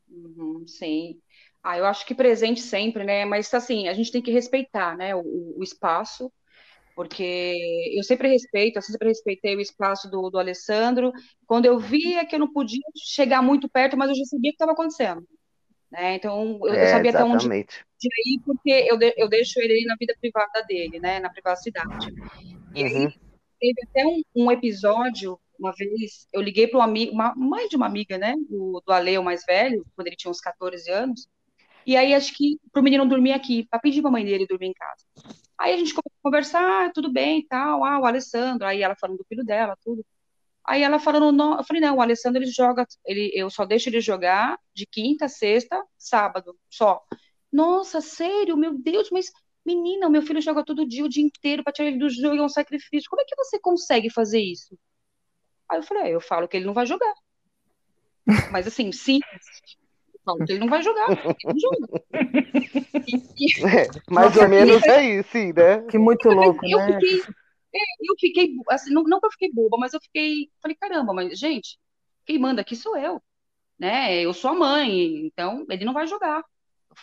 Uhum, 0.08 0.64
sim. 0.66 1.20
Ah, 1.62 1.76
eu 1.76 1.84
acho 1.84 2.06
que 2.06 2.14
presente 2.14 2.60
sempre, 2.60 3.02
né? 3.02 3.24
Mas 3.24 3.52
assim, 3.52 3.88
a 3.88 3.94
gente 3.94 4.12
tem 4.12 4.22
que 4.22 4.30
respeitar, 4.30 4.96
né, 4.96 5.14
o, 5.16 5.58
o 5.58 5.62
espaço, 5.62 6.32
porque 6.94 7.54
eu 7.94 8.02
sempre 8.04 8.28
respeito, 8.28 8.76
eu 8.76 8.82
sempre 8.82 9.08
respeitei 9.08 9.56
o 9.56 9.60
espaço 9.60 10.08
do, 10.08 10.30
do 10.30 10.38
Alessandro. 10.38 11.12
Quando 11.44 11.66
eu 11.66 11.78
via 11.78 12.24
que 12.24 12.36
eu 12.36 12.38
não 12.38 12.52
podia 12.52 12.80
chegar 12.96 13.42
muito 13.42 13.68
perto, 13.68 13.96
mas 13.96 14.08
eu 14.08 14.14
já 14.14 14.24
sabia 14.24 14.50
o 14.50 14.52
que 14.52 14.54
estava 14.54 14.72
acontecendo. 14.72 15.26
Né? 15.90 16.14
Então, 16.14 16.60
eu, 16.64 16.74
é, 16.74 16.84
eu 16.84 16.86
sabia 16.86 17.10
exatamente. 17.10 17.46
até 17.46 17.46
onde 17.46 17.68
ir, 18.26 18.40
porque 18.44 18.86
eu, 18.88 18.96
de, 18.96 19.14
eu 19.16 19.28
deixo 19.28 19.60
ele 19.60 19.84
na 19.84 19.96
vida 19.98 20.14
privada 20.20 20.62
dele, 20.66 20.98
né? 21.00 21.20
Na 21.20 21.30
privacidade. 21.30 21.86
E 22.74 22.84
uhum. 22.84 23.12
Teve 23.60 23.74
até 23.88 24.06
um, 24.06 24.22
um, 24.34 24.50
episódio, 24.50 25.38
uma 25.58 25.72
vez, 25.72 26.26
eu 26.32 26.40
liguei 26.40 26.66
para 26.66 26.78
um 26.78 26.82
amigo, 26.82 27.12
uma 27.12 27.68
de 27.68 27.76
uma 27.76 27.86
amiga, 27.86 28.18
né, 28.18 28.34
do, 28.48 28.82
do 28.84 28.92
Ale, 28.92 29.18
o 29.18 29.22
mais 29.22 29.44
velho, 29.44 29.84
quando 29.94 30.06
ele 30.08 30.16
tinha 30.16 30.30
uns 30.30 30.40
14 30.40 30.90
anos, 30.90 31.28
e 31.86 31.96
aí 31.96 32.14
acho 32.14 32.34
que 32.34 32.58
para 32.72 32.80
o 32.80 32.82
menino 32.84 33.06
dormir 33.06 33.32
aqui, 33.32 33.66
para 33.70 33.78
pedir 33.78 34.02
para 34.02 34.08
a 34.10 34.12
mãe 34.12 34.24
dele 34.24 34.46
dormir 34.46 34.66
em 34.66 34.72
casa. 34.72 35.06
Aí 35.58 35.72
a 35.72 35.76
gente 35.76 35.94
começou 35.94 36.18
a 36.18 36.22
conversar, 36.22 36.86
ah, 36.86 36.92
tudo 36.92 37.12
bem 37.12 37.46
tal, 37.46 37.84
ah, 37.84 38.00
o 38.00 38.06
Alessandro, 38.06 38.66
aí 38.66 38.82
ela 38.82 38.96
falando 38.96 39.18
do 39.18 39.24
filho 39.28 39.44
dela, 39.44 39.76
tudo. 39.84 40.04
Aí 40.64 40.82
ela 40.82 40.98
falando, 40.98 41.30
não, 41.32 41.56
eu 41.58 41.64
falei, 41.64 41.80
não, 41.80 41.96
o 41.96 42.00
Alessandro 42.02 42.42
ele 42.42 42.50
joga, 42.50 42.84
ele, 43.06 43.30
eu 43.34 43.48
só 43.48 43.64
deixo 43.64 43.88
ele 43.88 44.00
jogar 44.00 44.58
de 44.74 44.84
quinta, 44.84 45.28
sexta, 45.28 45.80
sábado, 45.96 46.56
só. 46.68 47.00
Nossa, 47.52 48.00
sério, 48.00 48.56
meu 48.56 48.76
Deus, 48.76 49.08
mas 49.10 49.30
Menina, 49.66 50.06
o 50.06 50.10
meu 50.10 50.22
filho 50.22 50.40
joga 50.40 50.64
todo 50.64 50.86
dia, 50.86 51.04
o 51.04 51.08
dia 51.08 51.24
inteiro, 51.24 51.64
para 51.64 51.72
tirar 51.72 51.88
ele 51.88 51.98
do 51.98 52.08
jogo 52.08 52.36
é 52.36 52.42
um 52.42 52.48
sacrifício. 52.48 53.10
Como 53.10 53.20
é 53.20 53.24
que 53.24 53.34
você 53.34 53.58
consegue 53.58 54.08
fazer 54.08 54.40
isso? 54.40 54.78
Aí 55.68 55.78
eu 55.78 55.82
falei, 55.82 56.04
é, 56.04 56.14
eu 56.14 56.20
falo 56.20 56.46
que 56.46 56.56
ele 56.56 56.66
não 56.66 56.72
vai 56.72 56.86
jogar. 56.86 57.12
Mas 58.52 58.68
assim, 58.68 58.92
sim, 58.92 59.18
eu 60.14 60.20
falo 60.24 60.44
que 60.44 60.52
ele 60.52 60.60
não 60.60 60.68
vai 60.68 60.84
jogar, 60.84 61.10
ele 61.10 61.36
não 61.44 61.58
joga. 61.58 62.04
É, 62.14 63.88
mais 64.08 64.36
ou 64.36 64.48
menos 64.48 64.80
é 64.84 65.02
isso, 65.18 65.30
sim, 65.30 65.52
né? 65.52 65.82
Que 65.90 65.98
muito 65.98 66.28
louco, 66.28 66.64
eu 66.64 66.78
né? 66.78 66.92
Fiquei, 66.92 67.20
é, 67.74 67.80
eu 68.08 68.14
fiquei, 68.20 68.54
assim, 68.70 68.92
não, 68.92 69.02
não 69.02 69.18
que 69.18 69.26
eu 69.26 69.32
fiquei 69.32 69.52
boba, 69.52 69.76
mas 69.78 69.92
eu 69.92 70.00
fiquei, 70.00 70.48
falei, 70.62 70.76
caramba, 70.76 71.12
mas 71.12 71.36
gente, 71.36 71.76
quem 72.24 72.38
manda 72.38 72.60
aqui 72.60 72.76
sou 72.76 72.96
eu, 72.96 73.20
né? 73.76 74.20
Eu 74.20 74.32
sou 74.32 74.52
a 74.52 74.54
mãe, 74.54 75.26
então 75.26 75.66
ele 75.68 75.84
não 75.84 75.92
vai 75.92 76.06
jogar 76.06 76.44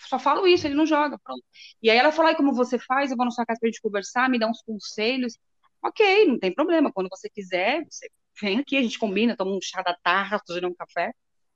só 0.08 0.20
falo 0.20 0.48
isso, 0.48 0.68
ele 0.68 0.76
não 0.76 0.86
joga, 0.86 1.18
pronto. 1.24 1.44
E 1.82 1.89
aí 1.89 1.98
ela 1.98 2.12
falou, 2.12 2.32
e 2.32 2.36
como 2.36 2.54
você 2.54 2.78
faz? 2.80 3.12
Eu 3.12 3.18
vou 3.18 3.26
na 3.26 3.32
sua 3.32 3.46
casa 3.46 3.60
pra 3.60 3.68
gente 3.68 3.82
conversar, 3.82 4.30
me 4.30 4.39
dá 4.39 4.48
uns 4.48 4.62
conselhos. 4.62 5.38
Ok, 5.84 6.26
não 6.28 6.39
tem 6.39 6.54
problema, 6.54 6.91
quando 6.91 7.10
você 7.10 7.30
quiser, 7.30 7.84
você 7.89 8.10
vem 8.41 8.60
aqui, 8.60 8.78
a 8.78 8.82
gente 8.82 8.98
combina, 8.98 9.36
toma 9.36 9.52
um 9.52 9.60
chá 9.62 9.82
da 9.82 9.96
tarde, 10.02 10.38
um 10.66 10.74
café, 10.74 11.12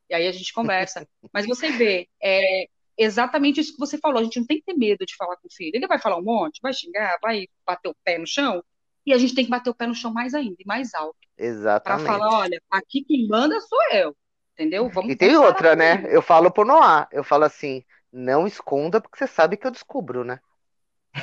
e 0.10 0.14
aí 0.14 0.28
a 0.28 0.32
gente 0.32 0.54
conversa. 0.54 1.08
Mas 1.34 1.46
você 1.46 1.72
vê, 1.72 2.08
é 2.22 2.68
exatamente 2.98 3.60
isso 3.62 3.74
que 3.74 3.80
você 3.80 3.98
falou, 3.98 4.20
a 4.20 4.24
gente 4.24 4.40
não 4.40 4.46
tem 4.46 4.58
que 4.58 4.66
ter 4.66 4.74
medo 4.74 5.06
de 5.06 5.16
falar 5.16 5.38
com 5.38 5.48
o 5.48 5.54
filho. 5.54 5.72
Ele 5.74 5.88
vai 5.88 6.00
falar 6.00 6.18
um 6.18 6.24
monte, 6.24 6.60
vai 6.62 6.74
xingar, 6.74 7.18
vai 7.22 7.48
bater 7.66 7.90
o 7.90 7.96
pé 8.04 8.18
no 8.18 8.28
chão, 8.28 8.62
e 9.06 9.14
a 9.14 9.18
gente 9.18 9.34
tem 9.34 9.46
que 9.46 9.52
bater 9.52 9.70
o 9.70 9.76
pé 9.76 9.88
no 9.88 9.96
chão 9.96 10.12
mais 10.12 10.34
ainda, 10.34 10.56
e 10.60 10.66
mais 10.66 10.94
alto. 10.94 11.18
Exatamente. 11.38 12.04
Para 12.04 12.20
falar, 12.20 12.40
olha, 12.40 12.62
aqui 12.70 13.06
quem 13.06 13.28
manda 13.28 13.60
sou 13.62 13.80
eu, 13.94 14.16
entendeu? 14.54 14.90
Vamos 14.90 15.14
e 15.14 15.16
tem 15.16 15.38
outra, 15.38 15.76
né? 15.76 16.04
Eu 16.10 16.22
falo 16.22 16.52
pro 16.52 16.66
Noah, 16.66 17.08
eu 17.12 17.24
falo 17.24 17.46
assim, 17.46 17.84
não 18.12 18.48
esconda, 18.48 19.02
porque 19.02 19.18
você 19.18 19.28
sabe 19.28 19.58
que 19.58 19.68
eu 19.68 19.72
descubro, 19.72 20.24
né? 20.24 20.40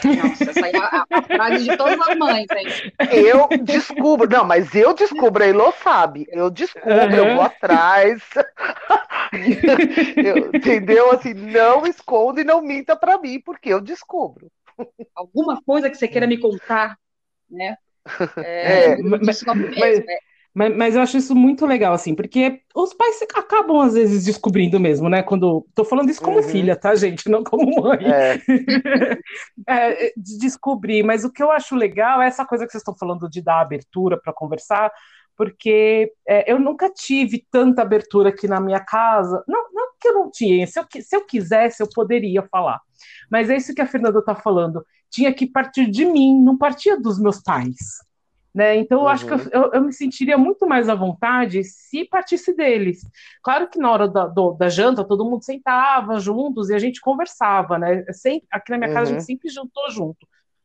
Nossa, 0.05 0.51
essa 0.51 0.68
é 0.68 0.76
a, 0.76 1.05
a 1.11 1.22
frase 1.22 1.64
de 1.64 1.76
todas 1.76 2.01
as 2.01 2.16
mães, 2.16 2.47
hein? 2.51 2.66
Eu 3.12 3.49
descubro, 3.62 4.28
não, 4.28 4.45
mas 4.45 4.74
eu 4.74 4.93
descubro, 4.93 5.43
a 5.43 5.47
Elô 5.47 5.72
sabe. 5.72 6.26
Eu 6.30 6.51
descubro, 6.51 6.91
uhum. 6.91 7.14
eu 7.14 7.35
vou 7.35 7.45
atrás. 7.45 8.22
eu, 10.16 10.51
entendeu? 10.53 11.12
Assim, 11.12 11.35
não 11.35 11.87
esconda 11.87 12.41
e 12.41 12.45
não 12.45 12.61
minta 12.61 12.97
para 12.97 13.18
mim, 13.18 13.41
porque 13.41 13.68
eu 13.68 13.80
descubro. 13.80 14.51
Alguma 15.14 15.62
coisa 15.62 15.89
que 15.89 15.97
você 15.97 16.09
queira 16.09 16.26
me 16.26 16.39
contar, 16.39 16.99
né? 17.49 17.76
É, 18.39 18.93
é, 18.93 18.97
mas, 18.99 19.43
mas, 19.43 20.05
mas, 20.55 20.77
mas, 20.77 20.95
eu 20.95 21.03
acho 21.03 21.17
isso 21.17 21.35
muito 21.35 21.67
legal, 21.67 21.93
assim, 21.93 22.15
porque 22.15 22.61
os 22.75 22.95
pais 22.95 23.21
acabam, 23.37 23.81
às 23.81 23.95
vezes, 23.95 24.25
descobrindo 24.25 24.79
mesmo, 24.79 25.09
né? 25.09 25.23
Quando. 25.23 25.67
Tô 25.75 25.85
falando 25.85 26.11
isso 26.11 26.23
como 26.23 26.37
uhum. 26.37 26.45
filha, 26.45 26.77
tá, 26.77 26.95
gente? 26.95 27.29
Não 27.29 27.43
como 27.43 27.83
mãe. 27.83 27.99
É. 28.05 28.39
é, 29.69 30.13
de 30.17 30.39
descobrir. 30.39 31.03
Mas 31.03 31.25
o 31.25 31.33
que 31.33 31.43
eu 31.43 31.51
acho 31.51 31.75
legal 31.75 32.23
é 32.23 32.29
essa 32.29 32.47
coisa 32.47 32.65
que 32.65 32.71
vocês 32.71 32.83
estão 32.83 32.97
falando 32.97 33.29
de 33.29 33.43
dar 33.43 33.61
abertura 33.61 34.17
para 34.17 34.33
conversar, 34.33 34.93
porque 35.37 36.13
é, 36.27 36.53
eu 36.53 36.61
nunca 36.61 36.89
tive 36.89 37.45
tanta 37.51 37.83
abertura 37.83 38.29
aqui 38.29 38.47
na 38.47 38.61
minha 38.61 38.81
casa. 38.81 39.43
Não, 39.49 39.73
não 39.73 39.85
que 40.05 40.09
eu 40.09 40.15
não 40.15 40.31
tinha, 40.31 40.67
se 40.67 40.79
eu, 40.79 40.85
se 41.01 41.17
eu 41.17 41.25
quisesse, 41.25 41.83
eu 41.83 41.89
poderia 41.93 42.43
falar. 42.43 42.81
Mas 43.31 43.49
é 43.49 43.57
isso 43.57 43.75
que 43.75 43.81
a 43.81 43.87
Fernanda 43.87 44.19
está 44.19 44.35
falando. 44.35 44.85
Tinha 45.11 45.33
que 45.33 45.47
partir 45.47 45.91
de 45.91 46.05
mim, 46.05 46.41
não 46.43 46.59
partia 46.59 47.01
dos 47.01 47.19
meus 47.19 47.41
pais. 47.41 47.77
Né? 48.55 48.77
Então, 48.77 48.99
eu 48.99 49.05
uhum. 49.05 49.09
acho 49.09 49.27
que 49.27 49.33
eu, 49.33 49.37
uhum. 49.37 49.49
eu, 49.53 49.73
eu, 49.73 49.83
me 49.83 49.93
sentiria 49.93 50.39
muito 50.39 50.65
mais 50.65 50.89
à 50.89 50.95
vontade 50.95 51.65
se 51.65 52.05
partisse 52.05 52.55
deles. 52.55 53.01
Claro 53.43 53.69
que 53.69 53.81
na 53.81 53.91
hora 53.91 54.07
da, 54.07 54.27
do, 54.27 54.53
da 54.53 54.69
janta, 54.69 55.03
todo 55.03 55.25
mundo 55.25 55.43
sentava 55.43 56.21
juntos 56.21 56.71
e 56.71 56.75
a 56.75 56.79
gente 56.79 57.01
conversava, 57.01 57.79
né? 57.79 58.05
Sempre, 58.13 58.47
aqui 58.53 58.71
na 58.71 58.79
minha 58.79 58.93
casa 58.93 59.11
uhum. 59.11 59.17
a 59.17 59.19
gente 59.19 59.27
sempre 59.27 59.49
jantou 59.49 59.91
junto. 59.91 60.25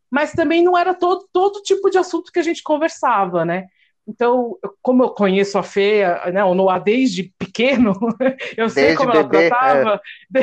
Mas 0.10 0.34
também 0.34 0.64
não 0.64 0.78
era 0.78 0.94
todo, 0.94 1.28
todo 1.34 1.64
tipo 1.64 1.90
de 1.90 1.98
assunto 1.98 2.32
que 2.32 2.38
a 2.40 2.44
gente 2.44 2.62
conversava, 2.62 3.44
né? 3.44 3.66
Então, 4.08 4.58
como 4.82 5.04
eu 5.04 5.10
conheço 5.10 5.58
a 5.58 5.64
Fê, 5.64 6.04
né, 6.32 6.44
o 6.44 6.56
Noah 6.56 6.80
desde 6.80 7.32
pequeno, 7.38 7.94
eu 8.58 8.70
sei 8.70 8.96
desde 8.96 8.98
como 8.98 9.12
bebê, 9.12 9.48
ela 9.48 9.50
tratava. 9.50 10.02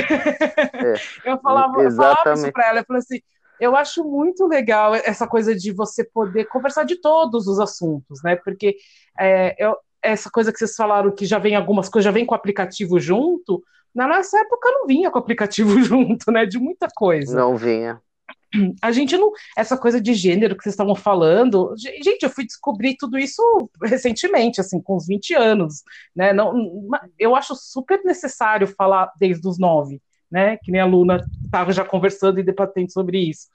É. 1.26 1.30
eu 1.30 1.38
falava, 1.40 1.82
eu 1.82 1.90
falava 1.90 2.32
isso 2.34 2.52
para 2.52 2.68
ela, 2.68 2.80
eu 2.80 2.84
falei 2.84 3.00
assim, 3.00 3.20
eu 3.60 3.76
acho 3.76 4.04
muito 4.04 4.46
legal 4.46 4.94
essa 4.94 5.26
coisa 5.26 5.54
de 5.54 5.72
você 5.72 6.04
poder 6.04 6.46
conversar 6.46 6.84
de 6.84 6.96
todos 6.96 7.46
os 7.46 7.58
assuntos, 7.58 8.22
né? 8.22 8.36
Porque 8.36 8.76
é, 9.18 9.54
eu, 9.58 9.76
essa 10.02 10.30
coisa 10.30 10.52
que 10.52 10.58
vocês 10.58 10.74
falaram 10.74 11.10
que 11.10 11.26
já 11.26 11.38
vem 11.38 11.56
algumas 11.56 11.88
coisas, 11.88 12.04
já 12.04 12.10
vem 12.10 12.24
com 12.24 12.34
o 12.34 12.38
aplicativo 12.38 12.98
junto, 13.00 13.62
na 13.94 14.06
nossa 14.06 14.38
época 14.38 14.70
não 14.70 14.86
vinha 14.86 15.10
com 15.10 15.18
o 15.18 15.22
aplicativo 15.22 15.80
junto, 15.82 16.30
né? 16.30 16.44
De 16.44 16.58
muita 16.58 16.88
coisa. 16.94 17.34
Não 17.34 17.56
vinha. 17.56 18.00
A 18.80 18.92
gente 18.92 19.16
não. 19.16 19.32
Essa 19.56 19.76
coisa 19.76 20.00
de 20.00 20.14
gênero 20.14 20.56
que 20.56 20.62
vocês 20.62 20.72
estavam 20.72 20.94
falando. 20.94 21.74
Gente, 21.76 22.22
eu 22.22 22.30
fui 22.30 22.44
descobrir 22.44 22.96
tudo 22.96 23.18
isso 23.18 23.42
recentemente, 23.82 24.60
assim, 24.60 24.80
com 24.80 24.96
uns 24.96 25.06
20 25.06 25.34
anos. 25.34 25.82
Né? 26.14 26.32
Não, 26.32 26.52
eu 27.18 27.34
acho 27.34 27.54
super 27.54 28.02
necessário 28.04 28.66
falar 28.66 29.12
desde 29.18 29.46
os 29.46 29.58
nove 29.58 30.00
né? 30.30 30.56
Que 30.58 30.70
nem 30.70 30.80
a 30.80 30.86
Luna 30.86 31.24
estava 31.44 31.72
já 31.72 31.84
conversando 31.84 32.40
e 32.40 32.42
debatendo 32.42 32.92
sobre 32.92 33.18
isso. 33.18 33.48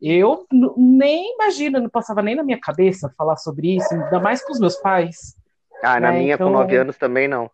Eu 0.00 0.46
nem 0.76 1.34
imagino, 1.34 1.80
não 1.80 1.88
passava 1.88 2.22
nem 2.22 2.34
na 2.34 2.42
minha 2.42 2.58
cabeça 2.58 3.12
falar 3.16 3.36
sobre 3.36 3.76
isso, 3.76 3.94
ainda 3.94 4.18
mais 4.18 4.44
com 4.44 4.52
os 4.52 4.58
meus 4.58 4.76
pais. 4.76 5.36
Ah, 5.82 6.00
na 6.00 6.10
né? 6.12 6.18
minha 6.18 6.34
então... 6.34 6.48
com 6.48 6.52
nove 6.52 6.76
anos 6.76 6.96
também 6.96 7.28
não. 7.28 7.50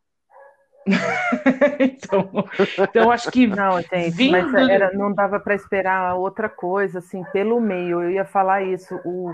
então, 1.78 2.30
então 2.78 3.10
acho 3.10 3.30
que 3.30 3.46
não, 3.46 3.80
gente, 3.82 4.10
vindo... 4.10 4.50
mas 4.50 4.68
era, 4.70 4.92
não 4.94 5.12
dava 5.12 5.38
para 5.38 5.54
esperar 5.54 6.14
outra 6.14 6.48
coisa 6.48 7.00
assim 7.00 7.22
pelo 7.32 7.60
meio. 7.60 8.02
Eu 8.02 8.10
ia 8.10 8.24
falar 8.24 8.62
isso. 8.62 8.98
O, 9.04 9.30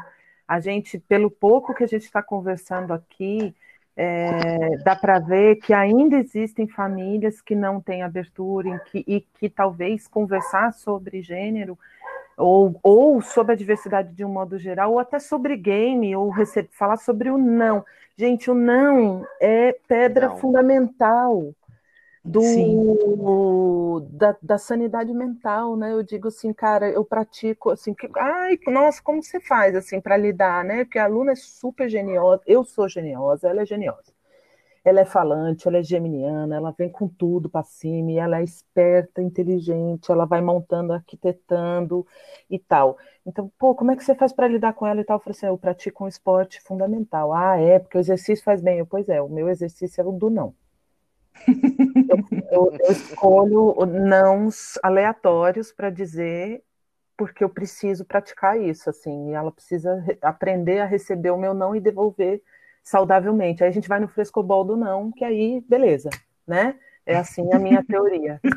a 0.46 0.58
gente, 0.58 0.98
pelo 0.98 1.30
pouco 1.30 1.74
que 1.74 1.84
a 1.84 1.86
gente 1.86 2.02
está 2.02 2.20
conversando 2.22 2.92
aqui, 2.92 3.54
é, 3.96 4.76
dá 4.78 4.96
para 4.96 5.18
ver 5.18 5.56
que 5.56 5.72
ainda 5.72 6.16
existem 6.16 6.66
famílias 6.66 7.40
que 7.40 7.54
não 7.54 7.80
têm 7.80 8.02
abertura 8.02 8.80
que, 8.90 9.04
e 9.06 9.20
que 9.20 9.48
talvez 9.48 10.08
conversar 10.08 10.72
sobre 10.72 11.22
gênero 11.22 11.78
ou, 12.36 12.78
ou 12.82 13.22
sobre 13.22 13.52
a 13.52 13.56
diversidade 13.56 14.12
de 14.12 14.24
um 14.24 14.28
modo 14.28 14.58
geral, 14.58 14.92
ou 14.92 14.98
até 14.98 15.20
sobre 15.20 15.56
game, 15.56 16.16
ou 16.16 16.32
falar 16.72 16.96
sobre 16.96 17.30
o 17.30 17.38
não. 17.38 17.84
Gente, 18.16 18.50
o 18.50 18.54
não 18.54 19.24
é 19.40 19.76
pedra 19.86 20.28
não. 20.28 20.36
fundamental 20.38 21.54
do 22.24 24.00
da, 24.12 24.36
da, 24.42 24.58
sanidade 24.58 25.12
mental, 25.12 25.76
né? 25.76 25.92
Eu 25.92 26.02
digo 26.02 26.28
assim, 26.28 26.52
cara, 26.54 26.88
eu 26.88 27.04
pratico 27.04 27.70
assim, 27.70 27.92
que, 27.94 28.08
ai, 28.16 28.58
nossa, 28.68 29.02
como 29.02 29.22
você 29.22 29.38
faz 29.40 29.76
assim 29.76 30.00
para 30.00 30.16
lidar, 30.16 30.64
né? 30.64 30.84
Porque 30.84 30.98
a 30.98 31.04
aluna 31.04 31.32
é 31.32 31.36
super 31.36 31.88
geniosa, 31.88 32.42
eu 32.46 32.64
sou 32.64 32.88
geniosa, 32.88 33.48
ela 33.48 33.62
é 33.62 33.66
geniosa. 33.66 34.12
Ela 34.84 35.00
é 35.00 35.04
falante, 35.04 35.66
ela 35.68 35.78
é 35.78 35.82
geminiana, 35.82 36.56
ela 36.56 36.70
vem 36.72 36.90
com 36.90 37.08
tudo 37.08 37.48
para 37.48 37.62
cima, 37.64 38.12
e 38.12 38.18
ela 38.18 38.40
é 38.40 38.44
esperta, 38.44 39.22
inteligente, 39.22 40.10
ela 40.12 40.26
vai 40.26 40.40
montando, 40.42 40.92
arquitetando 40.92 42.06
e 42.50 42.58
tal. 42.58 42.98
Então, 43.26 43.50
pô, 43.58 43.74
como 43.74 43.92
é 43.92 43.96
que 43.96 44.04
você 44.04 44.14
faz 44.14 44.32
para 44.32 44.48
lidar 44.48 44.74
com 44.74 44.86
ela 44.86 45.00
e 45.00 45.04
tal? 45.04 45.16
Eu 45.16 45.20
falei 45.20 45.36
assim, 45.36 45.46
eu 45.46 45.58
pratico 45.58 46.04
um 46.04 46.08
esporte 46.08 46.60
fundamental. 46.60 47.32
Ah, 47.32 47.58
é, 47.58 47.78
porque 47.78 47.96
o 47.98 48.00
exercício 48.00 48.44
faz 48.44 48.60
bem. 48.62 48.78
Eu, 48.78 48.86
pois 48.86 49.08
é, 49.08 49.22
o 49.22 49.28
meu 49.28 49.48
exercício 49.48 50.00
é 50.02 50.04
o 50.04 50.12
do 50.12 50.30
não 50.30 50.54
eu, 52.50 52.76
eu, 52.80 52.92
escolho 52.92 53.74
nãos 53.86 54.78
aleatórios 54.82 55.72
para 55.72 55.90
dizer 55.90 56.62
porque 57.16 57.44
eu 57.44 57.48
preciso 57.48 58.04
praticar 58.04 58.60
isso, 58.60 58.90
assim, 58.90 59.30
e 59.30 59.34
ela 59.34 59.52
precisa 59.52 60.04
aprender 60.20 60.80
a 60.80 60.84
receber 60.84 61.30
o 61.30 61.38
meu 61.38 61.54
não 61.54 61.74
e 61.74 61.80
devolver 61.80 62.42
saudavelmente. 62.82 63.62
Aí 63.62 63.68
a 63.68 63.72
gente 63.72 63.88
vai 63.88 64.00
no 64.00 64.08
frescobol 64.08 64.64
do 64.64 64.76
não, 64.76 65.12
que 65.12 65.24
aí, 65.24 65.64
beleza, 65.68 66.10
né? 66.46 66.74
É 67.06 67.16
assim 67.16 67.52
a 67.52 67.58
minha 67.58 67.84
teoria. 67.84 68.40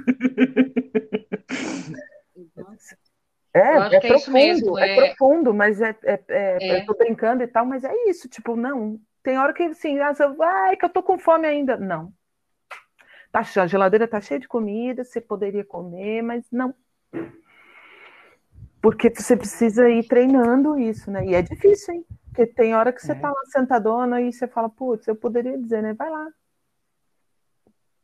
É, 3.53 3.59
é, 3.59 3.95
é 3.95 3.99
profundo, 3.99 4.33
mesmo, 4.33 4.77
é... 4.77 4.91
é... 4.91 4.95
profundo, 4.95 5.53
mas 5.53 5.81
é, 5.81 5.95
é, 6.03 6.19
é, 6.27 6.57
é, 6.61 6.81
Eu 6.81 6.85
tô 6.85 6.93
brincando 6.93 7.41
e 7.41 7.47
tal, 7.47 7.65
mas 7.65 7.83
é 7.83 7.91
isso, 8.07 8.29
tipo, 8.29 8.55
não. 8.55 8.99
Tem 9.23 9.37
hora 9.39 9.51
que 9.51 9.63
assim, 9.63 9.97
ai, 9.99 10.77
que 10.77 10.85
eu 10.85 10.89
tô 10.89 11.01
com 11.01 11.17
fome 11.17 11.47
ainda. 11.47 11.75
Não, 11.75 12.13
Tá, 13.31 13.41
a 13.61 13.67
geladeira 13.67 14.05
está 14.05 14.19
cheia 14.21 14.39
de 14.39 14.47
comida, 14.47 15.03
você 15.03 15.19
poderia 15.19 15.63
comer, 15.63 16.21
mas 16.21 16.45
não. 16.51 16.73
Porque 18.81 19.11
você 19.13 19.35
precisa 19.35 19.89
ir 19.89 20.07
treinando 20.07 20.79
isso, 20.79 21.11
né? 21.11 21.25
E 21.25 21.35
é 21.35 21.41
difícil, 21.41 21.95
hein? 21.95 22.05
Porque 22.27 22.45
tem 22.45 22.75
hora 22.75 22.93
que 22.93 23.01
você 23.01 23.13
está 23.13 23.27
é. 23.27 23.31
lá 23.31 23.41
sentadona 23.47 24.21
e 24.21 24.31
você 24.31 24.47
fala, 24.47 24.69
putz, 24.69 25.07
eu 25.07 25.15
poderia 25.15 25.57
dizer, 25.57 25.81
né? 25.81 25.93
Vai 25.93 26.09
lá. 26.09 26.27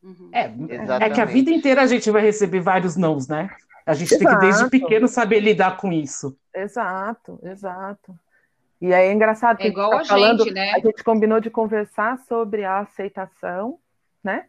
Uhum. 0.03 0.29
É, 0.33 1.05
é 1.05 1.09
que 1.09 1.21
a 1.21 1.25
vida 1.25 1.49
inteira 1.49 1.81
a 1.81 1.87
gente 1.87 2.11
vai 2.11 2.21
receber 2.21 2.59
vários 2.59 2.97
nãos, 2.97 3.27
né? 3.27 3.49
A 3.85 3.93
gente 3.93 4.13
exato. 4.13 4.29
tem 4.29 4.39
que, 4.39 4.45
desde 4.45 4.69
pequeno, 4.69 5.07
saber 5.07 5.39
lidar 5.39 5.77
com 5.77 5.91
isso. 5.91 6.37
Exato, 6.53 7.39
exato. 7.43 8.17
E 8.81 8.93
aí 8.93 9.07
é 9.07 9.13
engraçado 9.13 9.57
que 9.57 9.63
é 9.63 9.67
igual 9.67 9.93
a, 9.93 9.97
gente, 9.99 10.07
tá 10.07 10.13
falando, 10.13 10.45
né? 10.45 10.71
a 10.73 10.79
gente 10.79 11.03
combinou 11.03 11.39
de 11.39 11.49
conversar 11.49 12.17
sobre 12.19 12.65
a 12.65 12.79
aceitação, 12.79 13.79
né? 14.21 14.47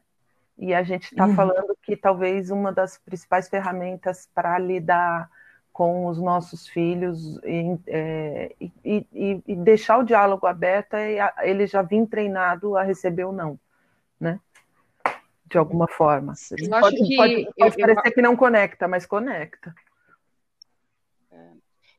E 0.57 0.73
a 0.73 0.83
gente 0.83 1.05
está 1.05 1.27
uhum. 1.27 1.35
falando 1.35 1.77
que 1.83 1.97
talvez 1.97 2.51
uma 2.51 2.73
das 2.73 2.97
principais 2.99 3.49
ferramentas 3.49 4.29
para 4.33 4.59
lidar 4.59 5.29
com 5.75 6.07
os 6.07 6.19
nossos 6.19 6.69
filhos 6.69 7.37
e, 7.39 7.77
é, 7.89 8.55
e, 8.61 8.73
e, 8.85 9.43
e, 9.45 9.57
deixar 9.57 9.99
o 9.99 10.05
diálogo 10.05 10.47
aberto 10.47 10.95
e 10.95 11.19
ele 11.43 11.67
já 11.67 11.83
vir 11.83 12.07
treinado 12.07 12.77
a 12.77 12.85
receber 12.85 13.25
o 13.25 13.33
não, 13.33 13.59
né? 14.21 14.39
De 15.47 15.59
alguma 15.59 15.89
forma. 15.89 16.33
Eu 16.57 16.71
pode, 16.71 16.97
que, 16.97 17.17
pode, 17.17 17.45
pode 17.59 17.81
eu, 17.81 17.87
parecer 17.87 18.09
eu, 18.09 18.13
que 18.13 18.23
não 18.23 18.37
conecta, 18.37 18.87
mas 18.87 19.05
conecta. 19.05 19.75
É, 21.33 21.49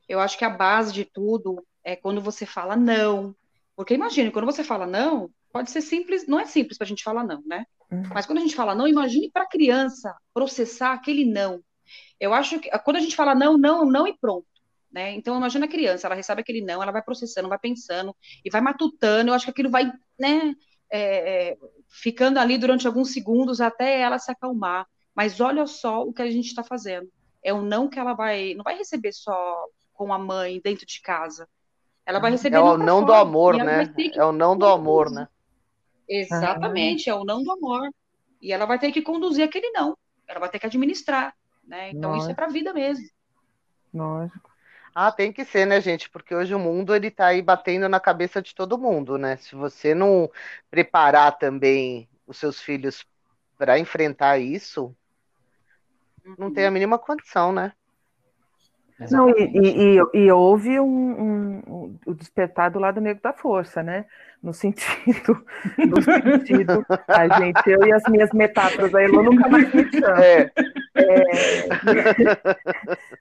eu 0.08 0.20
acho 0.20 0.38
que 0.38 0.44
a 0.46 0.50
base 0.50 0.90
de 0.90 1.04
tudo 1.04 1.62
é 1.84 1.94
quando 1.94 2.22
você 2.22 2.46
fala 2.46 2.74
não. 2.76 3.36
Porque 3.76 3.92
imagine, 3.92 4.30
quando 4.30 4.46
você 4.46 4.64
fala 4.64 4.86
não, 4.86 5.30
pode 5.56 5.70
ser 5.70 5.80
simples, 5.80 6.26
não 6.26 6.38
é 6.38 6.44
simples 6.44 6.76
para 6.76 6.84
a 6.84 6.88
gente 6.88 7.02
falar 7.02 7.24
não, 7.24 7.42
né? 7.46 7.64
Uhum. 7.90 8.02
Mas 8.12 8.26
quando 8.26 8.38
a 8.38 8.42
gente 8.42 8.54
fala 8.54 8.74
não, 8.74 8.86
imagine 8.86 9.30
para 9.30 9.44
a 9.44 9.48
criança 9.48 10.14
processar 10.34 10.92
aquele 10.92 11.24
não. 11.24 11.62
Eu 12.20 12.34
acho 12.34 12.60
que 12.60 12.70
quando 12.80 12.96
a 12.96 13.00
gente 13.00 13.16
fala 13.16 13.34
não, 13.34 13.56
não, 13.56 13.86
não 13.86 14.06
e 14.06 14.14
pronto. 14.18 14.46
Né? 14.92 15.14
Então, 15.14 15.36
imagina 15.36 15.64
a 15.64 15.68
criança, 15.68 16.06
ela 16.06 16.14
recebe 16.14 16.42
aquele 16.42 16.60
não, 16.60 16.82
ela 16.82 16.92
vai 16.92 17.02
processando, 17.02 17.48
vai 17.48 17.58
pensando 17.58 18.14
e 18.44 18.50
vai 18.50 18.60
matutando. 18.60 19.30
Eu 19.30 19.34
acho 19.34 19.46
que 19.46 19.50
aquilo 19.50 19.70
vai, 19.70 19.90
né, 20.18 20.54
é, 20.90 21.50
é, 21.50 21.56
ficando 21.88 22.38
ali 22.38 22.58
durante 22.58 22.86
alguns 22.86 23.12
segundos 23.12 23.60
até 23.60 24.00
ela 24.00 24.18
se 24.18 24.30
acalmar. 24.30 24.86
Mas 25.14 25.40
olha 25.40 25.66
só 25.66 26.02
o 26.02 26.12
que 26.12 26.20
a 26.20 26.30
gente 26.30 26.48
está 26.48 26.62
fazendo. 26.62 27.08
É 27.42 27.52
um 27.52 27.62
não 27.62 27.88
que 27.88 27.98
ela 27.98 28.12
vai, 28.12 28.54
não 28.54 28.62
vai 28.62 28.76
receber 28.76 29.12
só 29.12 29.64
com 29.94 30.12
a 30.12 30.18
mãe 30.18 30.60
dentro 30.62 30.84
de 30.84 31.00
casa. 31.00 31.48
Ela 32.04 32.18
vai 32.18 32.30
receber. 32.30 32.56
É 32.56 32.60
o 32.60 32.76
não 32.76 33.02
do 33.02 33.12
amor, 33.14 33.56
né? 33.56 33.92
É 34.14 34.24
o 34.24 34.32
não 34.32 34.56
do 34.56 34.66
amor, 34.66 35.10
né? 35.10 35.28
Exatamente, 36.08 37.10
é 37.10 37.14
o 37.14 37.24
não 37.24 37.42
do 37.42 37.52
amor. 37.52 37.90
E 38.40 38.52
ela 38.52 38.66
vai 38.66 38.78
ter 38.78 38.92
que 38.92 39.02
conduzir 39.02 39.44
aquele 39.44 39.70
não. 39.70 39.96
Ela 40.26 40.40
vai 40.40 40.48
ter 40.48 40.58
que 40.58 40.66
administrar, 40.66 41.34
né? 41.66 41.90
Então 41.90 42.10
Nossa. 42.10 42.22
isso 42.22 42.30
é 42.30 42.34
para 42.34 42.46
a 42.46 42.50
vida 42.50 42.72
mesmo. 42.72 43.06
Lógico. 43.92 44.50
Ah, 44.94 45.12
tem 45.12 45.32
que 45.32 45.44
ser, 45.44 45.66
né, 45.66 45.80
gente? 45.80 46.08
Porque 46.08 46.34
hoje 46.34 46.54
o 46.54 46.58
mundo 46.58 46.94
ele 46.94 47.10
tá 47.10 47.26
aí 47.26 47.42
batendo 47.42 47.88
na 47.88 48.00
cabeça 48.00 48.40
de 48.40 48.54
todo 48.54 48.78
mundo, 48.78 49.18
né? 49.18 49.36
Se 49.36 49.54
você 49.54 49.94
não 49.94 50.30
preparar 50.70 51.36
também 51.38 52.08
os 52.26 52.38
seus 52.38 52.60
filhos 52.60 53.06
para 53.58 53.78
enfrentar 53.78 54.38
isso, 54.38 54.96
não 56.38 56.50
tem 56.52 56.66
a 56.66 56.70
mínima 56.70 56.98
condição, 56.98 57.52
né? 57.52 57.72
Não, 59.10 59.28
e, 59.30 59.98
e, 59.98 60.00
e, 60.14 60.32
houve 60.32 60.80
um, 60.80 60.86
um, 60.86 61.62
um, 61.66 61.98
o 62.06 62.14
despertar 62.14 62.70
do 62.70 62.78
lado 62.78 62.98
negro 62.98 63.22
da 63.22 63.32
força, 63.32 63.82
né? 63.82 64.06
No 64.42 64.54
sentido, 64.54 65.44
no 65.76 66.02
sentido, 66.02 66.86
a 67.06 67.40
gente, 67.40 67.60
eu 67.66 67.84
e 67.86 67.92
as 67.92 68.02
minhas 68.08 68.30
metáforas, 68.32 68.94
a 68.94 69.02
Elô 69.02 69.22
nunca 69.22 69.48
mais 69.48 69.72
me 69.74 69.90
chama. 69.90 70.24
É. 70.24 70.50
É, 70.94 71.24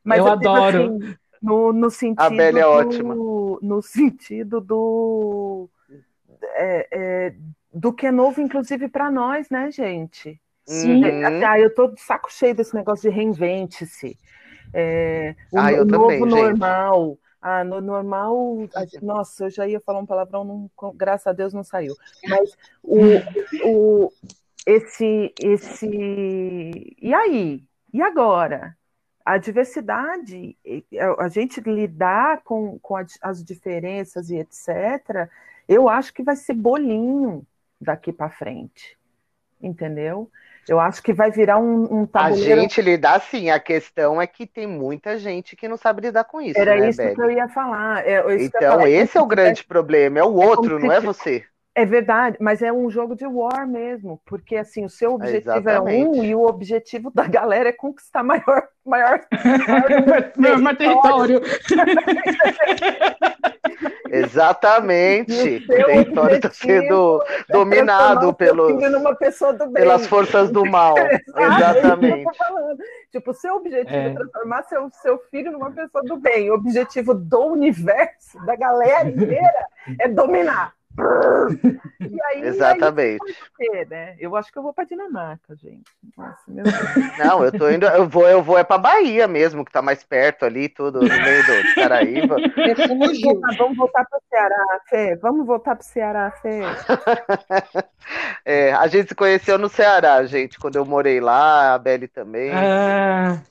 mas 0.03 0.19
eu, 0.19 0.25
eu 0.27 0.31
adoro. 0.31 0.97
Assim, 0.97 1.15
no, 1.41 1.73
no 1.73 1.89
sentido 1.89 2.21
a 2.21 2.29
Bela 2.29 2.59
é 2.59 2.61
do, 2.61 2.69
ótima. 2.69 3.15
No 3.61 3.81
sentido 3.81 4.61
do, 4.61 5.69
é, 6.55 6.87
é, 6.91 7.33
do 7.73 7.91
que 7.93 8.07
é 8.07 8.11
novo, 8.11 8.41
inclusive 8.41 8.87
para 8.87 9.11
nós, 9.11 9.49
né, 9.49 9.69
gente? 9.71 10.39
Sim. 10.65 11.03
Uhum. 11.03 11.45
Ah, 11.45 11.59
eu 11.59 11.73
tô 11.73 11.87
de 11.87 12.01
saco 12.01 12.31
cheio 12.31 12.55
desse 12.55 12.73
negócio 12.73 13.09
de 13.09 13.15
reinvente-se. 13.15 14.17
É, 14.73 15.35
o, 15.51 15.57
ah, 15.57 15.71
o 15.81 15.85
novo 15.85 16.07
também, 16.07 16.19
normal. 16.25 17.09
Gente. 17.09 17.19
Ah, 17.41 17.63
no 17.63 17.79
normal, 17.79 18.57
nossa, 19.03 19.45
eu 19.45 19.49
já 19.51 19.67
ia 19.67 19.79
falar 19.79 19.99
um 19.99 20.05
palavrão, 20.05 20.43
não, 20.43 20.91
graças 20.95 21.27
a 21.27 21.31
Deus 21.31 21.53
não 21.53 21.63
saiu. 21.63 21.93
Mas 22.27 22.57
o, 22.81 22.97
o, 23.63 24.11
esse, 24.65 25.31
esse. 25.39 26.95
E 26.99 27.13
aí? 27.13 27.63
E 27.93 28.01
agora? 28.01 28.75
A 29.23 29.37
diversidade, 29.37 30.55
a 31.19 31.27
gente 31.29 31.59
lidar 31.61 32.41
com, 32.43 32.77
com 32.79 32.95
as 32.95 33.43
diferenças 33.43 34.29
e 34.29 34.37
etc., 34.37 35.29
eu 35.67 35.89
acho 35.89 36.13
que 36.13 36.21
vai 36.21 36.35
ser 36.35 36.53
bolinho 36.53 37.45
daqui 37.81 38.11
para 38.11 38.29
frente. 38.29 38.97
Entendeu? 39.61 40.29
Eu 40.67 40.79
acho 40.79 41.01
que 41.01 41.13
vai 41.13 41.31
virar 41.31 41.57
um, 41.57 42.01
um 42.01 42.05
tabuleiro. 42.05 42.59
A 42.59 42.61
gente 42.61 42.81
lidar 42.81 43.21
sim, 43.21 43.49
a 43.49 43.59
questão 43.59 44.21
é 44.21 44.25
que 44.25 44.47
tem 44.47 44.65
muita 44.65 45.17
gente 45.17 45.55
que 45.55 45.67
não 45.67 45.77
sabe 45.77 46.01
lidar 46.01 46.23
com 46.23 46.41
isso. 46.41 46.59
Era 46.59 46.75
né, 46.75 46.89
isso 46.89 47.13
que 47.13 47.21
eu 47.21 47.31
ia 47.31 47.47
falar. 47.47 48.05
É, 48.05 48.23
então, 48.43 48.71
falar. 48.71 48.89
esse 48.89 49.17
é 49.17 49.21
o 49.21 49.25
grande 49.25 49.63
problema, 49.63 50.19
é 50.19 50.23
o 50.23 50.41
é 50.41 50.45
outro, 50.45 50.79
não 50.79 50.91
é 50.91 50.99
você. 50.99 51.43
É 51.77 51.83
verdade, 51.83 52.37
mas 52.39 52.61
é 52.61 52.71
um 52.71 52.89
jogo 52.89 53.15
de 53.15 53.27
war 53.27 53.67
mesmo, 53.67 54.21
porque 54.25 54.55
assim, 54.55 54.85
o 54.85 54.89
seu 54.89 55.15
objetivo 55.15 55.69
é 55.69 55.81
um 55.81 56.23
e 56.23 56.33
o 56.33 56.45
objetivo 56.45 57.11
da 57.13 57.27
galera 57.27 57.67
é 57.67 57.73
conquistar 57.73 58.23
maior, 58.23 58.69
maior, 58.85 59.19
maior, 59.67 60.31
maior 60.61 60.77
território. 60.77 61.41
Exatamente. 64.17 65.65
O 65.65 65.85
território 65.85 66.35
está 66.35 66.49
sendo 66.51 67.21
é 67.27 67.53
dominado 67.53 68.33
pelo, 68.33 68.77
pelas 69.73 70.07
forças 70.07 70.49
do 70.49 70.65
mal. 70.65 70.95
Exatamente. 71.35 72.27
É 72.27 72.75
tipo, 73.11 73.33
seu 73.33 73.55
objetivo 73.55 73.95
é. 73.95 74.07
é 74.07 74.13
transformar 74.13 74.63
seu, 74.63 74.89
seu 75.01 75.17
filho 75.29 75.51
numa 75.51 75.71
pessoa 75.71 76.03
do 76.03 76.17
bem. 76.17 76.49
O 76.49 76.55
objetivo 76.55 77.13
do 77.13 77.45
universo, 77.45 78.43
da 78.45 78.55
galera 78.55 79.09
inteira, 79.09 79.65
é 79.99 80.07
dominar. 80.07 80.73
E 81.99 82.21
aí, 82.21 82.41
Exatamente. 82.43 83.23
Aí 83.27 83.35
ser, 83.57 83.87
né? 83.87 84.15
Eu 84.19 84.35
acho 84.35 84.51
que 84.51 84.57
eu 84.57 84.63
vou 84.63 84.73
para 84.73 84.83
Dinamarca, 84.83 85.55
gente. 85.55 85.83
Nossa, 86.17 86.43
Não, 87.17 87.43
eu 87.43 87.51
tô 87.51 87.69
indo, 87.69 87.85
eu 87.85 88.07
vou, 88.07 88.27
eu 88.27 88.43
vou 88.43 88.57
é 88.57 88.63
para 88.63 88.77
Bahia 88.77 89.27
mesmo, 89.27 89.65
que 89.65 89.71
tá 89.71 89.81
mais 89.81 90.03
perto 90.03 90.45
ali, 90.45 90.69
tudo 90.69 91.01
no 91.01 91.07
meio 91.07 91.43
do 91.45 91.75
Caraíba. 91.75 92.35
Vamos 93.57 93.77
voltar 93.77 94.05
para 94.05 94.17
o 94.17 94.21
Ceará, 94.29 94.79
Fê. 94.89 95.15
Vamos 95.15 95.45
voltar 95.45 95.75
para 95.75 95.81
o 95.81 95.85
Ceará, 95.85 96.31
Fê. 96.41 96.61
é, 98.45 98.73
a 98.73 98.87
gente 98.87 99.09
se 99.09 99.15
conheceu 99.15 99.57
no 99.57 99.69
Ceará, 99.69 100.23
gente, 100.25 100.59
quando 100.59 100.75
eu 100.75 100.85
morei 100.85 101.19
lá, 101.19 101.73
a 101.73 101.79
Beli 101.79 102.07
também. 102.07 102.51
Ah, 102.53 103.41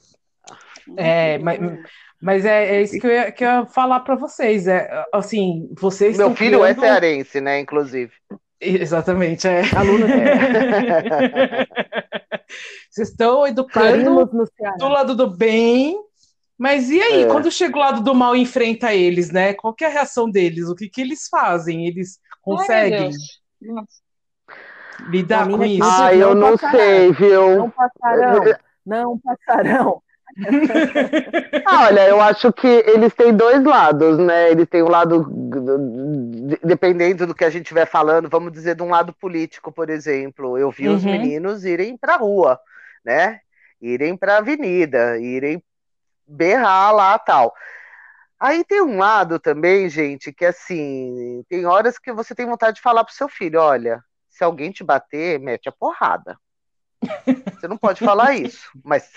é, 0.97 1.39
mas 1.39 1.59
mas 2.25 2.47
é, 2.47 2.77
é 2.77 2.83
isso 2.83 2.99
que 2.99 3.07
eu, 3.07 3.11
ia, 3.11 3.31
que 3.31 3.45
eu 3.45 3.49
ia 3.49 3.67
falar 3.67 4.01
para 4.01 4.15
vocês. 4.15 4.67
É, 4.67 5.05
assim, 5.13 5.69
vocês. 5.79 6.17
Meu 6.17 6.35
filho 6.35 6.61
criando... 6.61 6.83
é 6.83 6.89
cearense, 6.89 7.39
né? 7.39 7.61
Inclusive. 7.61 8.13
Exatamente, 8.59 9.47
é. 9.47 9.61
Aluno. 9.77 10.07
É. 10.09 11.67
vocês 12.89 13.11
estão 13.11 13.47
educando 13.47 14.25
do 14.79 14.89
lado 14.89 15.15
do 15.15 15.29
bem, 15.29 15.99
mas 16.57 16.89
e 16.89 16.99
aí, 16.99 17.25
é. 17.25 17.27
quando 17.27 17.53
chega 17.53 17.77
o 17.77 17.81
lado 17.81 18.01
do 18.01 18.15
mal 18.15 18.35
e 18.35 18.41
enfrenta 18.41 18.95
eles, 18.95 19.31
né? 19.31 19.53
Qual 19.53 19.77
é 19.83 19.85
a 19.85 19.91
reação 19.91 20.31
deles? 20.31 20.67
O 20.71 20.75
que, 20.75 20.89
que 20.89 21.03
eles 21.03 21.29
fazem? 21.29 21.87
Eles 21.87 22.19
conseguem 22.41 23.11
lidar 25.11 25.47
com 25.47 25.63
isso? 25.63 25.85
Ah, 25.85 26.15
eu 26.15 26.35
não, 26.35 26.53
não 26.53 26.57
sei, 26.57 27.13
viu? 27.13 27.57
Não 27.59 27.71
passarão, 27.71 28.45
não 28.87 29.19
passarão. 29.19 30.03
Ah, 31.67 31.87
olha, 31.87 32.09
eu 32.09 32.21
acho 32.21 32.53
que 32.53 32.67
eles 32.67 33.15
têm 33.15 33.35
dois 33.35 33.63
lados, 33.65 34.19
né? 34.19 34.51
Ele 34.51 34.67
tem 34.67 34.83
um 34.83 34.89
lado, 34.89 35.27
dependendo 36.63 37.27
do 37.27 37.35
que 37.35 37.45
a 37.45 37.51
gente 37.51 37.63
estiver 37.63 37.87
falando, 37.87 38.29
vamos 38.29 38.53
dizer, 38.53 38.75
de 38.75 38.83
um 38.83 38.91
lado 38.91 39.13
político, 39.13 39.73
por 39.73 39.89
exemplo. 39.89 40.59
Eu 40.59 40.71
vi 40.71 40.89
uhum. 40.89 40.97
os 40.97 41.05
meninos 41.05 41.65
irem 41.65 41.97
para 41.97 42.15
a 42.15 42.19
rua, 42.19 42.61
né? 43.05 43.41
Irem 43.81 44.17
para 44.17 44.35
a 44.35 44.39
avenida, 44.39 45.19
irem 45.19 45.63
berrar 46.27 46.95
lá 46.95 47.19
tal. 47.19 47.55
Aí 48.39 48.65
tem 48.65 48.83
um 48.83 48.99
lado 48.99 49.39
também, 49.39 49.89
gente, 49.89 50.33
que 50.33 50.45
assim, 50.45 51.43
tem 51.49 51.65
horas 51.65 51.99
que 51.99 52.13
você 52.13 52.35
tem 52.35 52.47
vontade 52.47 52.77
de 52.77 52.83
falar 52.83 53.05
pro 53.05 53.15
seu 53.15 53.29
filho, 53.29 53.61
olha, 53.61 54.03
se 54.29 54.45
alguém 54.45 54.71
te 54.71 54.85
bater, 54.85 55.39
mete 55.39 55.69
a 55.69 55.73
porrada. 55.73 56.37
Você 57.55 57.69
não 57.69 57.77
pode 57.77 58.05
falar 58.05 58.35
isso, 58.35 58.71
mas 58.85 59.11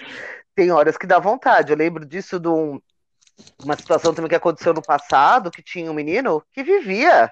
tem 0.55 0.71
horas 0.71 0.97
que 0.97 1.07
dá 1.07 1.19
vontade. 1.19 1.71
Eu 1.71 1.77
lembro 1.77 2.05
disso 2.05 2.39
de 2.39 2.47
um, 2.47 2.81
uma 3.63 3.75
situação 3.75 4.13
também 4.13 4.29
que 4.29 4.35
aconteceu 4.35 4.73
no 4.73 4.81
passado, 4.81 5.51
que 5.51 5.61
tinha 5.61 5.91
um 5.91 5.93
menino 5.93 6.43
que 6.51 6.63
vivia, 6.63 7.31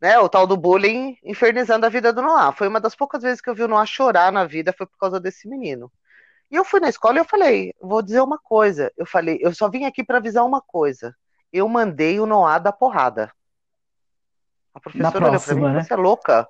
né, 0.00 0.18
o 0.18 0.28
tal 0.28 0.46
do 0.46 0.56
bullying 0.56 1.16
infernizando 1.24 1.86
a 1.86 1.88
vida 1.88 2.12
do 2.12 2.22
Noah. 2.22 2.52
Foi 2.52 2.68
uma 2.68 2.80
das 2.80 2.94
poucas 2.94 3.22
vezes 3.22 3.40
que 3.40 3.48
eu 3.48 3.54
vi 3.54 3.62
o 3.62 3.68
Noah 3.68 3.86
chorar 3.86 4.32
na 4.32 4.44
vida, 4.44 4.74
foi 4.76 4.86
por 4.86 4.98
causa 4.98 5.18
desse 5.18 5.48
menino. 5.48 5.90
E 6.50 6.56
eu 6.56 6.64
fui 6.64 6.80
na 6.80 6.88
escola 6.88 7.18
e 7.18 7.20
eu 7.20 7.24
falei, 7.24 7.74
vou 7.80 8.00
dizer 8.00 8.20
uma 8.20 8.38
coisa. 8.38 8.90
Eu 8.96 9.04
falei, 9.04 9.38
eu 9.40 9.54
só 9.54 9.68
vim 9.68 9.84
aqui 9.84 10.02
para 10.02 10.18
avisar 10.18 10.44
uma 10.44 10.62
coisa. 10.62 11.14
Eu 11.52 11.68
mandei 11.68 12.18
o 12.20 12.26
Noah 12.26 12.58
da 12.58 12.72
porrada. 12.72 13.30
A 14.74 14.80
professora 14.80 15.28
olhou 15.28 15.40
pra 15.40 15.54
mim, 15.54 15.62
né? 15.62 15.82
você 15.82 15.92
é 15.92 15.96
louca? 15.96 16.48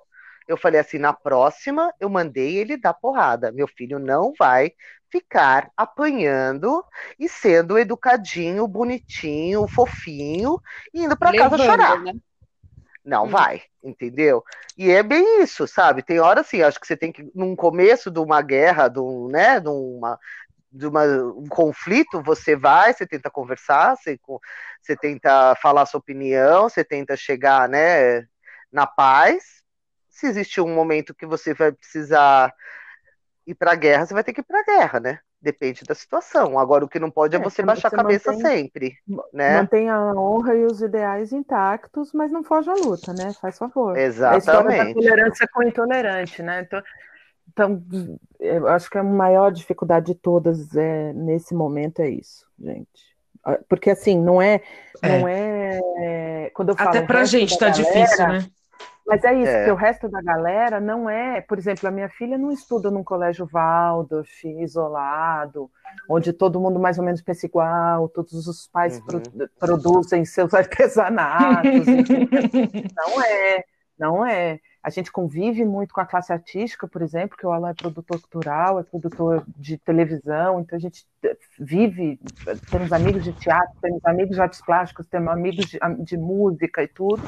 Eu 0.49 0.57
falei 0.57 0.81
assim, 0.81 0.97
na 0.97 1.13
próxima 1.13 1.93
eu 1.99 2.09
mandei 2.09 2.57
ele 2.57 2.75
dar 2.75 2.95
porrada. 2.95 3.51
Meu 3.51 3.67
filho 3.67 3.99
não 3.99 4.33
vai 4.37 4.71
ficar 5.11 5.69
apanhando 5.77 6.83
e 7.19 7.29
sendo 7.29 7.77
educadinho, 7.77 8.67
bonitinho, 8.67 9.67
fofinho, 9.67 10.59
indo 10.91 11.15
para 11.15 11.37
casa 11.37 11.55
chorar. 11.55 12.01
Né? 12.01 12.13
Não 13.05 13.25
hum. 13.25 13.29
vai, 13.29 13.61
entendeu? 13.83 14.43
E 14.75 14.89
é 14.89 15.03
bem 15.03 15.43
isso, 15.43 15.67
sabe? 15.67 16.01
Tem 16.01 16.19
hora 16.19 16.41
assim, 16.41 16.63
acho 16.63 16.79
que 16.79 16.87
você 16.87 16.97
tem 16.97 17.11
que, 17.11 17.29
num 17.35 17.55
começo 17.55 18.09
de 18.09 18.19
uma 18.19 18.41
guerra, 18.41 18.87
de 18.87 18.99
um, 18.99 19.27
né, 19.27 19.59
de 19.59 19.69
uma, 19.69 20.19
de 20.71 20.87
uma, 20.87 21.03
um 21.05 21.47
conflito, 21.47 22.23
você 22.23 22.55
vai, 22.55 22.91
você 22.91 23.05
tenta 23.05 23.29
conversar, 23.29 23.95
você, 23.95 24.19
você 24.81 24.95
tenta 24.95 25.53
falar 25.61 25.85
sua 25.85 25.99
opinião, 25.99 26.63
você 26.63 26.83
tenta 26.83 27.15
chegar 27.15 27.69
né, 27.69 28.25
na 28.71 28.87
paz. 28.87 29.58
Se 30.19 30.27
existe 30.27 30.59
um 30.59 30.73
momento 30.73 31.15
que 31.15 31.25
você 31.25 31.53
vai 31.53 31.71
precisar 31.71 32.53
ir 33.47 33.55
para 33.55 33.71
a 33.71 33.75
guerra, 33.75 34.05
você 34.05 34.13
vai 34.13 34.23
ter 34.23 34.33
que 34.33 34.41
ir 34.41 34.43
para 34.43 34.59
a 34.59 34.63
guerra, 34.63 34.99
né? 34.99 35.19
Depende 35.41 35.85
da 35.85 35.95
situação. 35.95 36.59
Agora, 36.59 36.83
o 36.83 36.89
que 36.89 36.99
não 36.99 37.09
pode 37.09 37.37
é, 37.37 37.39
é 37.39 37.41
você 37.41 37.63
baixar 37.63 37.89
você 37.89 37.95
a 37.95 37.99
cabeça 37.99 38.33
mantém, 38.33 38.63
sempre. 38.63 38.97
Né? 39.33 39.61
Mantém 39.61 39.89
a 39.89 40.11
honra 40.13 40.55
e 40.55 40.65
os 40.65 40.81
ideais 40.81 41.31
intactos, 41.31 42.11
mas 42.11 42.31
não 42.31 42.43
foge 42.43 42.69
à 42.69 42.73
luta, 42.73 43.13
né? 43.13 43.31
Faz 43.39 43.57
favor. 43.57 43.97
Exatamente. 43.97 44.91
A 44.91 44.93
tolerância 44.93 45.47
com 45.53 45.61
o 45.61 45.63
intolerante, 45.63 46.43
né? 46.43 46.61
Então, 46.61 46.83
então, 47.51 47.81
eu 48.39 48.67
acho 48.67 48.89
que 48.89 48.97
a 48.97 49.03
maior 49.03 49.51
dificuldade 49.51 50.07
de 50.07 50.15
todas 50.15 50.75
é, 50.75 51.13
nesse 51.13 51.55
momento 51.55 52.01
é 52.01 52.09
isso, 52.09 52.45
gente. 52.59 53.09
Ah, 53.43 53.57
porque 53.67 53.89
assim, 53.89 54.19
não 54.19 54.41
é. 54.41 54.61
Não 55.01 55.27
é, 55.27 55.79
é 55.97 56.51
quando 56.53 56.69
eu 56.69 56.75
falo. 56.75 56.89
Até 56.89 57.01
pra 57.01 57.23
gente 57.23 57.57
tá 57.57 57.69
galera, 57.69 57.83
difícil, 57.83 58.27
né? 58.27 58.45
Mas 59.09 59.23
é 59.23 59.33
isso, 59.33 59.51
é. 59.51 59.65
que 59.65 59.71
o 59.71 59.75
resto 59.75 60.07
da 60.07 60.21
galera 60.21 60.79
não 60.79 61.09
é. 61.09 61.41
Por 61.41 61.57
exemplo, 61.57 61.87
a 61.87 61.91
minha 61.91 62.07
filha 62.09 62.37
não 62.37 62.51
estuda 62.51 62.91
num 62.91 63.03
colégio 63.03 63.49
Waldorf, 63.51 64.45
isolado, 64.45 65.69
onde 66.07 66.31
todo 66.31 66.59
mundo 66.59 66.79
mais 66.79 66.99
ou 66.99 67.03
menos 67.03 67.19
pensa 67.19 67.47
igual, 67.47 68.07
todos 68.09 68.47
os 68.47 68.67
pais 68.67 68.99
uhum. 68.99 69.05
pro, 69.05 69.49
produzem 69.59 70.23
seus 70.25 70.53
artesanatos. 70.55 71.87
não 72.95 73.21
é, 73.23 73.63
não 73.97 74.25
é. 74.25 74.59
A 74.81 74.91
gente 74.91 75.11
convive 75.11 75.65
muito 75.65 75.93
com 75.93 75.99
a 75.99 76.05
classe 76.05 76.31
artística, 76.31 76.87
por 76.87 77.01
exemplo, 77.01 77.35
que 77.35 77.45
o 77.45 77.51
Alan 77.51 77.71
é 77.71 77.73
produtor 77.73 78.21
cultural, 78.21 78.79
é 78.79 78.83
produtor 78.83 79.43
de 79.57 79.77
televisão, 79.77 80.61
então 80.61 80.77
a 80.77 80.79
gente 80.79 81.05
vive, 81.59 82.17
temos 82.71 82.93
amigos 82.93 83.23
de 83.23 83.33
teatro, 83.33 83.75
temos 83.81 84.05
amigos 84.05 84.35
de 84.35 84.41
artes 84.41 84.61
plásticas, 84.61 85.05
temos 85.07 85.33
amigos 85.33 85.65
de, 85.65 85.79
de 86.05 86.15
música 86.15 86.81
e 86.83 86.87
tudo. 86.87 87.21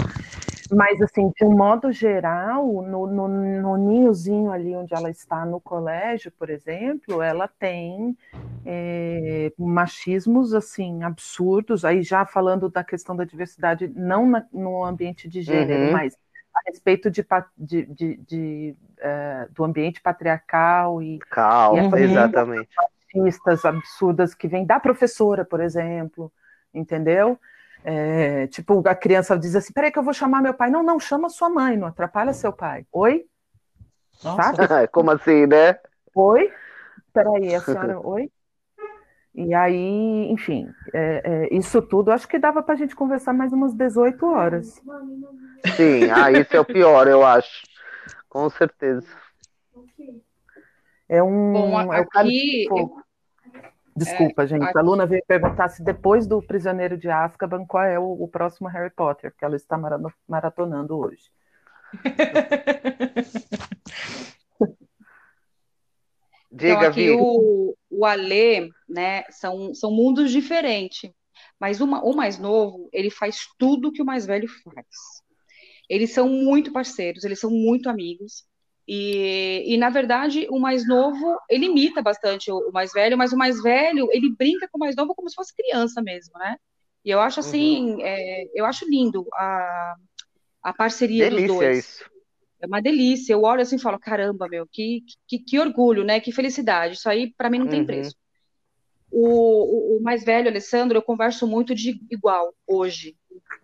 Mas, 0.71 1.01
assim, 1.01 1.29
de 1.35 1.43
um 1.43 1.55
modo 1.55 1.91
geral, 1.91 2.65
no, 2.81 3.05
no, 3.05 3.27
no, 3.27 3.77
ninhozinho 3.77 4.51
ali 4.51 4.73
onde 4.73 4.93
ela 4.93 5.09
está 5.09 5.45
no 5.45 5.59
colégio, 5.59 6.31
por 6.31 6.49
exemplo, 6.49 7.21
ela 7.21 7.47
tem 7.47 8.17
é, 8.65 9.51
machismos, 9.57 10.53
assim, 10.53 11.03
absurdos, 11.03 11.83
aí 11.83 12.01
já 12.01 12.25
falando 12.25 12.69
da 12.69 12.85
questão 12.85 13.15
da 13.15 13.25
diversidade, 13.25 13.91
não 13.93 14.25
na, 14.25 14.45
no 14.53 14.83
ambiente 14.85 15.27
de 15.27 15.41
gênero, 15.41 15.87
uhum. 15.87 15.91
mas 15.91 16.15
a 16.55 16.61
respeito 16.69 17.11
de, 17.11 17.25
de, 17.57 17.85
de, 17.85 18.17
de 18.17 18.75
uh, 18.99 19.51
do 19.53 19.63
ambiente 19.65 20.01
patriarcal 20.01 21.01
e, 21.01 21.19
Cal, 21.29 21.75
e 21.77 22.03
exatamente 22.03 22.69
machistas 23.13 23.65
absurdas 23.65 24.33
que 24.33 24.47
vêm 24.47 24.65
da 24.65 24.79
professora, 24.79 25.43
por 25.43 25.59
exemplo, 25.59 26.31
entendeu? 26.73 27.37
É, 27.83 28.47
tipo, 28.47 28.81
a 28.87 28.95
criança 28.95 29.37
diz 29.37 29.55
assim: 29.55 29.73
peraí, 29.73 29.91
que 29.91 29.99
eu 29.99 30.03
vou 30.03 30.13
chamar 30.13 30.41
meu 30.41 30.53
pai. 30.53 30.69
Não, 30.69 30.83
não, 30.83 30.99
chama 30.99 31.29
sua 31.29 31.49
mãe, 31.49 31.77
não 31.77 31.87
atrapalha 31.87 32.33
seu 32.33 32.53
pai. 32.53 32.85
Oi? 32.91 33.25
Sabe? 34.13 34.57
Como 34.91 35.11
assim, 35.11 35.47
né? 35.47 35.79
Oi? 36.15 36.51
Peraí, 37.13 37.55
a 37.55 37.59
senhora, 37.59 37.99
oi? 37.99 38.31
E 39.33 39.53
aí, 39.53 40.29
enfim, 40.29 40.67
é, 40.93 41.21
é, 41.23 41.55
isso 41.55 41.81
tudo 41.81 42.11
acho 42.11 42.27
que 42.27 42.37
dava 42.37 42.61
para 42.61 42.73
a 42.73 42.77
gente 42.77 42.95
conversar 42.95 43.31
mais 43.33 43.53
umas 43.53 43.73
18 43.73 44.25
horas. 44.25 44.81
Sim, 45.77 46.09
ah, 46.11 46.29
isso 46.31 46.55
é 46.55 46.59
o 46.59 46.65
pior, 46.65 47.07
eu 47.07 47.25
acho. 47.25 47.63
Com 48.27 48.49
certeza. 48.49 49.07
É 51.07 51.23
um. 51.23 51.53
Bom, 51.53 51.93
é 51.93 51.99
aqui, 51.99 52.67
o 52.69 53.01
Desculpa, 53.95 54.43
é, 54.43 54.47
gente. 54.47 54.63
Aqui... 54.63 54.77
A 54.77 54.81
Luna 54.81 55.05
veio 55.05 55.23
perguntar 55.27 55.69
se 55.69 55.83
depois 55.83 56.25
do 56.25 56.41
Prisioneiro 56.41 56.97
de 56.97 57.09
Azkaban, 57.09 57.65
qual 57.65 57.83
é 57.83 57.99
o, 57.99 58.23
o 58.23 58.27
próximo 58.27 58.67
Harry 58.67 58.91
Potter, 58.91 59.33
que 59.37 59.43
ela 59.43 59.55
está 59.55 59.77
maratonando 60.27 60.97
hoje. 60.97 61.29
Diga, 66.51 66.73
então, 66.73 66.89
aqui 66.89 67.09
o, 67.11 67.77
o 67.89 68.05
Alê, 68.05 68.69
né, 68.87 69.23
são, 69.29 69.73
são 69.73 69.89
mundos 69.89 70.31
diferentes. 70.31 71.09
Mas 71.59 71.79
uma, 71.79 72.03
o 72.03 72.13
mais 72.13 72.37
novo, 72.37 72.89
ele 72.91 73.09
faz 73.09 73.47
tudo 73.57 73.91
que 73.91 74.01
o 74.01 74.05
mais 74.05 74.25
velho 74.25 74.47
faz. 74.47 74.85
Eles 75.87 76.11
são 76.11 76.27
muito 76.27 76.73
parceiros, 76.73 77.23
eles 77.23 77.39
são 77.39 77.49
muito 77.49 77.89
amigos. 77.89 78.45
E, 78.93 79.73
e, 79.73 79.77
na 79.77 79.89
verdade, 79.89 80.45
o 80.49 80.59
mais 80.59 80.85
novo, 80.85 81.39
ele 81.49 81.67
imita 81.67 82.01
bastante 82.01 82.51
o, 82.51 82.71
mais 82.73 82.91
velho, 82.91 83.17
mas 83.17 83.31
o 83.31 83.37
mais 83.37 83.63
velho, 83.63 84.09
ele 84.11 84.35
brinca 84.35 84.67
com 84.69 84.77
o 84.77 84.81
mais 84.81 84.97
novo 84.97 85.15
como 85.15 85.29
se 85.29 85.35
fosse 85.35 85.55
criança 85.55 86.01
mesmo, 86.01 86.37
né? 86.37 86.57
E 87.05 87.09
eu 87.09 87.21
acho 87.21 87.39
assim, 87.39 87.93
uhum. 87.93 88.01
é, 88.01 88.43
eu 88.53 88.65
acho 88.65 88.85
lindo 88.89 89.25
a, 89.33 89.95
a 90.61 90.73
parceria 90.73 91.29
Delícia 91.29 91.47
dos 91.47 91.55
dois. 91.55 91.77
Isso. 91.77 92.05
É 92.61 92.67
uma 92.67 92.81
delícia. 92.81 93.31
Eu 93.31 93.43
olho 93.43 93.61
assim 93.61 93.77
e 93.77 93.81
falo, 93.81 93.97
caramba, 93.97 94.49
meu, 94.49 94.67
que, 94.69 95.05
que, 95.25 95.39
que 95.39 95.57
orgulho, 95.57 96.03
né? 96.03 96.19
Que 96.19 96.33
felicidade. 96.33 96.95
Isso 96.95 97.07
aí, 97.07 97.33
para 97.37 97.49
mim, 97.49 97.59
não 97.59 97.69
tem 97.69 97.79
uhum. 97.79 97.85
preço. 97.85 98.13
O, 99.09 99.25
o, 99.25 99.99
o, 99.99 100.03
mais 100.03 100.25
velho, 100.25 100.49
Alessandro, 100.49 100.97
eu 100.97 101.01
converso 101.01 101.47
muito 101.47 101.73
de 101.73 101.97
igual 102.11 102.53
hoje. 102.67 103.15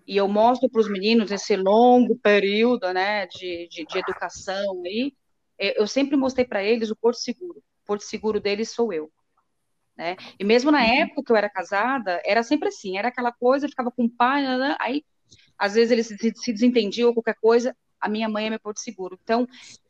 E 0.06 0.16
eu 0.16 0.28
mostro 0.28 0.70
para 0.70 0.82
os 0.82 0.90
meninos 0.90 1.32
esse 1.32 1.56
longo 1.56 2.18
período 2.18 2.94
né, 2.94 3.28
de, 3.28 3.68
de, 3.70 3.86
de 3.86 3.98
educação 3.98 4.82
aí. 4.86 5.14
Eu 5.60 5.88
sempre 5.88 6.16
mostrei 6.16 6.46
para 6.46 6.64
eles 6.64 6.92
o 6.92 6.96
Porto 6.96 7.18
Seguro. 7.18 7.60
O 7.60 7.86
Porto 7.86 8.04
Seguro 8.04 8.40
deles 8.40 8.72
sou 8.72 8.94
eu. 8.94 9.12
Né? 9.98 10.16
E 10.40 10.44
mesmo 10.44 10.72
na 10.72 10.80
uhum. 10.80 11.02
época 11.02 11.24
que 11.24 11.32
eu 11.32 11.36
era 11.36 11.50
casada, 11.50 12.22
era 12.24 12.44
sempre 12.44 12.68
assim, 12.68 12.98
era 12.98 13.08
aquela 13.08 13.32
coisa, 13.32 13.68
ficava 13.68 13.92
com 13.92 14.06
o 14.06 14.10
pai, 14.10 14.46
aí 14.80 15.04
às 15.58 15.74
vezes 15.74 15.92
eles 15.92 16.08
se, 16.08 16.34
se 16.36 16.54
desentendiam 16.54 17.08
ou 17.08 17.16
qualquer 17.16 17.36
coisa, 17.42 17.76
a 18.00 18.08
minha 18.08 18.30
mãe 18.30 18.46
é 18.46 18.50
meu 18.52 18.60
porto 18.60 18.80
seguro. 18.80 19.20
Então, 19.24 19.48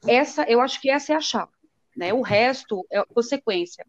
essa, 0.07 0.43
eu 0.43 0.61
acho 0.61 0.79
que 0.79 0.89
essa 0.89 1.11
é 1.11 1.15
a 1.15 1.21
chave, 1.21 1.51
né? 1.95 2.13
O 2.13 2.21
resto 2.21 2.85
é 2.89 3.03
consequência. 3.03 3.85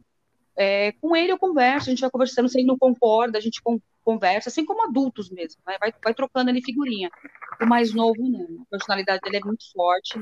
É, 0.56 0.90
com 1.00 1.14
ele 1.14 1.30
eu 1.30 1.38
converso, 1.38 1.88
a 1.88 1.90
gente 1.90 2.00
vai 2.00 2.10
conversando, 2.10 2.48
se 2.48 2.58
ele 2.58 2.66
não 2.66 2.76
concorda, 2.76 3.38
a 3.38 3.40
gente 3.40 3.62
conversa, 4.08 4.48
assim 4.48 4.64
como 4.64 4.84
adultos 4.84 5.28
mesmo, 5.28 5.60
né? 5.66 5.76
vai, 5.78 5.92
vai 6.02 6.14
trocando 6.14 6.48
ali 6.48 6.62
figurinha. 6.62 7.10
O 7.60 7.66
mais 7.66 7.92
novo, 7.92 8.26
não. 8.26 8.62
A 8.62 8.70
personalidade 8.70 9.20
dele 9.20 9.36
é 9.36 9.44
muito 9.44 9.70
forte. 9.70 10.18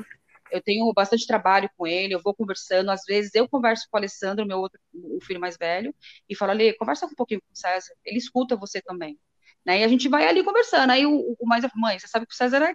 Eu 0.51 0.61
tenho 0.61 0.93
bastante 0.93 1.25
trabalho 1.25 1.71
com 1.77 1.87
ele, 1.87 2.13
eu 2.13 2.21
vou 2.21 2.35
conversando. 2.35 2.91
Às 2.91 3.05
vezes 3.07 3.33
eu 3.37 3.49
converso 3.49 3.87
com 3.89 3.97
o 3.97 4.01
Alessandro, 4.01 4.45
meu 4.45 4.59
outro, 4.59 4.81
o 4.93 5.21
filho 5.23 5.39
mais 5.39 5.57
velho, 5.57 5.95
e 6.29 6.35
falo, 6.35 6.51
ali, 6.51 6.77
conversa 6.77 7.07
um 7.07 7.15
pouquinho 7.15 7.41
com 7.41 7.53
o 7.53 7.57
César. 7.57 7.95
Ele 8.05 8.19
escuta 8.19 8.57
você 8.57 8.83
também. 8.83 9.17
Né? 9.65 9.81
E 9.81 9.85
a 9.85 9.89
gente 9.89 10.09
vai 10.09 10.27
ali 10.27 10.43
conversando. 10.43 10.91
Aí 10.91 11.07
o, 11.07 11.37
o 11.39 11.47
mais 11.47 11.65
mãe, 11.77 11.97
você 11.97 12.09
sabe 12.09 12.27
que 12.27 12.35
o 12.35 12.37
César 12.37 12.63
é 12.65 12.75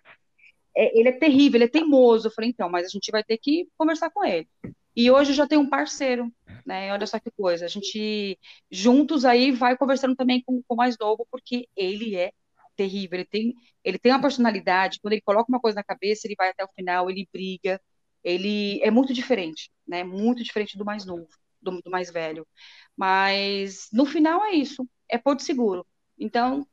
é, 0.73 0.97
ele 0.97 1.09
é 1.09 1.11
terrível, 1.11 1.57
ele 1.57 1.65
é 1.65 1.67
teimoso. 1.67 2.27
Eu 2.27 2.31
falei, 2.31 2.51
então, 2.51 2.69
mas 2.69 2.85
a 2.85 2.89
gente 2.89 3.11
vai 3.11 3.21
ter 3.21 3.37
que 3.37 3.67
conversar 3.77 4.09
com 4.11 4.23
ele. 4.23 4.47
E 4.95 5.09
hoje 5.11 5.33
já 5.33 5.47
tenho 5.47 5.61
um 5.61 5.69
parceiro, 5.69 6.31
né? 6.65 6.91
Olha 6.93 7.07
só 7.07 7.19
que 7.19 7.31
coisa. 7.31 7.65
A 7.65 7.67
gente 7.67 8.37
juntos 8.69 9.25
aí 9.25 9.51
vai 9.51 9.77
conversando 9.77 10.15
também 10.15 10.43
com 10.43 10.63
o 10.67 10.75
mais 10.75 10.97
novo, 10.97 11.25
porque 11.31 11.67
ele 11.75 12.15
é 12.15 12.31
terrível. 12.75 13.19
Ele 13.19 13.25
tem, 13.25 13.53
ele 13.83 13.99
tem 13.99 14.11
uma 14.11 14.21
personalidade. 14.21 14.99
Quando 15.01 15.13
ele 15.13 15.21
coloca 15.21 15.49
uma 15.51 15.59
coisa 15.59 15.75
na 15.75 15.83
cabeça, 15.83 16.27
ele 16.27 16.35
vai 16.37 16.49
até 16.49 16.63
o 16.63 16.69
final, 16.75 17.09
ele 17.09 17.27
briga. 17.31 17.81
Ele 18.23 18.81
é 18.83 18.91
muito 18.91 19.13
diferente, 19.13 19.71
né? 19.87 20.03
Muito 20.03 20.43
diferente 20.43 20.77
do 20.77 20.85
mais 20.85 21.05
novo, 21.05 21.27
do, 21.61 21.81
do 21.81 21.89
mais 21.91 22.11
velho. 22.11 22.47
Mas 22.95 23.87
no 23.93 24.05
final 24.05 24.43
é 24.45 24.51
isso. 24.53 24.87
É 25.09 25.17
Porto 25.17 25.41
Seguro. 25.43 25.85
Então, 26.19 26.65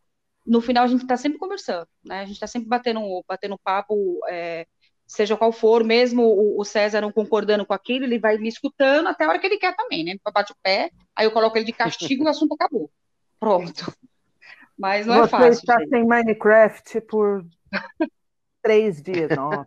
no 0.46 0.60
final 0.60 0.84
a 0.84 0.88
gente 0.88 1.02
está 1.02 1.16
sempre 1.16 1.38
conversando, 1.38 1.88
né? 2.04 2.20
A 2.20 2.24
gente 2.24 2.34
está 2.34 2.46
sempre 2.46 2.68
batendo, 2.68 3.00
batendo 3.28 3.58
papo, 3.58 4.20
é, 4.28 4.66
seja 5.08 5.36
qual 5.36 5.50
for, 5.50 5.82
mesmo 5.82 6.22
o, 6.22 6.60
o, 6.60 6.64
César 6.64 7.00
não 7.00 7.10
concordando 7.10 7.64
com 7.64 7.72
aquilo, 7.72 8.04
ele 8.04 8.18
vai 8.18 8.36
me 8.36 8.48
escutando 8.48 9.08
até 9.08 9.24
a 9.24 9.28
hora 9.30 9.38
que 9.38 9.46
ele 9.46 9.56
quer 9.56 9.74
também, 9.74 10.04
né? 10.04 10.10
Ele 10.12 10.20
bate 10.32 10.52
o 10.52 10.56
pé, 10.62 10.90
aí 11.16 11.24
eu 11.24 11.32
coloco 11.32 11.56
ele 11.56 11.64
de 11.64 11.72
castigo 11.72 12.22
e 12.22 12.26
o 12.26 12.28
assunto 12.28 12.54
acabou. 12.54 12.90
Pronto. 13.40 13.90
Mas 14.76 15.06
não 15.06 15.14
Você 15.14 15.24
é 15.24 15.28
fácil. 15.28 15.54
Você 15.54 15.60
está 15.60 15.78
sem 15.88 16.06
Minecraft 16.06 17.00
por 17.00 17.44
três 18.62 19.02
dias, 19.02 19.30
nossa. 19.34 19.66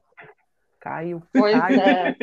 Caiu. 0.80 1.24
Pois 1.34 1.60
caiu. 1.60 1.82
é. 1.82 2.16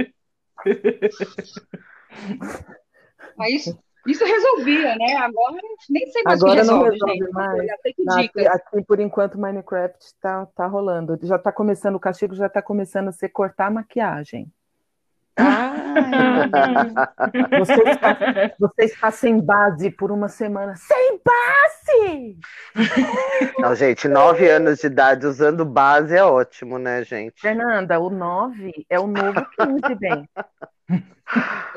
Mas 3.36 3.76
isso 4.06 4.24
resolvia, 4.24 4.96
né? 4.96 5.16
Agora 5.16 5.56
nem 5.90 6.06
sei 6.10 6.22
mais 6.22 6.40
Agora 6.40 6.60
resolve, 6.60 6.84
não 6.84 6.90
resolve 6.90 7.18
gente. 7.18 7.32
mais. 7.32 7.70
Aqui, 8.08 8.46
aqui, 8.46 8.84
por 8.84 9.00
enquanto, 9.00 9.38
Minecraft 9.38 9.98
está 10.04 10.46
tá 10.46 10.66
rolando. 10.66 11.18
Já 11.22 11.36
está 11.36 11.52
começando, 11.52 11.96
o 11.96 12.00
castigo 12.00 12.34
já 12.34 12.46
está 12.46 12.62
começando 12.62 13.08
a 13.08 13.12
ser 13.12 13.28
cortar 13.28 13.66
a 13.66 13.70
maquiagem. 13.70 14.50
Ah, 15.40 15.72
você, 17.60 17.82
está, 17.88 18.18
você 18.58 18.84
está 18.84 19.10
sem 19.10 19.40
base 19.40 19.90
por 19.90 20.10
uma 20.10 20.28
semana. 20.28 20.74
Sem 20.74 21.20
base! 21.24 22.38
Não, 23.58 23.74
gente, 23.74 24.08
nove 24.08 24.48
anos 24.50 24.80
de 24.80 24.88
idade 24.88 25.26
usando 25.26 25.64
base 25.64 26.16
é 26.16 26.24
ótimo, 26.24 26.76
né, 26.76 27.04
gente? 27.04 27.40
Fernanda, 27.40 28.00
o 28.00 28.10
nove 28.10 28.84
é 28.90 28.98
o 28.98 29.06
novo 29.06 29.46
15, 29.56 29.94
bem. 29.94 30.28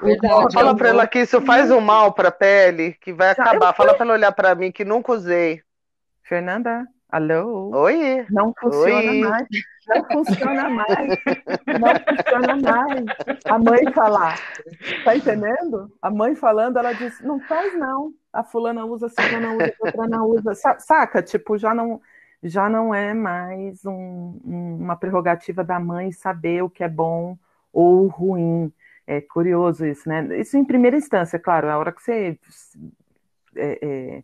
Verdade, 0.02 0.54
Fala 0.54 0.76
para 0.76 0.90
ela 0.90 1.08
que 1.08 1.20
isso 1.20 1.42
faz 1.42 1.70
um 1.70 1.82
mal 1.82 2.14
para 2.14 2.30
a 2.30 2.32
pele, 2.32 2.94
que 2.94 3.12
vai 3.12 3.32
acabar. 3.32 3.74
Fala 3.74 3.94
para 3.94 4.06
ela 4.06 4.14
olhar 4.14 4.32
para 4.32 4.56
mim 4.56 4.72
que 4.72 4.86
nunca 4.86 5.12
usei. 5.12 5.62
Fernanda, 6.24 6.88
alô? 7.10 7.70
Oi. 7.76 8.26
Não 8.30 8.54
funciona 8.60 9.12
Oi. 9.12 9.20
mais. 9.20 9.48
Não 9.88 10.06
funciona 10.06 10.70
mais. 10.70 11.08
Não 11.68 12.16
funciona 12.16 12.56
mais. 12.56 13.06
A 13.46 13.60
mãe 13.60 13.92
falar. 13.94 14.40
Tá 15.04 15.16
entendendo? 15.16 15.92
A 16.02 16.10
mãe 16.10 16.36
falando, 16.36 16.78
ela 16.78 16.94
diz: 16.94 17.20
não 17.22 17.40
faz 17.42 17.78
não. 17.78 18.14
A 18.32 18.44
fulana 18.44 18.86
usa, 18.86 19.08
a 19.08 19.10
fulana 19.10 19.54
usa, 19.54 19.74
a 20.00 20.08
não 20.08 20.26
usa. 20.28 20.54
Saca? 20.80 21.22
Tipo, 21.22 21.58
já 21.58 21.74
não 21.74 22.02
já 22.44 22.68
não 22.70 22.94
é 22.94 23.14
mais 23.14 23.86
um, 23.86 24.40
uma 24.44 24.96
prerrogativa 24.96 25.64
da 25.64 25.80
mãe 25.80 26.12
saber 26.12 26.64
o 26.64 26.70
que 26.70 26.84
é 26.84 26.90
bom 26.90 27.38
ou 27.72 28.08
ruim. 28.08 28.74
É 29.08 29.22
curioso 29.22 29.86
isso, 29.86 30.08
né? 30.08 30.40
Isso 30.40 30.58
em 30.58 30.66
primeira 30.66 30.96
instância, 30.96 31.40
claro, 31.40 31.70
a 31.70 31.78
hora 31.78 31.92
que 31.92 32.02
você 32.02 32.38
é, 33.56 33.80
é, 33.82 34.24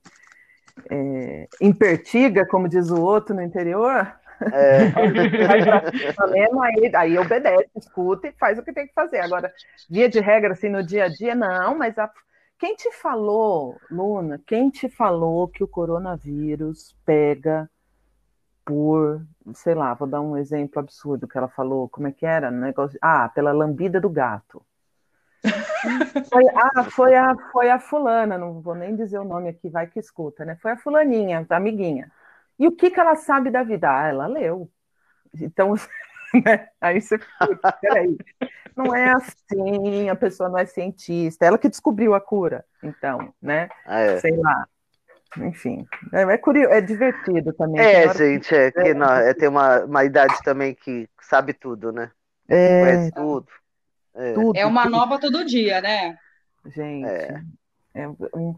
é, 0.89 1.47
impertiga, 1.59 2.45
como 2.45 2.69
diz 2.69 2.89
o 2.89 3.01
outro 3.01 3.35
no 3.35 3.41
interior, 3.41 4.07
é. 4.53 4.93
aí, 6.61 6.95
aí 6.95 7.17
obedece, 7.17 7.69
escuta 7.75 8.27
e 8.27 8.31
faz 8.33 8.57
o 8.59 8.63
que 8.63 8.71
tem 8.73 8.87
que 8.87 8.93
fazer. 8.93 9.19
Agora, 9.19 9.51
via 9.89 10.07
de 10.07 10.19
regra, 10.19 10.53
assim, 10.53 10.69
no 10.69 10.83
dia 10.83 11.05
a 11.05 11.09
dia, 11.09 11.33
não, 11.33 11.77
mas 11.77 11.97
a, 11.97 12.09
quem 12.59 12.75
te 12.75 12.91
falou, 12.91 13.75
Luna, 13.89 14.41
quem 14.45 14.69
te 14.69 14.89
falou 14.89 15.47
que 15.47 15.63
o 15.63 15.67
coronavírus 15.67 16.95
pega 17.05 17.69
por, 18.67 19.25
sei 19.53 19.73
lá, 19.73 19.93
vou 19.93 20.05
dar 20.05 20.19
um 20.19 20.35
exemplo 20.35 20.81
absurdo 20.81 21.25
que 21.25 21.37
ela 21.37 21.47
falou, 21.47 21.87
como 21.87 22.09
é 22.09 22.11
que 22.11 22.25
era? 22.25 22.51
Negócio, 22.51 22.99
ah, 23.01 23.29
pela 23.29 23.53
lambida 23.53 24.01
do 24.01 24.09
gato. 24.09 24.61
foi, 26.29 26.43
ah, 26.53 26.83
foi 26.83 27.15
a, 27.15 27.35
foi 27.53 27.69
a 27.69 27.79
fulana, 27.79 28.37
não 28.37 28.59
vou 28.59 28.75
nem 28.75 28.93
dizer 28.93 29.19
o 29.19 29.23
nome 29.23 29.47
aqui, 29.47 29.69
vai 29.69 29.87
que 29.87 29.97
escuta, 29.97 30.43
né? 30.43 30.57
Foi 30.61 30.71
a 30.71 30.77
fulaninha, 30.77 31.47
a 31.49 31.55
amiguinha. 31.55 32.11
E 32.59 32.67
o 32.67 32.73
que, 32.73 32.91
que 32.91 32.99
ela 32.99 33.15
sabe 33.15 33.49
da 33.49 33.63
vida? 33.63 33.89
Ah, 33.89 34.07
ela 34.09 34.27
leu. 34.27 34.69
Então, 35.33 35.73
né? 36.45 36.67
aí 36.81 36.99
você 36.99 37.17
fica, 37.17 37.71
peraí, 37.79 38.17
não 38.75 38.93
é 38.93 39.11
assim, 39.11 40.09
a 40.09 40.15
pessoa 40.15 40.49
não 40.49 40.57
é 40.57 40.65
cientista, 40.65 41.45
ela 41.45 41.57
que 41.57 41.69
descobriu 41.69 42.13
a 42.13 42.19
cura, 42.19 42.65
então, 42.83 43.33
né? 43.41 43.69
Ah, 43.85 44.01
é. 44.01 44.19
Sei 44.19 44.35
lá 44.35 44.67
enfim, 45.37 45.85
é, 46.13 46.21
é, 46.21 46.37
curioso, 46.37 46.73
é 46.73 46.81
divertido 46.81 47.53
também. 47.53 47.81
É, 47.81 48.13
gente, 48.13 48.53
é 48.55 48.71
que 48.71 48.93
não, 48.93 49.13
é, 49.13 49.33
tem 49.33 49.49
uma, 49.49 49.83
uma 49.83 50.03
idade 50.03 50.35
também 50.43 50.73
que 50.73 51.07
sabe 51.21 51.53
tudo, 51.53 51.91
né? 51.91 52.11
É, 52.47 52.79
Conhece 52.81 53.11
tudo. 53.11 53.47
É, 54.15 54.33
tudo, 54.33 54.57
é 54.57 54.65
uma 54.65 54.83
tudo. 54.83 54.91
nova 54.91 55.19
todo 55.19 55.45
dia, 55.45 55.81
né? 55.81 56.17
Gente, 56.65 57.07
é. 57.07 57.41
é 57.93 58.07
um, 58.07 58.55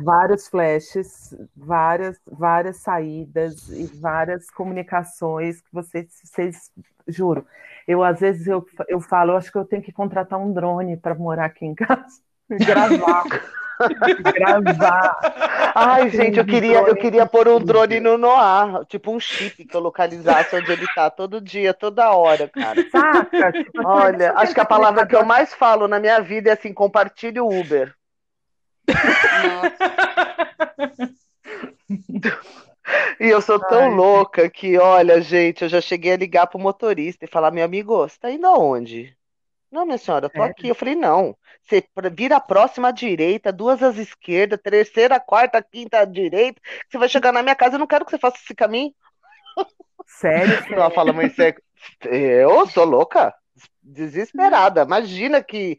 vários 0.00 0.48
flashes, 0.48 1.34
várias, 1.56 2.20
várias 2.26 2.78
saídas 2.78 3.68
e 3.68 3.86
várias 3.98 4.50
comunicações 4.50 5.60
que 5.60 5.72
vocês, 5.72 6.08
vocês 6.24 6.70
juro. 7.06 7.46
Eu 7.86 8.04
às 8.04 8.20
vezes 8.20 8.46
eu, 8.46 8.64
eu 8.86 9.00
falo, 9.00 9.32
eu 9.32 9.36
acho 9.36 9.50
que 9.50 9.58
eu 9.58 9.64
tenho 9.64 9.82
que 9.82 9.92
contratar 9.92 10.38
um 10.38 10.52
drone 10.52 10.96
para 10.96 11.14
morar 11.14 11.46
aqui 11.46 11.64
em 11.64 11.74
casa 11.76 12.20
e 12.50 12.56
gravar. 12.56 13.24
gravar. 14.34 15.72
Ai, 15.74 16.10
gente, 16.10 16.38
eu 16.38 16.44
queria, 16.44 16.78
eu 16.78 16.96
queria 16.96 17.26
pôr 17.26 17.48
um 17.48 17.58
drone 17.58 18.00
no 18.00 18.18
Noah, 18.18 18.84
tipo 18.86 19.12
um 19.12 19.20
chip 19.20 19.64
que 19.64 19.76
eu 19.76 19.80
localizasse 19.80 20.56
onde 20.56 20.72
ele 20.72 20.86
tá 20.94 21.10
todo 21.10 21.40
dia, 21.40 21.72
toda 21.72 22.10
hora, 22.10 22.48
cara. 22.48 22.84
Saca? 22.90 23.52
Tipo, 23.52 23.86
Olha, 23.86 24.32
acho 24.36 24.54
que 24.54 24.60
a 24.60 24.64
palavra 24.64 25.06
que 25.06 25.14
eu 25.14 25.24
mais 25.24 25.54
falo 25.54 25.86
na 25.86 26.00
minha 26.00 26.20
vida 26.20 26.50
é 26.50 26.54
assim: 26.54 26.72
compartilhe 26.72 27.40
o 27.40 27.48
Uber. 27.48 27.94
E 33.20 33.28
eu 33.28 33.42
sou 33.42 33.58
tão 33.58 33.82
Ai, 33.82 33.94
louca 33.94 34.48
que, 34.48 34.78
olha, 34.78 35.20
gente, 35.20 35.62
eu 35.62 35.68
já 35.68 35.80
cheguei 35.80 36.12
a 36.12 36.16
ligar 36.16 36.46
pro 36.46 36.58
motorista 36.58 37.24
e 37.24 37.28
falar, 37.28 37.50
meu 37.50 37.64
amigo, 37.64 37.96
você 37.96 38.18
tá 38.18 38.30
indo 38.30 38.46
aonde? 38.46 39.14
Não, 39.70 39.84
minha 39.84 39.98
senhora, 39.98 40.26
eu 40.26 40.30
tô 40.30 40.42
é. 40.42 40.48
aqui. 40.48 40.68
Eu 40.68 40.74
falei, 40.74 40.94
não. 40.94 41.36
Você 41.68 41.84
vira 42.12 42.36
a 42.36 42.40
próxima 42.40 42.88
à 42.88 42.90
direita, 42.90 43.52
duas 43.52 43.82
às 43.82 43.96
esquerdas, 43.98 44.58
terceira, 44.62 45.20
quarta, 45.20 45.62
quinta 45.62 45.98
à 45.98 46.04
direita. 46.06 46.60
Você 46.88 46.96
vai 46.96 47.08
chegar 47.08 47.30
na 47.30 47.42
minha 47.42 47.54
casa, 47.54 47.74
eu 47.74 47.78
não 47.78 47.86
quero 47.86 48.06
que 48.06 48.10
você 48.10 48.18
faça 48.18 48.38
esse 48.42 48.54
caminho. 48.54 48.92
Sério? 50.06 50.64
Ela 50.72 50.90
fala, 50.90 51.12
mãe, 51.12 51.28
você... 51.28 51.54
eu 52.04 52.66
sou 52.68 52.86
louca, 52.86 53.34
desesperada. 53.82 54.82
Imagina 54.82 55.42
que. 55.42 55.78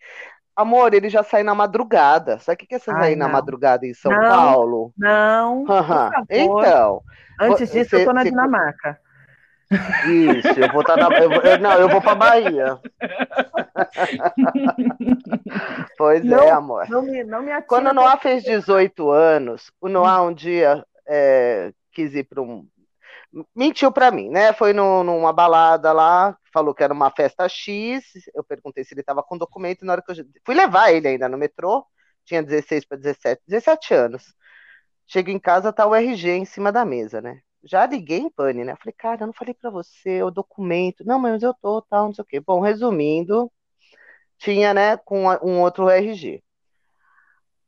Amor, 0.55 0.93
ele 0.93 1.09
já 1.09 1.23
sai 1.23 1.41
na 1.41 1.55
madrugada. 1.55 2.37
Sabe 2.37 2.63
o 2.63 2.67
que, 2.67 2.75
é 2.75 2.79
você 2.79 2.91
sair 2.91 3.15
na 3.15 3.29
madrugada 3.29 3.87
em 3.87 3.93
São 3.93 4.11
não, 4.11 4.29
Paulo? 4.29 4.93
Não. 4.97 5.59
Uhum. 5.59 6.25
Então. 6.29 7.01
Antes 7.39 7.71
disso, 7.71 7.91
você, 7.91 8.01
eu 8.01 8.05
tô 8.05 8.13
na 8.13 8.25
Dinamarca. 8.25 8.99
Isso, 9.71 10.59
eu 10.59 10.71
vou 10.71 10.81
estar 10.81 10.97
tá 10.97 11.09
na. 11.09 11.19
Eu, 11.19 11.31
eu, 11.31 11.59
não, 11.59 11.73
eu 11.73 11.89
vou 11.89 12.01
para 12.01 12.15
Bahia. 12.15 12.79
pois 15.97 16.23
não, 16.23 16.43
é, 16.43 16.49
amor. 16.49 16.89
Não 16.89 17.03
me, 17.03 17.23
não 17.23 17.43
me 17.43 17.61
Quando 17.63 17.89
o 17.89 17.93
Noah 17.93 18.17
fez 18.17 18.43
18 18.43 19.11
anos, 19.11 19.71
o 19.79 19.87
Noah 19.87 20.23
um 20.23 20.33
dia 20.33 20.83
é, 21.07 21.71
quis 21.91 22.15
ir 22.15 22.23
para 22.23 22.41
um. 22.41 22.67
Mentiu 23.55 23.91
para 23.91 24.09
mim, 24.09 24.27
né? 24.29 24.53
Foi 24.53 24.73
no, 24.73 25.03
numa 25.03 25.31
balada 25.31 25.93
lá, 25.93 26.35
falou 26.51 26.73
que 26.73 26.83
era 26.83 26.93
uma 26.93 27.11
festa 27.11 27.47
X. 27.47 28.03
Eu 28.33 28.43
perguntei 28.43 28.83
se 28.83 28.95
ele 28.95 29.01
estava 29.01 29.21
com 29.21 29.37
documento. 29.37 29.85
Na 29.85 29.93
hora 29.93 30.01
que 30.01 30.11
eu 30.11 30.15
fui 30.43 30.55
levar 30.55 30.91
ele 30.91 31.07
ainda 31.07 31.29
no 31.29 31.37
metrô, 31.37 31.85
tinha 32.25 32.41
16 32.41 32.85
para 32.85 32.97
17, 32.97 33.43
17 33.47 33.93
anos. 33.93 34.33
Chego 35.05 35.29
em 35.29 35.39
casa, 35.39 35.71
tá 35.71 35.85
o 35.85 35.93
RG 35.93 36.31
em 36.31 36.45
cima 36.45 36.71
da 36.71 36.83
mesa, 36.83 37.21
né? 37.21 37.41
Já 37.63 37.85
liguei 37.85 38.19
em 38.19 38.29
pane, 38.29 38.63
né? 38.63 38.75
Falei, 38.77 38.93
cara, 38.97 39.23
eu 39.23 39.27
não 39.27 39.33
falei 39.33 39.53
para 39.53 39.69
você 39.69 40.23
o 40.23 40.31
documento. 40.31 41.03
Não, 41.05 41.19
mas 41.19 41.43
eu 41.43 41.53
tô, 41.53 41.81
tal, 41.81 42.07
não 42.07 42.13
sei 42.13 42.23
o 42.23 42.25
quê. 42.25 42.39
Bom, 42.39 42.59
resumindo, 42.59 43.51
tinha, 44.37 44.73
né, 44.73 44.97
com 44.97 45.25
um 45.43 45.61
outro 45.61 45.89
RG. 45.89 46.43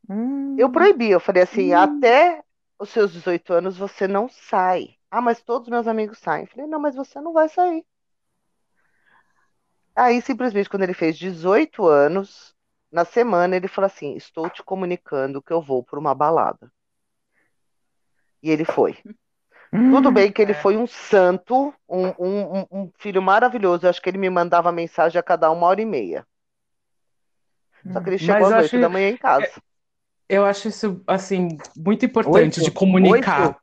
Hum. 0.08 0.56
Eu 0.58 0.70
proibi, 0.70 1.10
eu 1.10 1.20
falei 1.20 1.42
assim, 1.42 1.74
hum. 1.74 1.78
até 1.78 2.42
os 2.78 2.90
seus 2.90 3.12
18 3.12 3.52
anos 3.52 3.76
você 3.76 4.08
não 4.08 4.28
sai. 4.28 4.96
Ah, 5.10 5.20
mas 5.20 5.42
todos 5.42 5.68
meus 5.68 5.86
amigos 5.86 6.18
saem. 6.18 6.44
Eu 6.44 6.48
falei, 6.48 6.66
não, 6.66 6.80
mas 6.80 6.94
você 6.94 7.20
não 7.20 7.32
vai 7.32 7.48
sair. 7.48 7.84
Aí, 9.94 10.22
simplesmente, 10.22 10.70
quando 10.70 10.82
ele 10.84 10.94
fez 10.94 11.18
18 11.18 11.86
anos, 11.86 12.54
na 12.92 13.04
semana, 13.04 13.56
ele 13.56 13.68
falou 13.68 13.86
assim: 13.86 14.14
Estou 14.16 14.48
te 14.50 14.62
comunicando 14.62 15.42
que 15.42 15.52
eu 15.52 15.62
vou 15.62 15.82
para 15.82 15.98
uma 15.98 16.14
balada. 16.14 16.70
E 18.42 18.50
ele 18.50 18.64
foi. 18.64 18.96
Tudo 19.72 20.12
bem 20.12 20.30
que 20.30 20.42
ele 20.42 20.52
hum. 20.52 20.56
foi 20.56 20.76
um 20.76 20.86
santo, 20.86 21.72
um, 21.88 22.08
um, 22.18 22.66
um, 22.70 22.90
filho 22.98 23.22
maravilhoso. 23.22 23.86
Eu 23.86 23.90
acho 23.90 24.02
que 24.02 24.10
ele 24.10 24.18
me 24.18 24.28
mandava 24.28 24.70
mensagem 24.70 25.18
a 25.18 25.22
cada 25.22 25.50
uma 25.50 25.66
hora 25.66 25.80
e 25.80 25.86
meia. 25.86 26.26
Só 27.90 28.00
que 28.00 28.10
ele 28.10 28.18
chegou 28.18 28.46
às 28.52 28.64
oito 28.64 28.80
da 28.80 28.88
manhã 28.90 29.08
em 29.08 29.16
casa. 29.16 29.50
Eu 30.28 30.44
acho 30.44 30.68
isso, 30.68 31.02
assim, 31.06 31.56
muito 31.76 32.04
importante 32.04 32.60
oito? 32.60 32.64
de 32.64 32.70
comunicar. 32.70 33.56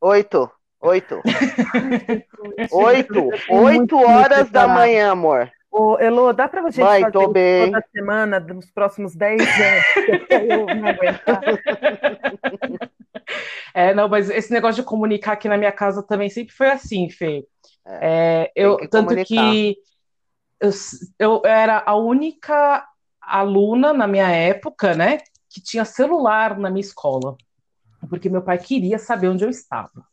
Oito. 0.00 0.50
Oito. 0.80 1.22
Oito. 2.70 3.32
Oito 3.50 3.96
horas 3.96 4.50
da 4.50 4.68
manhã, 4.68 5.12
amor. 5.12 5.50
Ô, 5.70 5.98
Elô, 5.98 6.32
dá 6.32 6.46
pra 6.46 6.62
gente 6.62 6.80
Mãe, 6.80 7.00
fazer 7.00 7.12
tô 7.12 7.28
bem. 7.28 7.72
toda 7.72 7.84
semana, 7.90 8.38
nos 8.38 8.70
próximos 8.70 9.14
dez 9.16 9.40
anos? 9.42 9.84
eu 10.30 10.66
não 10.76 10.88
aguentar. 10.88 11.40
É, 13.74 13.92
não, 13.92 14.08
mas 14.08 14.30
esse 14.30 14.50
negócio 14.50 14.82
de 14.82 14.88
comunicar 14.88 15.32
aqui 15.32 15.48
na 15.48 15.58
minha 15.58 15.72
casa 15.72 16.02
também 16.02 16.30
sempre 16.30 16.54
foi 16.54 16.70
assim, 16.70 17.10
Fê. 17.10 17.46
É, 17.86 18.44
é 18.44 18.52
eu, 18.56 18.76
que 18.76 18.88
tanto 18.88 19.14
que 19.24 19.76
eu, 20.60 20.70
eu 21.18 21.42
era 21.44 21.82
a 21.84 21.94
única 21.94 22.86
aluna 23.20 23.92
na 23.92 24.06
minha 24.06 24.28
época, 24.28 24.94
né, 24.94 25.18
que 25.50 25.60
tinha 25.60 25.84
celular 25.84 26.58
na 26.58 26.70
minha 26.70 26.80
escola, 26.80 27.36
porque 28.08 28.28
meu 28.28 28.42
pai 28.42 28.58
queria 28.58 28.98
saber 28.98 29.28
onde 29.28 29.44
eu 29.44 29.50
estava. 29.50 30.06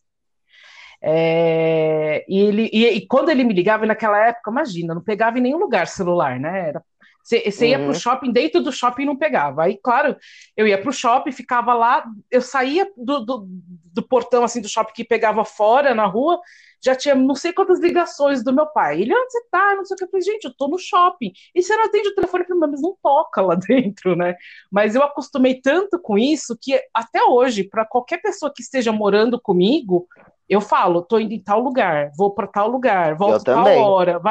É, 1.06 2.24
e, 2.30 2.40
ele, 2.40 2.70
e, 2.72 2.86
e, 2.86 3.08
quando 3.08 3.30
ele 3.30 3.44
me 3.44 3.54
ligava 3.54 3.86
naquela 3.86 4.18
época, 4.26 4.50
imagina, 4.50 4.96
não 4.96 5.02
pegava 5.02 5.38
em 5.38 5.42
nenhum 5.42 5.58
lugar 5.58 5.86
celular, 5.86 6.40
né? 6.40 6.70
Era 6.70 6.84
você 7.24 7.68
ia 7.68 7.80
uhum. 7.80 7.86
pro 7.86 7.96
shopping, 7.96 8.32
dentro 8.32 8.62
do 8.62 8.72
shopping 8.72 9.06
não 9.06 9.16
pegava. 9.16 9.64
Aí, 9.64 9.80
claro, 9.82 10.16
eu 10.58 10.68
ia 10.68 10.82
pro 10.82 10.92
shopping, 10.92 11.32
ficava 11.32 11.74
lá, 11.74 12.06
eu 12.30 12.42
saía 12.42 12.86
do, 12.98 13.22
do, 13.22 13.48
do, 13.94 14.04
portão 14.04 14.44
assim 14.44 14.62
do 14.62 14.68
shopping 14.68 14.94
que 14.94 15.06
pegava 15.06 15.46
fora 15.46 15.96
na 15.96 16.06
rua, 16.06 16.42
já 16.84 16.94
tinha 16.94 17.16
não 17.16 17.34
sei 17.34 17.54
quantas 17.54 17.80
ligações 17.80 18.44
do 18.44 18.52
meu 18.52 18.68
pai. 18.68 19.02
Ele, 19.02 19.16
onde 19.16 19.32
você 19.32 19.42
tá? 19.50 19.74
Não 19.74 19.86
sei 19.86 19.96
o 19.96 19.98
que. 19.98 20.04
Eu 20.04 20.10
falei, 20.10 20.26
gente, 20.26 20.44
eu 20.44 20.54
tô 20.54 20.68
no 20.68 20.78
shopping. 20.78 21.32
E 21.56 21.64
você 21.64 21.74
não 21.78 21.86
atende 21.86 22.10
o 22.10 22.16
telefone, 22.16 22.44
falei, 22.44 22.60
mas 22.60 22.82
não 22.82 22.98
toca 23.02 23.42
lá 23.42 23.56
dentro, 23.68 24.18
né? 24.18 24.36
Mas 24.70 24.94
eu 24.94 25.02
acostumei 25.02 25.62
tanto 25.62 25.98
com 25.98 26.18
isso 26.18 26.58
que 26.62 26.78
até 26.94 27.24
hoje, 27.24 27.64
para 27.64 27.86
qualquer 27.86 28.22
pessoa 28.22 28.52
que 28.54 28.62
esteja 28.62 28.92
morando 28.92 29.40
comigo, 29.40 30.08
eu 30.50 30.62
falo, 30.62 31.02
tô 31.04 31.20
indo 31.20 31.34
em 31.34 31.42
tal 31.44 31.60
lugar, 31.62 32.12
vou 32.18 32.34
para 32.34 32.48
tal 32.48 32.68
lugar, 32.68 33.16
volto 33.16 33.40
Eu 33.40 33.44
tal 33.44 33.66
também. 33.66 33.78
hora. 33.78 34.22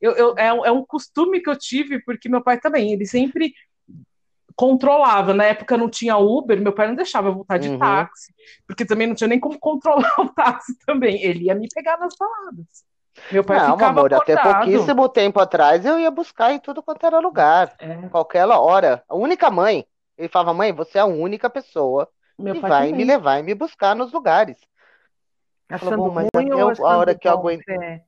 Eu, 0.00 0.12
eu- 0.12 0.34
é, 0.38 0.52
um- 0.52 0.66
é 0.66 0.72
um 0.72 0.84
costume 0.84 1.40
que 1.42 1.50
eu 1.50 1.56
tive, 1.58 2.02
porque 2.04 2.28
meu 2.28 2.42
pai 2.42 2.60
também, 2.60 2.92
ele 2.92 3.06
sempre 3.06 3.52
controlava. 4.54 5.32
Na 5.34 5.44
época 5.44 5.76
não 5.76 5.88
tinha 5.88 6.16
Uber, 6.16 6.60
meu 6.60 6.72
pai 6.72 6.88
não 6.88 6.94
deixava 6.94 7.28
eu 7.28 7.34
voltar 7.34 7.58
de 7.58 7.68
Uhum. 7.68 7.78
táxi, 7.78 8.34
porque 8.66 8.84
também 8.84 9.06
não 9.06 9.14
tinha 9.14 9.28
nem 9.28 9.40
como 9.40 9.58
controlar 9.60 10.14
o 10.18 10.28
táxi 10.28 10.76
também. 10.86 11.22
Ele 11.22 11.44
ia 11.46 11.54
me 11.54 11.68
pegar 11.74 11.98
nas 11.98 12.14
baladas. 12.18 12.84
Meu 13.30 13.44
pai 13.44 13.58
Não, 13.58 13.64
ficava 13.72 14.00
amor, 14.00 14.12
até 14.14 14.32
acordado. 14.32 14.58
pouquíssimo 14.62 15.08
tempo 15.08 15.40
atrás 15.40 15.84
eu 15.84 15.98
ia 15.98 16.10
buscar 16.10 16.52
em 16.52 16.58
tudo 16.58 16.82
quanto 16.82 17.04
era 17.06 17.18
lugar, 17.18 17.76
É, 17.78 18.08
qualquer 18.10 18.46
hora. 18.46 19.04
A 19.08 19.14
única 19.16 19.50
mãe. 19.50 19.86
Ele 20.16 20.28
falava, 20.28 20.54
mãe, 20.54 20.72
você 20.72 20.98
é 20.98 21.00
a 21.00 21.06
única 21.06 21.48
pessoa 21.50 22.08
meu 22.38 22.54
que 22.54 22.60
pai 22.60 22.70
vai 22.70 22.92
me 22.92 23.04
também. 23.04 23.06
levar 23.06 23.38
e 23.38 23.42
me 23.42 23.54
buscar 23.54 23.94
nos 23.96 24.12
lugares. 24.12 24.58
Achando 25.74 25.96
bom, 25.96 26.10
mas 26.10 26.28
ruim 26.34 26.50
até 26.50 26.82
a 26.82 26.96
hora 26.96 27.14
que 27.14 27.28
eu 27.28 27.32
aguento- 27.32 27.68
É. 27.68 28.02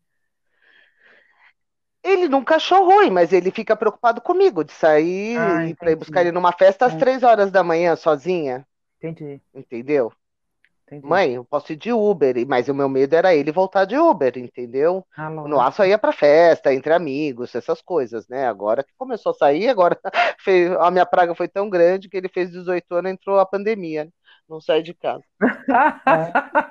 Ele 2.03 2.29
nunca 2.29 2.57
achou 2.57 2.85
ruim, 2.85 3.11
mas 3.11 3.33
ele 3.33 3.51
fica 3.51 3.75
preocupado 3.75 4.21
comigo 4.21 4.63
de 4.63 4.73
sair 4.73 5.39
Ah, 5.39 5.67
e 5.67 5.75
para 5.75 5.91
ir 5.91 5.97
buscar 5.97 6.21
ele 6.21 6.33
numa 6.33 6.53
festa 6.53 6.85
às 6.87 6.95
É. 6.95 6.99
três 6.99 7.23
horas 7.23 7.51
da 7.51 7.63
manhã 7.65 7.97
sozinha, 7.97 8.67
Entendi, 8.99 9.41
entendeu? 9.55 10.13
entendi. 10.87 11.07
Mãe, 11.07 11.33
eu 11.35 11.45
posso 11.47 11.73
ir 11.73 11.77
de 11.77 11.93
Uber, 11.95 12.35
mas 12.47 12.69
o 12.69 12.75
meu 12.75 12.91
medo 12.91 13.15
era 13.15 13.35
ele 13.35 13.51
voltar 13.51 13.87
de 13.87 13.97
Uber, 13.97 14.37
entendeu? 14.37 15.03
Ah, 15.17 15.31
O 15.31 15.35
lógico. 15.35 15.49
Noah 15.49 15.71
só 15.73 15.87
ia 15.87 15.97
pra 15.99 16.13
festa, 16.13 16.75
entre 16.75 16.93
amigos, 16.93 17.55
essas 17.55 17.81
coisas, 17.81 18.29
né? 18.29 18.47
Agora 18.47 18.85
que 18.85 18.93
começou 18.99 19.33
a 19.33 19.35
sair, 19.35 19.69
agora 19.69 19.99
fez, 20.41 20.71
a 20.73 20.91
minha 20.91 21.07
praga 21.07 21.35
foi 21.35 21.49
tão 21.49 21.71
grande 21.71 22.11
que 22.11 22.17
ele 22.19 22.29
fez 22.29 22.51
18 22.51 22.95
anos 22.95 23.11
e 23.11 23.15
entrou 23.15 23.39
a 23.39 23.47
pandemia, 23.47 24.05
né? 24.05 24.11
Não 24.49 24.61
sai 24.61 24.83
de 24.83 24.95
casa. 24.95 25.25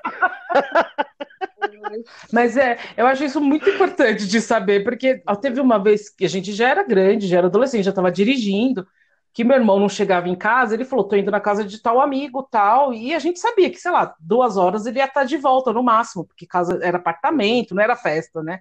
Mas 2.32 2.57
é, 2.57 2.78
eu 2.97 3.05
acho 3.07 3.24
isso 3.24 3.39
muito 3.41 3.69
importante 3.69 4.28
de 4.28 4.41
saber, 4.41 4.84
porque 4.84 5.21
teve 5.41 5.59
uma 5.59 5.78
vez 5.82 6.09
que 6.09 6.26
a 6.26 6.30
gente 6.30 6.51
já 6.53 6.69
era 6.69 6.84
grande, 6.84 7.28
já 7.28 7.38
era 7.38 7.47
adolescente, 7.47 7.84
já 7.84 7.89
estava 7.91 8.11
dirigindo, 8.11 8.86
que 9.34 9.43
meu 9.43 9.57
irmão 9.57 9.80
não 9.80 9.89
chegava 9.89 10.30
em 10.30 10.36
casa, 10.36 10.76
ele 10.76 10.86
falou, 10.86 11.07
tô 11.07 11.15
indo 11.15 11.32
na 11.32 11.39
casa 11.39 11.63
de 11.63 11.82
tal 11.82 11.99
amigo, 11.99 12.43
tal, 12.51 12.93
e 12.93 13.13
a 13.15 13.19
gente 13.19 13.39
sabia 13.39 13.69
que, 13.69 13.78
sei 13.78 13.91
lá, 13.91 14.13
duas 14.19 14.57
horas 14.57 14.86
ele 14.86 14.99
ia 14.99 15.05
estar 15.05 15.24
de 15.24 15.38
volta 15.38 15.74
no 15.74 15.84
máximo, 15.84 16.26
porque 16.26 16.45
casa 16.45 16.80
era 16.84 16.97
apartamento, 16.97 17.74
não 17.74 17.82
era 17.82 17.95
festa, 17.95 18.43
né? 18.43 18.59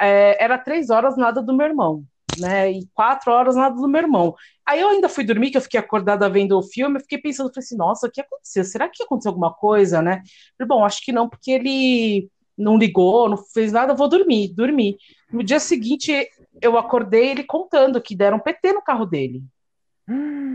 É, 0.00 0.42
era 0.42 0.58
três 0.58 0.90
horas 0.90 1.16
nada 1.16 1.40
do 1.42 1.54
meu 1.56 1.66
irmão, 1.66 2.04
né? 2.38 2.70
E 2.70 2.86
quatro 2.94 3.32
horas 3.32 3.56
nada 3.56 3.74
do 3.74 3.88
meu 3.88 4.02
irmão. 4.02 4.34
Aí 4.66 4.80
eu 4.80 4.88
ainda 4.88 5.08
fui 5.08 5.24
dormir, 5.24 5.50
que 5.50 5.56
eu 5.56 5.62
fiquei 5.62 5.78
acordada 5.78 6.28
vendo 6.28 6.58
o 6.58 6.62
filme, 6.62 6.96
eu 6.96 7.00
fiquei 7.02 7.18
pensando, 7.18 7.48
falei 7.52 7.64
assim, 7.64 7.76
nossa, 7.76 8.06
o 8.06 8.10
que 8.10 8.20
aconteceu? 8.20 8.64
Será 8.64 8.88
que 8.88 9.02
aconteceu 9.02 9.30
alguma 9.30 9.52
coisa, 9.52 10.00
né? 10.00 10.22
Falei, 10.56 10.68
Bom, 10.68 10.84
acho 10.84 11.02
que 11.04 11.12
não, 11.12 11.28
porque 11.28 11.50
ele 11.50 12.28
não 12.56 12.76
ligou, 12.78 13.28
não 13.28 13.36
fez 13.36 13.72
nada, 13.72 13.94
vou 13.94 14.08
dormir, 14.08 14.54
dormi. 14.54 14.96
No 15.32 15.42
dia 15.42 15.60
seguinte, 15.60 16.28
eu 16.60 16.78
acordei 16.78 17.30
ele 17.30 17.44
contando 17.44 18.00
que 18.00 18.16
deram 18.16 18.38
PT 18.38 18.72
no 18.72 18.82
carro 18.82 19.04
dele. 19.04 19.42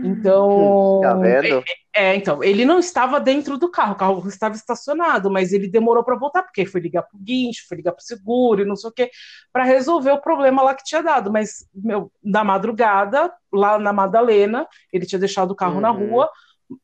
Então, 0.02 0.80
Tá 1.00 1.14
vendo? 1.14 1.64
é, 1.94 2.14
então, 2.16 2.42
ele 2.42 2.64
não 2.64 2.78
estava 2.78 3.20
dentro 3.20 3.58
do 3.58 3.70
carro, 3.70 3.92
o 3.92 3.96
carro 3.96 4.28
estava 4.28 4.54
estacionado, 4.54 5.30
mas 5.30 5.52
ele 5.52 5.68
demorou 5.68 6.02
para 6.04 6.16
voltar, 6.16 6.42
porque 6.42 6.64
foi 6.64 6.80
ligar 6.80 7.02
pro 7.02 7.18
guincho, 7.18 7.66
foi 7.68 7.76
ligar 7.78 7.92
pro 7.92 8.02
seguro 8.04 8.62
e 8.62 8.64
não 8.64 8.76
sei 8.76 8.88
o 8.90 8.92
quê, 8.92 9.10
para 9.52 9.64
resolver 9.64 10.12
o 10.12 10.20
problema 10.20 10.62
lá 10.62 10.74
que 10.74 10.84
tinha 10.84 11.02
dado. 11.02 11.30
Mas, 11.30 11.66
meu, 11.74 12.10
na 12.22 12.42
madrugada, 12.44 13.30
lá 13.52 13.78
na 13.78 13.92
Madalena, 13.92 14.66
ele 14.92 15.04
tinha 15.06 15.18
deixado 15.18 15.50
o 15.50 15.56
carro 15.56 15.80
na 15.80 15.90
Uhum. 15.90 15.96
rua, 15.98 16.30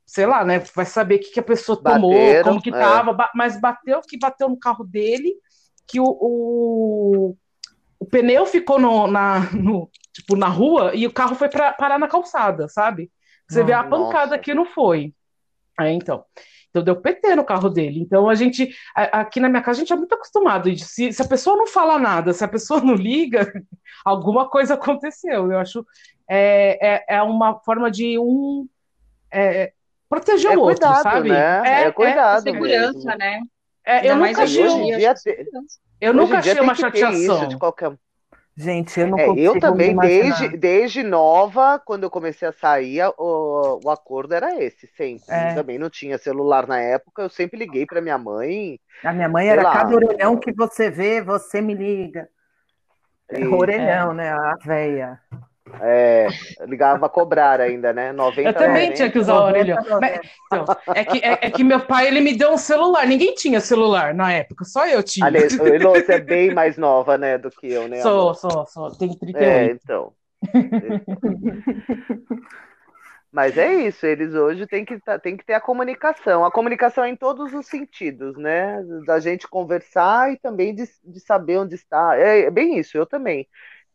sei 0.06 0.26
lá, 0.26 0.44
né? 0.44 0.60
Vai 0.74 0.84
saber 0.86 1.16
o 1.16 1.20
que, 1.20 1.30
que 1.32 1.40
a 1.40 1.42
pessoa 1.42 1.82
tomou, 1.82 2.36
Bateram, 2.36 2.40
como 2.40 2.60
que 2.62 2.72
é. 2.72 2.76
tava, 2.76 3.12
ba- 3.12 3.30
mas 3.34 3.60
bateu 3.60 4.00
que 4.02 4.18
bateu 4.18 4.48
no 4.48 4.58
carro 4.58 4.84
dele, 4.84 5.34
que 5.86 6.00
o, 6.00 6.06
o, 6.06 7.36
o 8.00 8.06
pneu 8.06 8.46
ficou 8.46 8.78
no, 8.78 9.06
na, 9.06 9.40
no, 9.54 9.90
tipo, 10.16 10.34
na 10.36 10.48
rua 10.48 10.94
e 10.94 11.06
o 11.06 11.12
carro 11.12 11.34
foi 11.34 11.48
pra, 11.48 11.72
parar 11.72 11.98
na 11.98 12.08
calçada, 12.08 12.68
sabe? 12.68 13.10
Você 13.48 13.62
vê 13.62 13.72
a 13.72 13.82
Nossa. 13.82 13.90
pancada 14.12 14.38
que 14.38 14.52
não 14.54 14.64
foi. 14.64 15.12
Aí, 15.78 15.92
então. 15.92 16.24
Então 16.70 16.82
deu 16.82 16.96
PT 16.96 17.36
no 17.36 17.44
carro 17.44 17.68
dele. 17.70 18.00
Então 18.00 18.28
a 18.28 18.34
gente, 18.34 18.74
a- 18.94 19.20
aqui 19.20 19.38
na 19.40 19.48
minha 19.48 19.62
casa, 19.62 19.78
a 19.78 19.80
gente 19.80 19.92
é 19.92 19.96
muito 19.96 20.14
acostumado. 20.14 20.70
de 20.72 20.84
Se, 20.84 21.12
se 21.12 21.22
a 21.22 21.28
pessoa 21.28 21.56
não 21.56 21.66
fala 21.66 21.98
nada, 21.98 22.32
se 22.32 22.42
a 22.44 22.48
pessoa 22.48 22.80
não 22.80 22.94
liga, 22.94 23.40
alguma 24.04 24.48
coisa 24.48 24.74
aconteceu. 24.74 25.52
Eu 25.52 25.58
acho 25.58 25.86
é, 26.28 26.94
é, 26.94 27.04
é 27.16 27.22
uma 27.22 27.58
forma 27.60 27.90
de 27.90 28.18
um 28.18 28.66
é, 29.30 29.72
proteger 30.08 30.52
É 30.52 30.56
o 30.56 30.60
outro, 30.60 30.80
cuidado, 30.80 31.02
sabe? 31.02 31.28
né? 31.28 31.82
É 31.84 31.92
cuidado 31.92 32.42
Segurança, 32.42 32.92
mesmo. 32.94 33.18
né? 33.18 33.40
é, 33.84 34.10
eu 34.10 34.16
nunca 34.16 34.42
achei, 34.42 34.68
segurança. 34.68 35.78
eu 36.00 36.12
nunca 36.14 36.38
achei 36.38 36.60
uma 36.60 36.74
chateação. 36.74 37.48
de 37.48 37.56
qualquer 37.56 37.92
Gente, 38.57 38.98
eu 38.98 39.07
não 39.07 39.18
É, 39.18 39.28
eu 39.28 39.34
consigo 39.34 39.61
também, 39.61 39.88
me 39.88 39.92
imaginar. 39.92 40.38
desde, 40.38 40.57
desde 40.57 41.02
nova, 41.02 41.78
quando 41.78 42.04
eu 42.04 42.11
comecei 42.11 42.48
a 42.48 42.52
sair, 42.52 43.02
o, 43.18 43.80
o 43.84 43.90
acordo 43.90 44.34
era 44.34 44.57
esse, 44.62 44.86
sempre. 44.86 45.26
É. 45.28 45.54
Também 45.54 45.78
não 45.78 45.90
tinha 45.90 46.16
celular 46.16 46.66
na 46.66 46.80
época, 46.80 47.22
eu 47.22 47.28
sempre 47.28 47.59
liguei 47.59 47.84
para 47.84 48.00
minha 48.00 48.16
mãe. 48.16 48.80
A 49.04 49.12
minha 49.12 49.28
mãe 49.28 49.48
era 49.48 49.62
lá. 49.62 49.72
cada 49.72 49.94
orelhão 49.94 50.38
que 50.38 50.52
você 50.52 50.90
vê, 50.90 51.20
você 51.20 51.61
me 51.61 51.74
liga. 51.74 52.28
E, 53.30 53.44
Orelhão, 53.46 54.14
né? 54.14 54.30
A 54.30 54.54
véia. 54.64 55.20
É, 55.82 56.28
ligava 56.66 57.06
a 57.06 57.08
cobrar 57.08 57.60
ainda, 57.60 57.92
né? 57.92 58.12
90 58.12 58.48
Eu 58.48 58.54
também 58.54 58.90
90. 58.90 58.96
tinha 58.96 59.10
que 59.10 59.18
usar 59.18 59.34
o 59.34 59.44
orelhão. 59.44 59.76
Mas, 60.00 60.20
então, 60.46 60.64
é, 60.94 61.04
que, 61.04 61.18
é, 61.18 61.38
é 61.42 61.50
que 61.50 61.64
meu 61.64 61.80
pai 61.80 62.06
ele 62.06 62.20
me 62.20 62.36
deu 62.36 62.52
um 62.52 62.58
celular. 62.58 63.06
Ninguém 63.06 63.34
tinha 63.34 63.60
celular 63.60 64.14
na 64.14 64.32
época, 64.32 64.64
só 64.64 64.86
eu 64.86 65.02
tinha. 65.02 65.26
Aliás, 65.26 65.52
Elô, 65.58 65.92
você 65.92 66.14
é 66.14 66.20
bem 66.20 66.54
mais 66.54 66.76
nova, 66.76 67.18
né, 67.18 67.38
do 67.38 67.50
que 67.50 67.66
eu, 67.66 67.88
né? 67.88 68.00
Sou, 68.00 68.20
amor? 68.20 68.34
sou, 68.36 68.66
sou. 68.66 68.90
Tenho 68.92 69.18
38. 69.18 69.42
É, 69.42 69.72
então. 69.72 70.12
Mas 73.32 73.58
é 73.58 73.86
isso, 73.86 74.06
eles 74.06 74.34
hoje 74.34 74.66
têm 74.66 74.84
que, 74.84 74.98
tá- 74.98 75.18
têm 75.18 75.36
que 75.36 75.44
ter 75.44 75.52
a 75.52 75.60
comunicação. 75.60 76.44
A 76.44 76.50
comunicação 76.50 77.04
é 77.04 77.10
em 77.10 77.16
todos 77.16 77.52
os 77.52 77.66
sentidos, 77.66 78.34
né? 78.38 78.82
Da 79.04 79.20
gente 79.20 79.46
conversar 79.46 80.32
e 80.32 80.38
também 80.38 80.74
de, 80.74 80.84
de 81.04 81.20
saber 81.20 81.58
onde 81.58 81.74
está. 81.74 82.16
É, 82.16 82.44
é 82.44 82.50
bem 82.50 82.78
isso, 82.78 82.96
eu 82.96 83.04
também. 83.04 83.46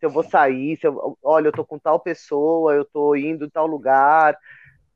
Se 0.02 0.06
eu 0.08 0.10
vou 0.10 0.24
sair, 0.24 0.78
se 0.78 0.88
eu, 0.88 1.16
olha, 1.22 1.50
eu 1.50 1.52
tô 1.52 1.64
com 1.64 1.78
tal 1.78 2.00
pessoa, 2.00 2.74
eu 2.74 2.84
tô 2.84 3.16
indo 3.16 3.46
em 3.46 3.50
tal 3.52 3.68
lugar. 3.68 4.36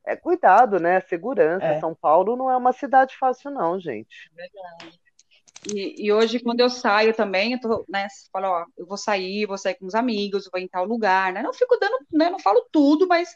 É 0.04 0.16
cuidado, 0.16 0.80
né? 0.80 1.00
Segurança. 1.02 1.64
É. 1.64 1.78
São 1.78 1.94
Paulo 1.94 2.34
não 2.34 2.50
é 2.50 2.56
uma 2.56 2.72
cidade 2.72 3.16
fácil, 3.16 3.52
não, 3.52 3.78
gente. 3.78 4.28
E, 5.72 6.06
e 6.06 6.12
hoje, 6.12 6.40
quando 6.40 6.58
eu 6.58 6.68
saio 6.68 7.14
também, 7.14 7.52
eu 7.52 7.60
tô, 7.60 7.84
né, 7.88 8.08
fala, 8.32 8.50
ó, 8.50 8.64
eu 8.76 8.84
vou 8.84 8.96
sair, 8.96 9.46
vou 9.46 9.56
sair 9.56 9.76
com 9.76 9.86
os 9.86 9.94
amigos, 9.94 10.48
vou 10.52 10.60
em 10.60 10.66
tal 10.66 10.84
lugar, 10.84 11.32
né? 11.32 11.40
Não 11.40 11.54
fico 11.54 11.78
dando, 11.80 11.98
né, 12.12 12.28
não 12.28 12.40
falo 12.40 12.66
tudo, 12.72 13.06
mas 13.06 13.32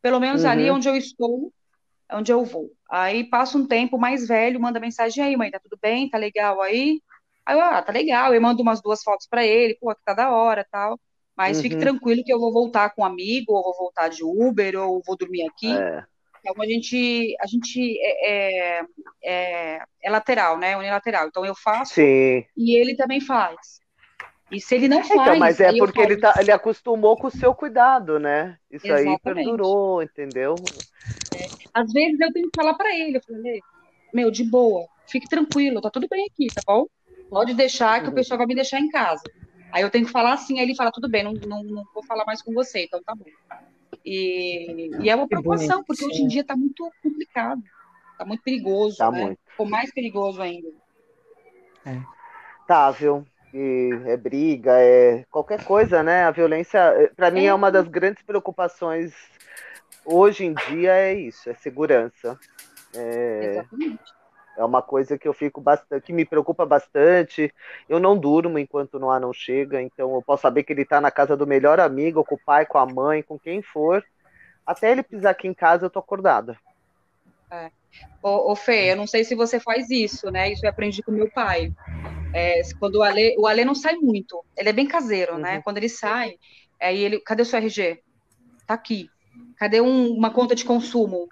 pelo 0.00 0.18
menos 0.18 0.44
ali 0.44 0.68
Uhum. 0.70 0.76
onde 0.76 0.88
eu 0.88 0.96
estou, 0.96 1.52
é 2.08 2.16
onde 2.16 2.32
eu 2.32 2.44
vou. 2.44 2.72
Aí 2.90 3.22
passa 3.30 3.56
um 3.56 3.64
tempo 3.64 3.96
mais 3.96 4.26
velho, 4.26 4.58
manda 4.60 4.80
mensagem 4.80 5.22
aí, 5.22 5.36
mãe, 5.36 5.52
tá 5.52 5.60
tudo 5.60 5.78
bem? 5.80 6.10
Tá 6.10 6.18
legal 6.18 6.60
aí? 6.60 7.00
Aí 7.46 7.56
eu, 7.56 7.60
ah, 7.60 7.80
tá 7.80 7.92
legal. 7.92 8.34
Eu 8.34 8.40
mando 8.40 8.60
umas 8.60 8.82
duas 8.82 9.04
fotos 9.04 9.28
pra 9.28 9.46
ele, 9.46 9.76
pô, 9.80 9.94
que 9.94 10.02
tá 10.04 10.14
da 10.14 10.32
hora, 10.34 10.66
tal. 10.68 10.98
Mas 11.42 11.60
fique 11.60 11.74
Uhum. 11.74 11.80
tranquilo 11.80 12.22
que 12.24 12.32
eu 12.32 12.38
vou 12.38 12.52
voltar 12.52 12.90
com 12.90 13.02
um 13.02 13.04
amigo, 13.04 13.52
ou 13.52 13.62
vou 13.64 13.74
voltar 13.76 14.08
de 14.08 14.22
Uber, 14.22 14.78
ou 14.80 15.02
vou 15.04 15.16
dormir 15.16 15.42
aqui. 15.48 15.74
É. 15.74 16.04
Então 16.38 16.62
a 16.62 16.66
gente, 16.66 17.36
a 17.40 17.46
gente 17.48 17.98
é, 18.00 18.78
é, 18.78 18.84
é, 19.24 19.78
é 20.04 20.10
lateral, 20.10 20.56
né? 20.56 20.76
Unilateral. 20.76 21.26
Então 21.26 21.44
eu 21.44 21.54
faço 21.54 21.94
Sim. 21.94 22.44
e 22.56 22.78
ele 22.78 22.94
também 22.94 23.20
faz. 23.20 23.56
E 24.52 24.60
se 24.60 24.76
ele 24.76 24.86
não 24.86 25.02
faz, 25.02 25.14
Então, 25.14 25.38
mas 25.40 25.60
é 25.60 25.68
aí 25.68 25.78
porque 25.78 26.00
ele, 26.00 26.16
tá, 26.16 26.36
ele 26.38 26.52
acostumou 26.52 27.16
com 27.16 27.26
o 27.26 27.30
seu 27.30 27.52
cuidado, 27.54 28.20
né? 28.20 28.56
Isso 28.70 28.92
aí 28.92 29.04
Exatamente. 29.04 29.24
perdurou, 29.24 30.02
entendeu? 30.02 30.60
às 31.74 31.92
vezes 31.92 32.20
eu 32.20 32.32
tenho 32.32 32.48
que 32.50 32.54
falar 32.54 32.74
pra 32.74 32.94
ele, 32.94 33.16
eu 33.16 33.22
falei, 33.22 33.62
meu, 34.12 34.30
de 34.30 34.44
boa, 34.44 34.86
fique 35.10 35.26
tranquilo, 35.28 35.80
tá 35.80 35.90
tudo 35.90 36.06
bem 36.08 36.26
aqui, 36.30 36.50
tá 36.52 36.62
bom? 36.66 36.86
Pode 37.30 37.54
deixar 37.54 38.02
que 38.02 38.08
o 38.08 38.10
Uhum. 38.10 38.14
pessoal 38.16 38.38
vai 38.38 38.46
me 38.46 38.54
deixar 38.54 38.78
em 38.78 38.88
casa. 38.90 39.22
Aí 39.72 39.82
eu 39.82 39.90
tenho 39.90 40.04
que 40.04 40.12
falar 40.12 40.34
assim, 40.34 40.58
aí 40.58 40.66
ele 40.66 40.76
fala, 40.76 40.92
tudo 40.92 41.08
bem, 41.08 41.24
não, 41.24 41.32
não, 41.32 41.64
não 41.64 41.84
vou 41.94 42.04
falar 42.04 42.24
mais 42.26 42.42
com 42.42 42.52
você, 42.52 42.84
então 42.84 43.02
tá 43.02 43.14
bom. 43.14 43.24
E, 44.04 44.90
e 45.00 45.08
é 45.08 45.16
uma 45.16 45.26
preocupação, 45.26 45.82
porque 45.82 46.04
hoje 46.04 46.22
em 46.22 46.28
dia 46.28 46.44
tá 46.44 46.54
muito 46.54 46.90
complicado, 47.02 47.62
tá 48.18 48.24
muito 48.24 48.42
perigoso, 48.42 48.98
Tá 48.98 49.10
né? 49.10 49.22
muito. 49.22 49.38
Ficou 49.48 49.66
mais 49.66 49.92
perigoso 49.92 50.42
ainda. 50.42 50.68
Tá, 52.66 52.90
viu? 52.90 53.26
E 53.54 53.90
é 54.06 54.16
briga, 54.16 54.72
é 54.78 55.24
qualquer 55.30 55.64
coisa, 55.64 56.02
né? 56.02 56.24
A 56.24 56.30
violência, 56.30 57.12
para 57.16 57.30
mim, 57.30 57.44
é 57.44 57.54
uma 57.54 57.70
das 57.70 57.88
grandes 57.88 58.22
preocupações 58.22 59.12
hoje 60.04 60.44
em 60.44 60.54
dia, 60.54 60.92
é 60.92 61.14
isso, 61.14 61.48
é 61.48 61.54
segurança. 61.54 62.38
É, 62.94 63.50
Exatamente. 63.50 64.21
É 64.56 64.64
uma 64.64 64.82
coisa 64.82 65.18
que 65.18 65.26
eu 65.26 65.32
fico 65.32 65.60
bastante, 65.60 66.04
que 66.04 66.12
me 66.12 66.24
preocupa 66.24 66.66
bastante. 66.66 67.52
Eu 67.88 67.98
não 67.98 68.16
durmo 68.16 68.58
enquanto 68.58 68.94
o 68.94 68.98
Noah 68.98 69.20
não 69.20 69.32
chega, 69.32 69.80
então 69.80 70.14
eu 70.14 70.22
posso 70.22 70.42
saber 70.42 70.62
que 70.62 70.72
ele 70.72 70.84
tá 70.84 71.00
na 71.00 71.10
casa 71.10 71.36
do 71.36 71.46
melhor 71.46 71.80
amigo, 71.80 72.24
com 72.24 72.34
o 72.34 72.40
pai, 72.44 72.66
com 72.66 72.78
a 72.78 72.86
mãe, 72.86 73.22
com 73.22 73.38
quem 73.38 73.62
for. 73.62 74.04
Até 74.66 74.92
ele 74.92 75.02
pisar 75.02 75.30
aqui 75.30 75.48
em 75.48 75.54
casa, 75.54 75.86
eu 75.86 75.90
tô 75.90 75.98
acordada. 75.98 76.56
É. 77.50 77.70
Ô, 78.22 78.52
ô, 78.52 78.56
Fê, 78.56 78.92
eu 78.92 78.96
não 78.96 79.06
sei 79.06 79.24
se 79.24 79.34
você 79.34 79.58
faz 79.58 79.90
isso, 79.90 80.30
né? 80.30 80.52
Isso 80.52 80.64
eu 80.64 80.70
aprendi 80.70 81.02
com 81.02 81.12
meu 81.12 81.30
pai. 81.30 81.72
É, 82.34 82.62
quando 82.78 82.96
o 82.96 83.02
Ale, 83.02 83.36
o 83.38 83.46
Ale 83.46 83.64
não 83.64 83.74
sai 83.74 83.96
muito, 83.96 84.42
ele 84.56 84.70
é 84.70 84.72
bem 84.72 84.86
caseiro, 84.86 85.32
né? 85.32 85.50
uhum. 85.50 85.56
né? 85.56 85.62
Quando 85.62 85.76
ele 85.78 85.88
sai, 85.88 86.38
aí 86.80 86.98
ele, 87.02 87.20
cadê 87.20 87.42
o 87.42 87.46
seu 87.46 87.58
RG? 87.58 88.00
Tá 88.66 88.74
aqui. 88.74 89.10
Cadê 89.56 89.80
um, 89.80 90.12
uma 90.12 90.30
conta 90.30 90.54
de 90.54 90.64
consumo? 90.64 91.28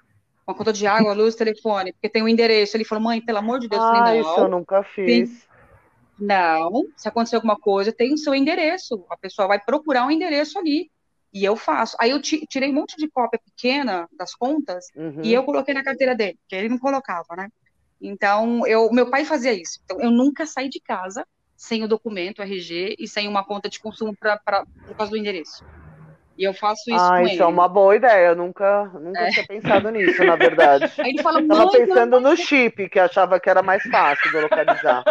Uma 0.47 0.55
conta 0.55 0.73
de 0.73 0.87
água, 0.87 1.13
luz, 1.13 1.35
telefone, 1.35 1.93
porque 1.93 2.09
tem 2.09 2.23
um 2.23 2.27
endereço. 2.27 2.75
Ele 2.75 2.83
falou, 2.83 3.03
mãe, 3.03 3.21
pelo 3.21 3.37
amor 3.37 3.59
de 3.59 3.67
Deus, 3.67 3.81
ah, 3.81 3.91
falei, 3.91 4.21
não. 4.21 4.31
isso 4.31 4.39
eu 4.39 4.49
nunca 4.49 4.83
fiz. 4.83 5.47
Não, 6.19 6.83
se 6.95 7.07
acontecer 7.07 7.35
alguma 7.35 7.57
coisa, 7.57 7.91
tem 7.91 8.13
o 8.13 8.17
seu 8.17 8.35
endereço. 8.35 9.03
A 9.09 9.17
pessoa 9.17 9.47
vai 9.47 9.59
procurar 9.59 10.05
um 10.05 10.11
endereço 10.11 10.59
ali. 10.59 10.91
E 11.33 11.43
eu 11.43 11.55
faço. 11.55 11.95
Aí 11.99 12.11
eu 12.11 12.21
tirei 12.21 12.69
um 12.69 12.73
monte 12.73 12.97
de 12.97 13.07
cópia 13.07 13.39
pequena 13.43 14.07
das 14.17 14.35
contas 14.35 14.87
uhum. 14.95 15.21
e 15.23 15.33
eu 15.33 15.43
coloquei 15.43 15.73
na 15.73 15.83
carteira 15.83 16.13
dele, 16.13 16.37
que 16.47 16.55
ele 16.55 16.69
não 16.69 16.77
colocava, 16.77 17.35
né? 17.37 17.47
Então, 18.01 18.67
eu, 18.67 18.91
meu 18.91 19.09
pai 19.09 19.23
fazia 19.23 19.53
isso. 19.53 19.79
Então, 19.85 20.01
eu 20.01 20.11
nunca 20.11 20.45
saí 20.45 20.67
de 20.67 20.81
casa 20.81 21.25
sem 21.55 21.83
o 21.83 21.87
documento, 21.87 22.41
RG, 22.41 22.95
e 22.97 23.07
sem 23.07 23.27
uma 23.27 23.45
conta 23.45 23.69
de 23.69 23.79
consumo 23.79 24.15
pra, 24.17 24.35
pra, 24.37 24.65
por 24.87 24.97
causa 24.97 25.11
do 25.11 25.17
endereço. 25.17 25.63
E 26.41 26.43
eu 26.43 26.55
faço 26.55 26.81
isso 26.87 26.99
ah, 26.99 27.19
com 27.19 27.21
isso 27.21 27.35
ele. 27.35 27.43
é 27.43 27.45
uma 27.45 27.67
boa 27.67 27.95
ideia. 27.95 28.29
Eu 28.29 28.35
nunca, 28.35 28.85
nunca 28.85 29.21
é. 29.21 29.29
tinha 29.29 29.45
pensado 29.45 29.91
nisso, 29.91 30.23
na 30.23 30.35
verdade. 30.35 30.91
Aí 30.97 31.11
ele 31.11 31.21
fala, 31.21 31.47
Tava 31.47 31.69
pensando 31.69 32.19
no 32.19 32.35
chip, 32.35 32.89
que 32.89 32.97
achava 32.97 33.39
que 33.39 33.47
era 33.47 33.61
mais 33.61 33.83
fácil 33.83 34.31
de 34.31 34.39
localizar. 34.39 35.03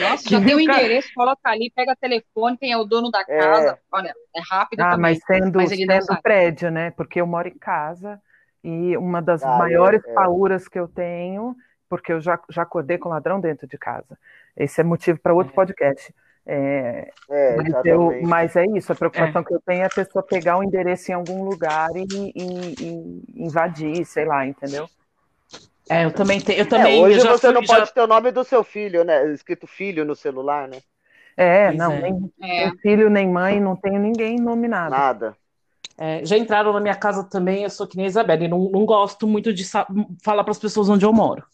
Nossa, 0.00 0.30
já 0.30 0.40
tem 0.40 0.54
o 0.54 0.60
endereço, 0.60 1.08
coloca 1.12 1.40
ali, 1.50 1.72
pega 1.74 1.96
telefone, 1.96 2.56
quem 2.56 2.70
é 2.70 2.76
o 2.76 2.84
dono 2.84 3.10
da 3.10 3.22
é. 3.22 3.24
casa. 3.24 3.70
É. 3.70 3.78
Olha, 3.90 4.14
é 4.36 4.40
rápido 4.48 4.78
ah, 4.78 4.90
também. 4.90 5.00
Mas 5.00 5.18
sendo, 5.26 5.56
mas 5.56 5.70
sendo 5.70 6.22
prédio, 6.22 6.70
né? 6.70 6.92
Porque 6.92 7.20
eu 7.20 7.26
moro 7.26 7.48
em 7.48 7.58
casa 7.58 8.22
e 8.62 8.96
uma 8.96 9.20
das 9.20 9.42
ah, 9.42 9.58
maiores 9.58 10.04
é, 10.06 10.10
é. 10.12 10.14
pauras 10.14 10.68
que 10.68 10.78
eu 10.78 10.86
tenho, 10.86 11.56
porque 11.88 12.12
eu 12.12 12.20
já, 12.20 12.38
já 12.48 12.62
acordei 12.62 12.96
com 12.96 13.08
ladrão 13.08 13.40
dentro 13.40 13.66
de 13.66 13.76
casa. 13.76 14.16
Esse 14.56 14.82
é 14.82 14.84
motivo 14.84 15.18
para 15.18 15.34
outro 15.34 15.52
é. 15.52 15.56
podcast. 15.56 16.14
É, 16.50 17.10
é, 17.28 17.56
mas, 17.56 17.84
eu, 17.84 18.22
mas, 18.22 18.56
é 18.56 18.64
isso, 18.74 18.90
a 18.90 18.94
preocupação 18.94 19.42
é. 19.42 19.44
que 19.44 19.54
eu 19.54 19.60
tenho 19.60 19.82
é 19.82 19.84
a 19.84 19.90
pessoa 19.90 20.22
pegar 20.22 20.56
o 20.56 20.64
endereço 20.64 21.10
em 21.10 21.14
algum 21.14 21.44
lugar 21.44 21.90
e, 21.94 22.06
e, 22.10 22.74
e 22.80 23.44
invadir, 23.44 24.02
sei 24.06 24.24
lá, 24.24 24.46
entendeu? 24.46 24.88
É, 25.90 26.06
eu 26.06 26.10
também 26.10 26.40
tenho. 26.40 26.60
Eu 26.60 26.64
é, 26.64 26.68
também, 26.68 27.04
hoje 27.04 27.18
eu 27.18 27.26
você 27.26 27.48
fui, 27.48 27.54
não 27.54 27.62
já... 27.62 27.74
pode 27.74 27.92
ter 27.92 28.00
o 28.00 28.06
nome 28.06 28.32
do 28.32 28.42
seu 28.44 28.64
filho, 28.64 29.04
né? 29.04 29.30
Escrito 29.30 29.66
filho 29.66 30.06
no 30.06 30.16
celular, 30.16 30.66
né? 30.66 30.78
É, 31.36 31.70
não, 31.72 31.92
é. 31.92 32.00
nem, 32.00 32.32
nem 32.38 32.78
filho, 32.78 33.10
nem 33.10 33.28
mãe, 33.28 33.60
não 33.60 33.76
tenho 33.76 34.00
ninguém 34.00 34.38
nominado. 34.38 34.90
Nada. 34.90 35.36
É, 35.98 36.24
já 36.24 36.38
entraram 36.38 36.72
na 36.72 36.80
minha 36.80 36.94
casa 36.94 37.24
também, 37.24 37.64
eu 37.64 37.70
sou 37.70 37.86
que 37.86 37.96
nem 37.96 38.06
a 38.06 38.08
Isabelle, 38.08 38.48
não, 38.48 38.70
não 38.70 38.86
gosto 38.86 39.26
muito 39.26 39.52
de 39.52 39.64
falar 40.22 40.44
para 40.44 40.50
as 40.50 40.58
pessoas 40.58 40.88
onde 40.88 41.04
eu 41.04 41.12
moro. 41.12 41.44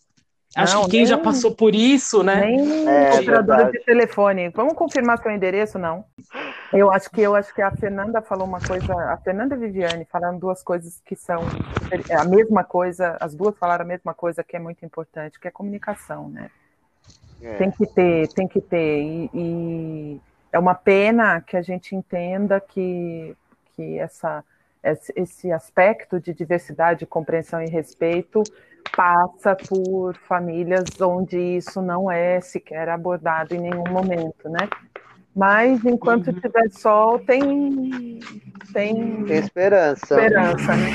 Acho 0.56 0.74
não, 0.76 0.84
que 0.84 0.90
quem 0.90 1.00
nem, 1.00 1.06
já 1.06 1.18
passou 1.18 1.52
por 1.52 1.74
isso, 1.74 2.22
né? 2.22 2.46
Nem 2.46 2.88
é, 2.88 3.14
operadora 3.14 3.72
de 3.72 3.80
telefone. 3.80 4.50
Vamos 4.50 4.74
confirmar 4.74 5.18
seu 5.18 5.32
endereço, 5.32 5.78
não? 5.78 6.04
Eu 6.72 6.92
acho 6.92 7.10
que 7.10 7.20
eu 7.20 7.34
acho 7.34 7.52
que 7.52 7.60
a 7.60 7.72
Fernanda 7.72 8.22
falou 8.22 8.46
uma 8.46 8.60
coisa, 8.60 8.94
a 8.94 9.16
Fernanda 9.16 9.54
e 9.54 9.58
a 9.58 9.60
Viviane 9.60 10.04
falaram 10.04 10.38
duas 10.38 10.62
coisas 10.62 11.00
que 11.04 11.16
são 11.16 11.40
a 12.10 12.24
mesma 12.24 12.62
coisa, 12.62 13.16
as 13.20 13.34
duas 13.34 13.56
falaram 13.58 13.84
a 13.84 13.88
mesma 13.88 14.14
coisa 14.14 14.44
que 14.44 14.56
é 14.56 14.60
muito 14.60 14.84
importante, 14.84 15.40
que 15.40 15.48
é 15.48 15.50
comunicação, 15.50 16.28
né? 16.28 16.50
É. 17.42 17.54
Tem 17.54 17.70
que 17.70 17.86
ter, 17.86 18.28
tem 18.28 18.46
que 18.46 18.60
ter. 18.60 19.02
E, 19.02 19.30
e, 19.34 20.20
é 20.52 20.58
uma 20.58 20.74
pena 20.74 21.40
que 21.40 21.56
a 21.56 21.62
gente 21.62 21.96
entenda 21.96 22.60
que, 22.60 23.36
que 23.74 23.98
essa, 23.98 24.44
esse 25.16 25.50
aspecto 25.50 26.20
de 26.20 26.32
diversidade, 26.32 27.04
compreensão 27.06 27.60
e 27.60 27.66
respeito 27.66 28.44
passa 28.94 29.56
por 29.68 30.16
famílias 30.16 30.84
onde 31.00 31.38
isso 31.38 31.80
não 31.82 32.10
é 32.10 32.40
sequer 32.40 32.88
abordado 32.88 33.54
em 33.54 33.60
nenhum 33.60 33.84
momento, 33.90 34.48
né? 34.48 34.68
Mas 35.34 35.84
enquanto 35.84 36.28
uhum. 36.28 36.40
tiver 36.40 36.70
sol, 36.70 37.18
tem, 37.18 38.20
tem, 38.72 39.24
tem 39.24 39.36
esperança. 39.36 40.14
esperança 40.14 40.76
né? 40.76 40.86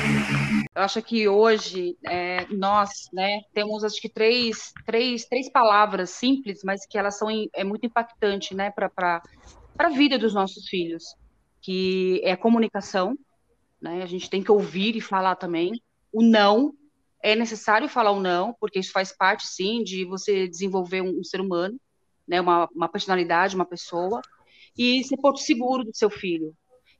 Eu 0.74 0.82
acho 0.82 1.02
que 1.02 1.28
hoje 1.28 1.98
é, 2.06 2.46
nós 2.46 3.10
né, 3.12 3.42
temos 3.52 3.84
acho 3.84 4.00
que 4.00 4.08
três, 4.08 4.72
três, 4.86 5.26
três 5.26 5.50
palavras 5.50 6.10
simples, 6.10 6.62
mas 6.64 6.86
que 6.86 6.96
elas 6.96 7.18
são 7.18 7.28
é 7.54 7.64
muito 7.64 7.84
impactantes 7.84 8.56
né, 8.56 8.70
para 8.70 9.20
a 9.78 9.88
vida 9.90 10.18
dos 10.18 10.32
nossos 10.32 10.68
filhos, 10.68 11.14
que 11.60 12.20
é 12.24 12.32
a 12.32 12.36
comunicação, 12.36 13.14
né? 13.80 14.02
A 14.02 14.06
gente 14.06 14.30
tem 14.30 14.42
que 14.42 14.52
ouvir 14.52 14.96
e 14.96 15.00
falar 15.00 15.36
também. 15.36 15.72
O 16.12 16.22
não, 16.22 16.72
é 17.22 17.36
necessário 17.36 17.88
falar 17.88 18.12
o 18.12 18.20
não, 18.20 18.54
porque 18.58 18.78
isso 18.78 18.92
faz 18.92 19.12
parte, 19.12 19.46
sim, 19.46 19.82
de 19.82 20.04
você 20.04 20.48
desenvolver 20.48 21.02
um, 21.02 21.20
um 21.20 21.24
ser 21.24 21.40
humano, 21.40 21.78
né, 22.26 22.40
uma, 22.40 22.68
uma, 22.74 22.88
personalidade, 22.88 23.54
uma 23.54 23.66
pessoa, 23.66 24.22
e 24.76 25.02
ser 25.04 25.16
porto 25.16 25.40
seguro 25.40 25.84
do 25.84 25.94
seu 25.94 26.08
filho. 26.08 26.54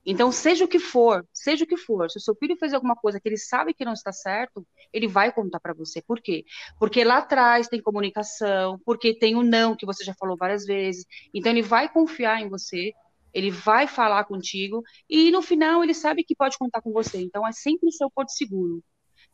Então, 0.05 0.31
seja 0.31 0.65
o 0.65 0.67
que 0.67 0.79
for, 0.79 1.25
seja 1.31 1.63
o 1.63 1.67
que 1.67 1.77
for, 1.77 2.09
se 2.09 2.17
o 2.17 2.21
seu 2.21 2.35
filho 2.35 2.57
fez 2.57 2.73
alguma 2.73 2.95
coisa 2.95 3.19
que 3.19 3.29
ele 3.29 3.37
sabe 3.37 3.73
que 3.73 3.85
não 3.85 3.93
está 3.93 4.11
certo, 4.11 4.65
ele 4.91 5.07
vai 5.07 5.31
contar 5.31 5.59
para 5.59 5.73
você. 5.73 6.01
Por 6.01 6.19
quê? 6.19 6.43
Porque 6.79 7.03
lá 7.03 7.19
atrás 7.19 7.67
tem 7.67 7.81
comunicação, 7.81 8.79
porque 8.83 9.17
tem 9.17 9.35
o 9.35 9.43
não, 9.43 9.75
que 9.75 9.85
você 9.85 10.03
já 10.03 10.13
falou 10.15 10.35
várias 10.35 10.65
vezes. 10.65 11.05
Então, 11.33 11.51
ele 11.51 11.61
vai 11.61 11.87
confiar 11.87 12.41
em 12.41 12.49
você, 12.49 12.93
ele 13.33 13.51
vai 13.51 13.87
falar 13.87 14.25
contigo, 14.25 14.83
e 15.09 15.31
no 15.31 15.41
final 15.41 15.83
ele 15.83 15.93
sabe 15.93 16.23
que 16.23 16.35
pode 16.35 16.57
contar 16.57 16.81
com 16.81 16.91
você. 16.91 17.21
Então, 17.21 17.47
é 17.47 17.51
sempre 17.51 17.91
seu 17.91 18.09
porto 18.09 18.31
seguro. 18.31 18.83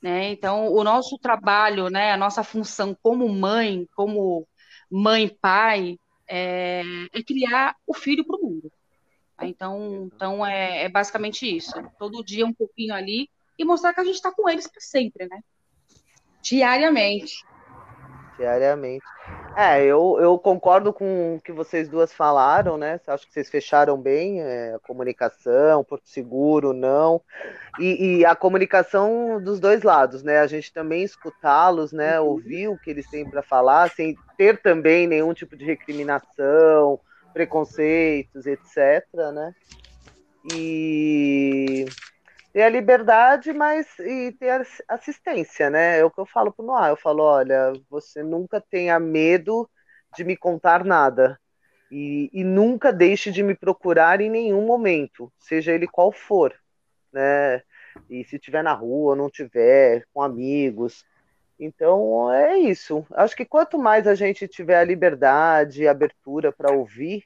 Né? 0.02 0.30
Então, 0.32 0.72
o 0.72 0.84
nosso 0.84 1.18
trabalho, 1.18 1.90
né, 1.90 2.12
a 2.12 2.18
nossa 2.18 2.44
função 2.44 2.96
como 3.02 3.28
mãe, 3.28 3.88
como 3.96 4.48
mãe, 4.92 5.28
pai, 5.28 5.98
é, 6.28 6.84
é 7.14 7.24
criar 7.24 7.76
o 7.86 7.94
filho 7.94 8.26
para 8.26 8.38
o 8.38 8.42
mundo. 8.42 8.72
Então, 9.42 10.10
então 10.14 10.46
é, 10.46 10.84
é, 10.84 10.90
basicamente 10.90 11.46
isso. 11.46 11.74
Todo 12.00 12.24
dia 12.24 12.46
um 12.46 12.54
pouquinho 12.54 12.94
ali 12.94 13.30
e 13.58 13.66
mostrar 13.66 13.94
que 13.94 14.00
a 14.00 14.04
gente 14.04 14.16
está 14.16 14.32
com 14.32 14.50
eles 14.50 14.68
para 14.68 14.82
sempre, 14.82 15.28
né? 15.28 15.40
Diariamente. 16.42 17.44
Diariamente. 18.38 19.06
É, 19.60 19.84
eu, 19.84 20.20
eu 20.20 20.38
concordo 20.38 20.94
com 20.94 21.38
o 21.38 21.42
que 21.42 21.52
vocês 21.52 21.90
duas 21.90 22.14
falaram, 22.14 22.78
né? 22.78 23.02
Acho 23.08 23.26
que 23.26 23.34
vocês 23.34 23.50
fecharam 23.50 24.00
bem 24.00 24.40
é, 24.40 24.76
a 24.76 24.80
comunicação, 24.80 25.84
Porto 25.84 26.08
Seguro, 26.08 26.74
não. 26.74 27.20
E, 27.80 28.20
e, 28.20 28.26
a 28.26 28.36
comunicação 28.36 29.42
dos 29.42 29.60
dois 29.60 29.82
lados, 29.82 30.22
né? 30.22 30.42
A 30.42 30.46
gente 30.46 30.72
também 30.72 31.02
escutá-los, 31.02 31.92
né? 31.92 32.20
Uhum. 32.20 32.28
Ouvir 32.28 32.68
o 32.68 32.78
que 32.78 32.92
eles 32.92 33.10
têm 33.10 33.28
para 33.28 33.42
falar, 33.42 33.90
sem 33.90 34.16
ter 34.38 34.62
também 34.62 35.08
nenhum 35.08 35.34
tipo 35.34 35.58
de 35.58 35.66
recriminação, 35.66 37.00
preconceitos, 37.34 38.46
etc., 38.46 39.08
né? 39.34 39.56
E 40.54 41.86
ter 42.54 42.64
a 42.64 42.70
liberdade, 42.70 43.54
mas 43.54 43.88
e 44.00 44.32
ter 44.32 44.66
assistência, 44.88 45.70
né? 45.70 46.00
É 46.00 46.06
o 46.06 46.12
que 46.12 46.20
eu 46.20 46.26
falo 46.26 46.52
pro 46.52 46.66
Noah. 46.66 46.90
Eu 46.90 46.98
falo, 46.98 47.24
olha, 47.24 47.74
você 47.90 48.24
nunca 48.24 48.60
tenha 48.60 49.00
medo 49.00 49.70
de 50.16 50.24
me 50.24 50.36
contar 50.36 50.84
nada. 50.84 51.40
E, 51.92 52.30
e 52.34 52.44
nunca 52.44 52.92
deixe 52.92 53.32
de 53.32 53.42
me 53.42 53.56
procurar 53.56 54.20
em 54.20 54.30
nenhum 54.30 54.66
momento, 54.66 55.32
seja 55.38 55.72
ele 55.72 55.88
qual 55.88 56.12
for, 56.12 56.54
né? 57.14 57.62
E 58.10 58.24
se 58.26 58.38
tiver 58.38 58.64
na 58.64 58.74
rua, 58.74 59.16
não 59.16 59.30
tiver, 59.30 60.06
com 60.14 60.22
amigos. 60.22 61.06
Então 61.60 62.32
é 62.32 62.58
isso. 62.58 63.06
Acho 63.12 63.36
que 63.36 63.46
quanto 63.46 63.78
mais 63.78 64.06
a 64.06 64.14
gente 64.14 64.48
tiver 64.48 64.78
a 64.78 64.84
liberdade 64.84 65.84
e 65.84 65.88
abertura 65.88 66.52
para 66.52 66.76
ouvir, 66.76 67.24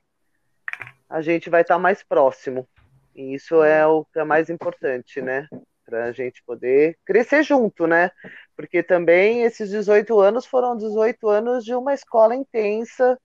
a 1.10 1.22
gente 1.22 1.50
vai 1.50 1.62
estar 1.62 1.76
tá 1.76 1.80
mais 1.80 2.04
próximo. 2.04 2.68
E 3.16 3.34
isso 3.34 3.64
é 3.64 3.86
o 3.86 4.06
que 4.06 4.20
é 4.20 4.24
mais 4.24 4.50
importante, 4.50 5.22
né? 5.22 5.48
Para 5.86 6.06
a 6.06 6.12
gente 6.12 6.42
poder 6.44 6.98
crescer 7.06 7.44
junto, 7.44 7.86
né? 7.86 8.12
Porque 8.56 8.82
também 8.82 9.44
esses 9.44 9.70
18 9.70 10.20
anos 10.20 10.46
foram 10.46 10.78
18 10.78 11.28
anos 11.28 11.66
de 11.66 11.76
uma 11.76 11.94
escola 11.94 12.36
intensa, 12.36 13.20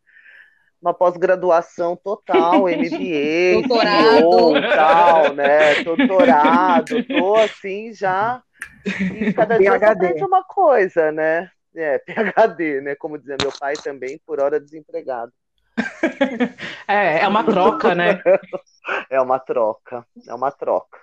uma 0.80 0.92
pós-graduação 0.92 1.96
total, 1.96 2.62
MBA, 2.68 3.66
doutorado, 3.66 4.52
tal, 4.74 5.34
né? 5.34 5.82
Doutorado, 5.84 7.04
tô 7.04 7.34
assim 7.36 7.92
já. 7.92 8.42
E 8.86 9.32
cada 9.32 9.58
dia 9.58 9.78
você 9.78 9.84
aprende 9.84 10.24
uma 10.24 10.44
coisa, 10.44 11.12
né? 11.12 11.50
É, 11.74 11.98
PHD, 11.98 12.80
né? 12.80 12.94
Como 12.94 13.18
dizia 13.18 13.36
meu 13.40 13.52
pai 13.58 13.74
também, 13.74 14.20
por 14.26 14.40
hora 14.40 14.58
desempregado. 14.58 15.32
é, 16.88 17.20
é 17.20 17.28
uma 17.28 17.44
troca, 17.44 17.94
né? 17.94 18.20
É 19.10 19.20
uma 19.20 19.40
troca, 19.40 20.06
é 20.28 20.32
uma 20.32 20.52
troca. 20.52 21.00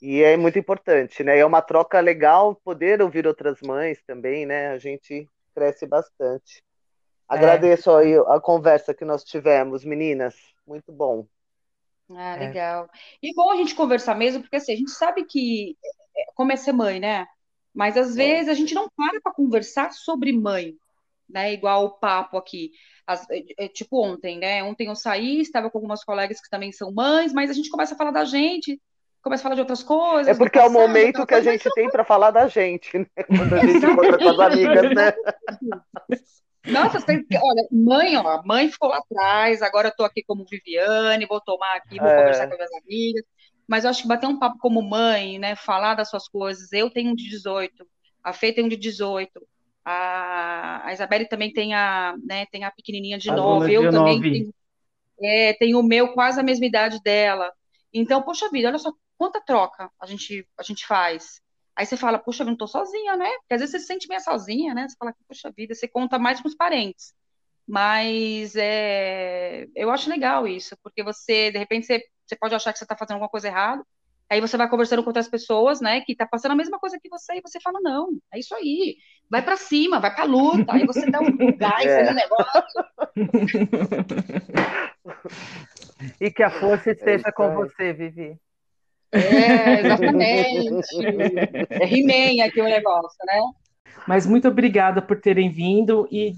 E 0.00 0.22
é 0.22 0.38
muito 0.38 0.58
importante, 0.58 1.22
né? 1.22 1.38
É 1.38 1.44
uma 1.44 1.60
troca 1.60 2.00
legal 2.00 2.54
poder 2.54 3.02
ouvir 3.02 3.26
outras 3.26 3.60
mães 3.60 4.00
também, 4.06 4.46
né? 4.46 4.68
A 4.68 4.78
gente 4.78 5.28
cresce 5.54 5.86
bastante. 5.86 6.62
É. 7.30 7.34
Agradeço 7.34 7.90
aí 7.90 8.16
a 8.16 8.40
conversa 8.40 8.94
que 8.94 9.04
nós 9.04 9.22
tivemos, 9.22 9.84
meninas. 9.84 10.34
Muito 10.66 10.90
bom. 10.90 11.26
Ah, 12.10 12.36
legal. 12.36 12.84
É. 12.84 13.28
E 13.28 13.34
bom 13.34 13.50
a 13.50 13.56
gente 13.56 13.74
conversar 13.74 14.14
mesmo, 14.14 14.40
porque 14.40 14.56
assim, 14.56 14.72
a 14.72 14.76
gente 14.76 14.92
sabe 14.92 15.24
que 15.24 15.76
é, 16.16 16.32
como 16.34 16.52
é 16.52 16.56
ser 16.56 16.72
mãe, 16.72 16.98
né? 16.98 17.26
Mas 17.74 17.96
às 17.96 18.14
vezes 18.14 18.48
a 18.48 18.54
gente 18.54 18.74
não 18.74 18.88
para 18.96 19.20
para 19.20 19.32
conversar 19.32 19.92
sobre 19.92 20.32
mãe, 20.32 20.74
né? 21.28 21.52
Igual 21.52 21.84
o 21.84 21.98
papo 21.98 22.38
aqui. 22.38 22.70
As, 23.08 23.26
é, 23.30 23.42
é, 23.56 23.68
tipo 23.68 24.04
ontem, 24.04 24.38
né? 24.38 24.62
Ontem 24.62 24.88
eu 24.88 24.94
saí, 24.94 25.40
estava 25.40 25.70
com 25.70 25.78
algumas 25.78 26.04
colegas 26.04 26.42
que 26.42 26.50
também 26.50 26.70
são 26.70 26.92
mães, 26.92 27.32
mas 27.32 27.48
a 27.48 27.54
gente 27.54 27.70
começa 27.70 27.94
a 27.94 27.96
falar 27.96 28.10
da 28.10 28.26
gente, 28.26 28.78
começa 29.22 29.40
a 29.40 29.44
falar 29.44 29.54
de 29.54 29.62
outras 29.62 29.82
coisas. 29.82 30.28
É 30.28 30.38
porque 30.38 30.58
passado, 30.58 30.76
é 30.76 30.78
o 30.78 30.86
momento 30.86 31.26
que 31.26 31.34
a 31.34 31.40
gente 31.40 31.66
tem 31.74 31.88
para 31.88 32.04
falar 32.04 32.30
da 32.30 32.46
gente, 32.48 32.98
né? 32.98 33.06
Quando 33.26 33.54
a 33.54 33.60
gente 33.60 33.86
encontra 33.86 34.18
com 34.18 34.28
as 34.28 34.38
amigas, 34.38 34.94
né? 34.94 35.12
Nossa, 36.66 37.00
tem, 37.00 37.24
olha, 37.32 37.66
mãe, 37.72 38.14
ó, 38.18 38.42
mãe 38.44 38.70
ficou 38.70 38.90
lá 38.90 38.98
atrás, 38.98 39.62
agora 39.62 39.88
eu 39.88 39.96
tô 39.96 40.04
aqui 40.04 40.22
como 40.22 40.44
Viviane, 40.44 41.24
vou 41.24 41.40
tomar 41.40 41.76
aqui, 41.76 41.98
vou 41.98 42.08
é. 42.08 42.18
conversar 42.18 42.46
com 42.46 42.52
as 42.52 42.58
minhas 42.58 42.84
amigas. 42.84 43.24
Mas 43.66 43.84
eu 43.84 43.90
acho 43.90 44.02
que 44.02 44.08
bater 44.08 44.26
um 44.26 44.38
papo 44.38 44.58
como 44.58 44.82
mãe, 44.82 45.38
né, 45.38 45.56
falar 45.56 45.94
das 45.94 46.10
suas 46.10 46.28
coisas. 46.28 46.70
Eu 46.74 46.90
tenho 46.90 47.12
um 47.12 47.14
de 47.14 47.26
18, 47.30 47.86
a 48.22 48.34
Fê 48.34 48.52
tem 48.52 48.64
um 48.64 48.68
de 48.68 48.76
18, 48.76 49.30
a, 49.90 50.86
a 50.86 50.92
Isabelle 50.92 51.26
também 51.26 51.50
tem 51.50 51.72
a, 51.74 52.14
né, 52.22 52.44
tem 52.46 52.62
a 52.62 52.70
pequenininha 52.70 53.16
de 53.18 53.30
9, 53.30 53.72
eu 53.72 53.90
também 53.90 54.20
tenho, 54.20 54.54
é, 55.22 55.54
tenho 55.54 55.78
o 55.80 55.82
meu 55.82 56.12
quase 56.12 56.38
a 56.38 56.42
mesma 56.42 56.66
idade 56.66 57.00
dela. 57.02 57.50
Então, 57.92 58.22
poxa 58.22 58.50
vida, 58.50 58.68
olha 58.68 58.78
só 58.78 58.92
quanta 59.16 59.40
troca 59.40 59.90
a 59.98 60.06
gente, 60.06 60.46
a 60.58 60.62
gente 60.62 60.86
faz. 60.86 61.40
Aí 61.74 61.86
você 61.86 61.96
fala, 61.96 62.18
puxa, 62.18 62.42
eu 62.42 62.46
não 62.46 62.56
tô 62.56 62.66
sozinha, 62.66 63.16
né? 63.16 63.30
Porque 63.38 63.54
às 63.54 63.60
vezes 63.60 63.70
você 63.70 63.78
se 63.80 63.86
sente 63.86 64.08
meio 64.08 64.20
sozinha, 64.20 64.74
né? 64.74 64.86
Você 64.86 64.96
fala, 64.98 65.14
puxa 65.26 65.50
vida, 65.56 65.74
você 65.74 65.88
conta 65.88 66.18
mais 66.18 66.40
com 66.40 66.48
os 66.48 66.54
parentes. 66.54 67.14
Mas 67.66 68.54
é, 68.56 69.66
eu 69.74 69.90
acho 69.90 70.10
legal 70.10 70.46
isso, 70.46 70.76
porque 70.82 71.02
você, 71.02 71.50
de 71.50 71.58
repente, 71.58 71.86
você, 71.86 72.02
você 72.26 72.36
pode 72.36 72.54
achar 72.54 72.72
que 72.72 72.78
você 72.78 72.84
está 72.84 72.96
fazendo 72.96 73.14
alguma 73.14 73.30
coisa 73.30 73.48
errada, 73.48 73.82
aí 74.30 74.40
você 74.40 74.56
vai 74.56 74.68
conversando 74.68 75.02
com 75.02 75.10
outras 75.10 75.28
pessoas, 75.28 75.80
né, 75.80 76.00
que 76.02 76.14
tá 76.14 76.26
passando 76.26 76.52
a 76.52 76.56
mesma 76.56 76.78
coisa 76.78 76.98
que 77.00 77.08
você, 77.08 77.34
e 77.34 77.40
você 77.40 77.58
fala, 77.60 77.80
não, 77.80 78.10
é 78.32 78.38
isso 78.38 78.54
aí, 78.54 78.96
vai 79.30 79.42
para 79.42 79.56
cima, 79.56 80.00
vai 80.00 80.14
pra 80.14 80.24
luta, 80.24 80.72
aí 80.72 80.86
você 80.86 81.10
dá 81.10 81.20
um 81.20 81.36
gás 81.56 81.86
é. 81.86 82.04
no 82.04 82.14
negócio. 82.14 82.84
e 86.20 86.30
que 86.30 86.42
a 86.42 86.50
força 86.50 86.90
esteja 86.90 87.28
é 87.28 87.32
com 87.32 87.54
você, 87.54 87.92
Vivi. 87.92 88.38
É, 89.10 89.80
exatamente. 89.80 90.86
É 91.70 91.86
He-Man 91.86 92.44
aqui 92.44 92.60
o 92.60 92.64
negócio, 92.64 93.18
né? 93.24 93.40
Mas 94.06 94.26
muito 94.26 94.48
obrigada 94.48 95.00
por 95.00 95.18
terem 95.20 95.50
vindo 95.50 96.06
e 96.10 96.32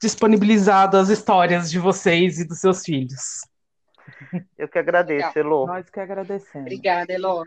disponibilizado 0.00 0.96
as 0.96 1.08
histórias 1.08 1.70
de 1.70 1.78
vocês 1.78 2.40
e 2.40 2.44
dos 2.46 2.58
seus 2.58 2.82
filhos. 2.84 3.42
Eu 4.58 4.68
que 4.68 4.78
agradeço, 4.78 5.38
Elô. 5.38 5.66
Nós 5.66 5.88
que 5.90 6.00
agradecemos. 6.00 6.66
Obrigada, 6.66 7.12
Elô. 7.12 7.44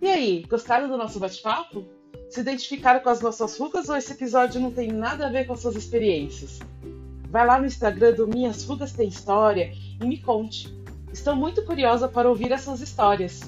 E 0.00 0.08
aí, 0.08 0.44
gostaram 0.48 0.88
do 0.88 0.96
nosso 0.96 1.18
bate-papo? 1.18 1.86
Se 2.30 2.40
identificaram 2.40 3.00
com 3.00 3.08
as 3.08 3.20
nossas 3.20 3.58
rugas 3.58 3.88
ou 3.88 3.96
esse 3.96 4.12
episódio 4.12 4.60
não 4.60 4.70
tem 4.70 4.92
nada 4.92 5.26
a 5.26 5.30
ver 5.30 5.46
com 5.46 5.54
as 5.54 5.60
suas 5.60 5.76
experiências? 5.76 6.58
Vai 7.30 7.46
lá 7.46 7.58
no 7.58 7.66
Instagram 7.66 8.14
do 8.14 8.26
Minhas 8.26 8.64
Rugas 8.64 8.92
Tem 8.92 9.08
História 9.08 9.70
e 10.00 10.06
me 10.06 10.20
conte. 10.20 10.74
Estou 11.12 11.36
muito 11.36 11.64
curiosa 11.64 12.08
para 12.08 12.28
ouvir 12.28 12.52
essas 12.52 12.80
histórias. 12.80 13.40